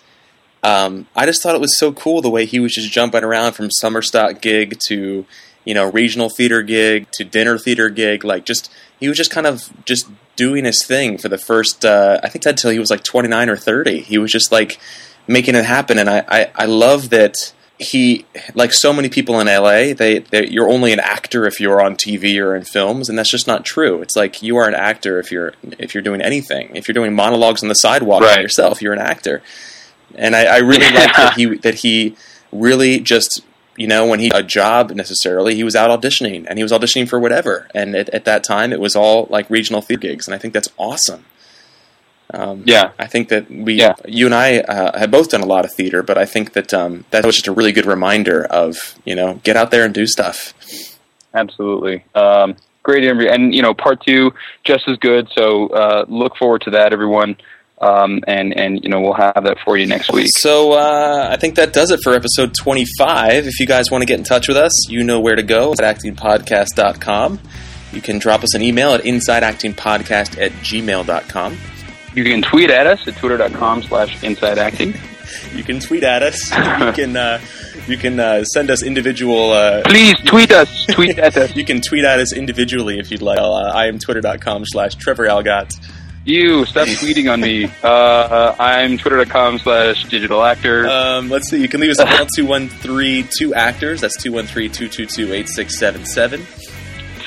um, 0.62 1.06
I 1.16 1.24
just 1.26 1.42
thought 1.42 1.54
it 1.54 1.60
was 1.60 1.78
so 1.78 1.92
cool 1.92 2.20
the 2.20 2.30
way 2.30 2.44
he 2.46 2.60
was 2.60 2.74
just 2.74 2.90
jumping 2.90 3.24
around 3.24 3.52
from 3.54 3.70
summer 3.70 4.02
stock 4.02 4.40
gig 4.42 4.78
to 4.88 5.24
you 5.64 5.74
know 5.74 5.90
regional 5.90 6.28
theater 6.30 6.62
gig 6.62 7.06
to 7.12 7.24
dinner 7.24 7.56
theater 7.58 7.88
gig, 7.88 8.24
like 8.24 8.44
just 8.44 8.70
he 8.98 9.08
was 9.08 9.16
just 9.16 9.30
kind 9.30 9.46
of 9.46 9.70
just 9.86 10.08
doing 10.36 10.64
his 10.64 10.84
thing 10.84 11.16
for 11.18 11.28
the 11.28 11.38
first 11.38 11.84
uh, 11.84 12.18
I 12.22 12.28
think 12.28 12.44
that 12.44 12.56
till 12.58 12.70
he 12.70 12.78
was 12.78 12.90
like 12.90 13.04
twenty 13.04 13.28
nine 13.28 13.48
or 13.48 13.56
thirty. 13.56 14.00
He 14.00 14.18
was 14.18 14.30
just 14.32 14.50
like 14.52 14.78
making 15.26 15.54
it 15.54 15.64
happen, 15.64 15.98
and 15.98 16.10
I 16.10 16.24
I, 16.28 16.50
I 16.54 16.64
love 16.66 17.10
that. 17.10 17.52
He, 17.82 18.26
like 18.54 18.74
so 18.74 18.92
many 18.92 19.08
people 19.08 19.40
in 19.40 19.46
LA, 19.46 19.94
they, 19.94 20.18
they 20.18 20.46
you're 20.48 20.68
only 20.68 20.92
an 20.92 21.00
actor 21.00 21.46
if 21.46 21.58
you're 21.60 21.80
on 21.80 21.96
TV 21.96 22.38
or 22.38 22.54
in 22.54 22.62
films, 22.62 23.08
and 23.08 23.18
that's 23.18 23.30
just 23.30 23.46
not 23.46 23.64
true. 23.64 24.02
It's 24.02 24.14
like 24.16 24.42
you 24.42 24.58
are 24.58 24.68
an 24.68 24.74
actor 24.74 25.18
if 25.18 25.32
you're 25.32 25.54
if 25.78 25.94
you're 25.94 26.02
doing 26.02 26.20
anything. 26.20 26.76
If 26.76 26.86
you're 26.88 26.94
doing 26.94 27.14
monologues 27.14 27.62
on 27.62 27.70
the 27.70 27.74
sidewalk 27.74 28.20
by 28.20 28.40
yourself, 28.40 28.82
you're 28.82 28.92
an 28.92 28.98
actor. 29.00 29.42
And 30.14 30.36
I, 30.36 30.44
I 30.44 30.58
really 30.58 30.84
Yeah. 30.92 31.00
like 31.00 31.16
that 31.16 31.34
he 31.36 31.44
that 31.66 31.74
he 31.76 32.16
really 32.52 33.00
just 33.00 33.40
you 33.76 33.86
know 33.86 34.06
when 34.06 34.20
he 34.20 34.30
a 34.34 34.42
job 34.42 34.90
necessarily 34.90 35.54
he 35.54 35.64
was 35.64 35.74
out 35.74 35.88
auditioning 35.88 36.44
and 36.48 36.58
he 36.58 36.62
was 36.62 36.72
auditioning 36.72 37.08
for 37.08 37.18
whatever. 37.18 37.66
And 37.74 37.96
at, 37.96 38.10
at 38.10 38.26
that 38.26 38.44
time 38.44 38.74
it 38.74 38.80
was 38.80 38.94
all 38.94 39.26
like 39.30 39.48
regional 39.48 39.80
theater 39.80 40.02
gigs, 40.02 40.28
and 40.28 40.34
I 40.34 40.38
think 40.38 40.52
that's 40.52 40.68
awesome. 40.76 41.24
Um, 42.32 42.62
Yeah. 42.66 42.90
I 42.98 43.06
think 43.06 43.28
that 43.28 43.50
we, 43.50 43.74
Yeah. 43.74 43.94
you 44.06 44.26
and 44.26 44.34
I, 44.34 44.58
uh, 44.60 44.98
have 44.98 45.10
both 45.10 45.30
done 45.30 45.40
a 45.40 45.46
lot 45.46 45.64
of 45.64 45.72
theater, 45.72 46.02
but 46.02 46.16
I 46.18 46.24
think 46.24 46.52
that 46.52 46.72
um, 46.74 47.04
that 47.10 47.24
was 47.26 47.34
just 47.36 47.46
a 47.48 47.52
really 47.52 47.72
good 47.72 47.86
reminder 47.86 48.44
of 48.44 48.76
you 49.04 49.14
know 49.14 49.40
get 49.42 49.56
out 49.56 49.70
there 49.70 49.84
and 49.84 49.92
do 49.94 50.06
stuff. 50.06 50.54
Absolutely. 51.34 52.04
Um, 52.14 52.56
great 52.82 53.04
interview, 53.04 53.28
and 53.30 53.54
you 53.54 53.62
know, 53.62 53.74
part 53.74 54.02
two 54.04 54.32
just 54.64 54.88
as 54.88 54.96
good. 54.98 55.28
So 55.36 55.68
uh, 55.68 56.04
look 56.08 56.36
forward 56.36 56.62
to 56.62 56.70
that, 56.72 56.92
everyone. 56.92 57.36
Um, 57.80 58.20
and 58.26 58.54
and 58.56 58.82
you 58.84 58.90
know, 58.90 59.00
we'll 59.00 59.14
have 59.14 59.42
that 59.44 59.56
for 59.64 59.76
you 59.78 59.86
next 59.86 60.12
week. 60.12 60.26
So 60.36 60.72
uh, 60.72 61.28
I 61.30 61.36
think 61.36 61.54
that 61.54 61.72
does 61.72 61.90
it 61.90 62.00
for 62.04 62.12
episode 62.14 62.52
25. 62.54 63.46
If 63.46 63.58
you 63.58 63.66
guys 63.66 63.90
want 63.90 64.02
to 64.02 64.06
get 64.06 64.18
in 64.18 64.24
touch 64.24 64.48
with 64.48 64.56
us, 64.58 64.72
you 64.90 65.02
know 65.02 65.18
where 65.20 65.34
to 65.34 65.42
go 65.42 65.72
at 65.72 65.78
actingpodcast.com. 65.78 67.40
You 67.92 68.00
can 68.02 68.18
drop 68.18 68.44
us 68.44 68.54
an 68.54 68.60
email 68.62 68.92
at 68.92 69.02
insideactingpodcast 69.02 70.38
at 70.40 70.52
gmail.com. 70.62 71.56
You 72.14 72.24
can 72.24 72.42
tweet 72.42 72.70
at 72.70 72.86
us 72.86 73.06
at 73.06 73.16
twitter.com 73.16 73.82
slash 73.84 74.22
inside 74.24 74.58
acting. 74.58 74.94
You 75.54 75.62
can 75.62 75.78
tweet 75.80 76.02
at 76.02 76.22
us. 76.22 76.50
you 76.50 76.92
can 76.92 77.16
uh, 77.16 77.40
you 77.86 77.96
can 77.96 78.18
uh, 78.18 78.44
send 78.44 78.70
us 78.70 78.82
individual. 78.82 79.52
Uh, 79.52 79.82
Please 79.84 80.14
tweet 80.24 80.50
us. 80.50 80.86
Tweet 80.86 81.18
at 81.18 81.36
us. 81.36 81.54
you 81.56 81.64
can 81.64 81.80
tweet 81.80 82.04
at 82.04 82.18
us 82.18 82.32
individually 82.32 82.98
if 82.98 83.10
you'd 83.10 83.22
like. 83.22 83.38
Uh, 83.38 83.52
I 83.52 83.86
am 83.86 83.98
twitter.com 83.98 84.64
slash 84.66 84.96
Trevor 84.96 85.26
Algatt. 85.26 85.72
You 86.24 86.66
stop 86.66 86.86
tweeting 86.86 87.32
on 87.32 87.40
me. 87.40 87.70
Uh, 87.82 88.54
I'm 88.58 88.98
twitter.com 88.98 89.58
slash 89.58 90.04
digital 90.04 90.44
actor. 90.44 90.86
Um, 90.86 91.30
let's 91.30 91.48
see. 91.48 91.60
You 91.60 91.68
can 91.68 91.80
leave 91.80 91.90
us 91.90 91.98
a 91.98 92.04
call 92.04 92.26
213 92.26 93.28
2 93.30 93.54
actors. 93.54 94.02
That's 94.02 94.22
213 94.22 94.70
222 94.70 95.32
8677. 95.32 96.46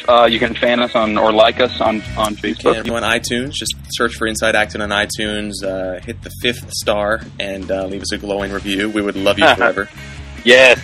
Uh, 0.07 0.25
you 0.25 0.39
can 0.39 0.53
fan 0.53 0.81
us 0.81 0.95
on 0.95 1.17
or 1.17 1.31
like 1.31 1.59
us 1.59 1.79
on 1.79 2.01
on 2.17 2.35
Facebook. 2.35 2.75
If 2.77 2.87
you 2.87 2.95
on 2.95 3.03
iTunes, 3.03 3.53
just 3.53 3.75
search 3.91 4.15
for 4.15 4.27
Inside 4.27 4.55
Acting 4.55 4.81
on 4.81 4.89
iTunes, 4.89 5.63
uh, 5.63 5.99
hit 6.01 6.21
the 6.21 6.31
fifth 6.41 6.69
star, 6.71 7.21
and 7.39 7.69
uh, 7.71 7.85
leave 7.85 8.01
us 8.01 8.11
a 8.11 8.17
glowing 8.17 8.51
review. 8.51 8.89
We 8.89 9.01
would 9.01 9.15
love 9.15 9.39
you 9.39 9.47
forever. 9.55 9.89
Yes, 10.43 10.79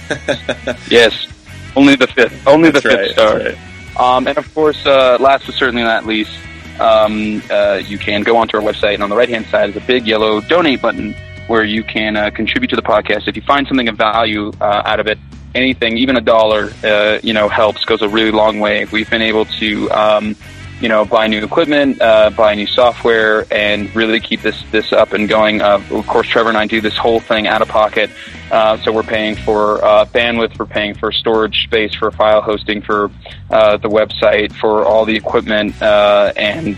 yes. 0.90 1.28
Only 1.76 1.96
the 1.96 2.08
fifth. 2.08 2.48
Only 2.48 2.70
the 2.70 2.80
That's 2.80 2.86
fifth 2.86 2.98
right, 2.98 3.12
star. 3.12 3.40
that's 3.40 3.58
Um, 4.00 4.28
and 4.28 4.38
of 4.38 4.54
course, 4.54 4.86
uh, 4.86 5.18
last 5.20 5.46
but 5.46 5.56
certainly 5.56 5.84
not 5.84 6.06
least, 6.06 6.32
um, 6.80 7.44
uh, 7.52 7.82
you 7.86 7.98
can 7.98 8.24
go 8.24 8.38
onto 8.38 8.56
our 8.58 8.64
website, 8.64 8.94
and 8.94 9.04
on 9.04 9.10
the 9.10 9.16
right 9.16 9.30
hand 9.30 9.46
side 9.48 9.70
is 9.70 9.76
a 9.76 9.82
big 9.82 10.08
yellow 10.08 10.40
donate 10.42 10.82
button 10.82 11.14
where 11.50 11.64
you 11.64 11.84
can 11.84 12.16
uh, 12.16 12.30
contribute 12.30 12.70
to 12.70 12.76
the 12.76 12.82
podcast. 12.84 13.28
If 13.28 13.36
you 13.36 13.42
find 13.42 13.68
something 13.68 13.90
of 13.90 13.98
value 13.98 14.52
uh, 14.62 14.84
out 14.86 15.00
of 15.00 15.08
it, 15.08 15.18
anything, 15.56 15.98
even 15.98 16.16
a 16.16 16.22
dollar, 16.22 16.72
uh, 16.84 17.20
you 17.24 17.34
know, 17.34 17.50
helps, 17.50 17.84
goes 17.86 18.04
a 18.04 18.08
really 18.08 18.30
long 18.32 18.60
way. 18.60 18.86
We've 18.86 19.10
been 19.10 19.24
able 19.24 19.46
to. 19.46 19.92
Um, 19.92 20.36
you 20.82 20.88
know, 20.88 21.04
buy 21.04 21.28
new 21.28 21.44
equipment, 21.44 22.02
uh, 22.02 22.30
buy 22.30 22.56
new 22.56 22.66
software, 22.66 23.46
and 23.52 23.94
really 23.94 24.22
keep 24.22 24.42
this 24.42 24.64
this 24.72 24.94
up 24.94 25.12
and 25.12 25.28
going. 25.28 25.62
Uh, 25.62 25.84
of 25.92 26.08
course, 26.08 26.26
Trevor 26.26 26.48
and 26.48 26.58
I 26.58 26.68
do 26.68 26.80
this 26.80 26.96
whole 26.96 27.20
thing 27.20 27.48
out 27.48 27.62
of 27.62 27.68
pocket, 27.68 28.10
uh, 28.50 28.78
so 28.78 28.94
we're 28.94 29.04
paying 29.04 29.36
for 29.36 29.84
uh, 29.84 30.06
bandwidth, 30.06 30.58
we're 30.58 30.66
paying 30.66 30.94
for 30.94 31.12
storage 31.12 31.64
space, 31.66 31.94
for 31.94 32.12
file 32.12 32.42
hosting, 32.42 32.82
for 32.82 33.12
uh, 33.50 33.76
the 33.76 33.90
website, 33.90 34.54
for 34.54 34.86
all 34.86 35.04
the 35.04 35.18
equipment, 35.18 35.82
uh, 35.82 36.32
and 36.38 36.78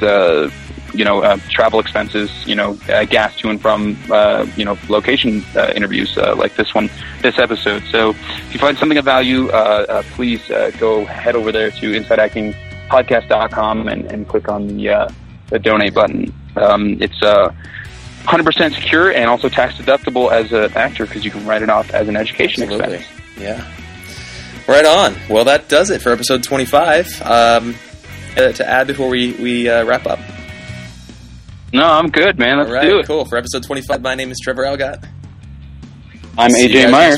you 0.93 1.05
know, 1.05 1.21
uh, 1.21 1.37
travel 1.49 1.79
expenses, 1.79 2.29
you 2.45 2.55
know, 2.55 2.77
uh, 2.89 3.05
gas 3.05 3.35
to 3.37 3.49
and 3.49 3.61
from, 3.61 3.97
uh, 4.11 4.45
you 4.55 4.65
know, 4.65 4.77
location 4.89 5.43
uh, 5.55 5.71
interviews 5.75 6.17
uh, 6.17 6.35
like 6.35 6.55
this 6.55 6.73
one, 6.73 6.89
this 7.21 7.39
episode. 7.39 7.83
So 7.91 8.11
if 8.11 8.53
you 8.53 8.59
find 8.59 8.77
something 8.77 8.97
of 8.97 9.05
value, 9.05 9.49
uh, 9.49 9.85
uh, 9.87 10.03
please 10.11 10.49
uh, 10.51 10.71
go 10.79 11.05
head 11.05 11.35
over 11.35 11.51
there 11.51 11.71
to 11.71 11.91
InsideActingPodcast.com 11.91 13.87
and, 13.87 14.05
and 14.11 14.27
click 14.27 14.49
on 14.49 14.67
the, 14.67 14.89
uh, 14.89 15.09
the 15.49 15.59
donate 15.59 15.93
button. 15.93 16.33
Um, 16.55 16.97
it's 17.01 17.21
uh, 17.23 17.53
100% 18.23 18.75
secure 18.75 19.11
and 19.11 19.29
also 19.29 19.49
tax 19.49 19.75
deductible 19.75 20.31
as 20.31 20.51
an 20.51 20.73
actor 20.75 21.05
because 21.05 21.23
you 21.23 21.31
can 21.31 21.45
write 21.45 21.61
it 21.61 21.69
off 21.69 21.91
as 21.93 22.07
an 22.07 22.15
education 22.15 22.63
Absolutely. 22.63 22.97
expense. 22.97 23.39
Yeah. 23.39 23.71
Right 24.67 24.85
on. 24.85 25.15
Well, 25.29 25.45
that 25.45 25.69
does 25.69 25.89
it 25.89 26.01
for 26.01 26.11
episode 26.11 26.43
25. 26.43 27.21
Um, 27.23 27.75
to 28.35 28.65
add 28.65 28.87
before 28.87 29.09
we, 29.09 29.33
we 29.33 29.67
uh, 29.69 29.83
wrap 29.83 30.05
up. 30.05 30.19
No, 31.73 31.85
I'm 31.85 32.09
good, 32.09 32.37
man. 32.37 32.57
Let's 32.57 32.69
All 32.69 32.75
right, 32.75 32.85
do 32.85 32.99
it. 32.99 33.05
cool. 33.07 33.25
For 33.25 33.37
episode 33.37 33.63
25, 33.63 34.01
my 34.01 34.15
name 34.15 34.29
is 34.31 34.39
Trevor 34.43 34.63
Algatt. 34.63 35.07
I'm 36.37 36.51
See 36.51 36.67
AJ 36.67 36.91
Meyer. 36.91 37.17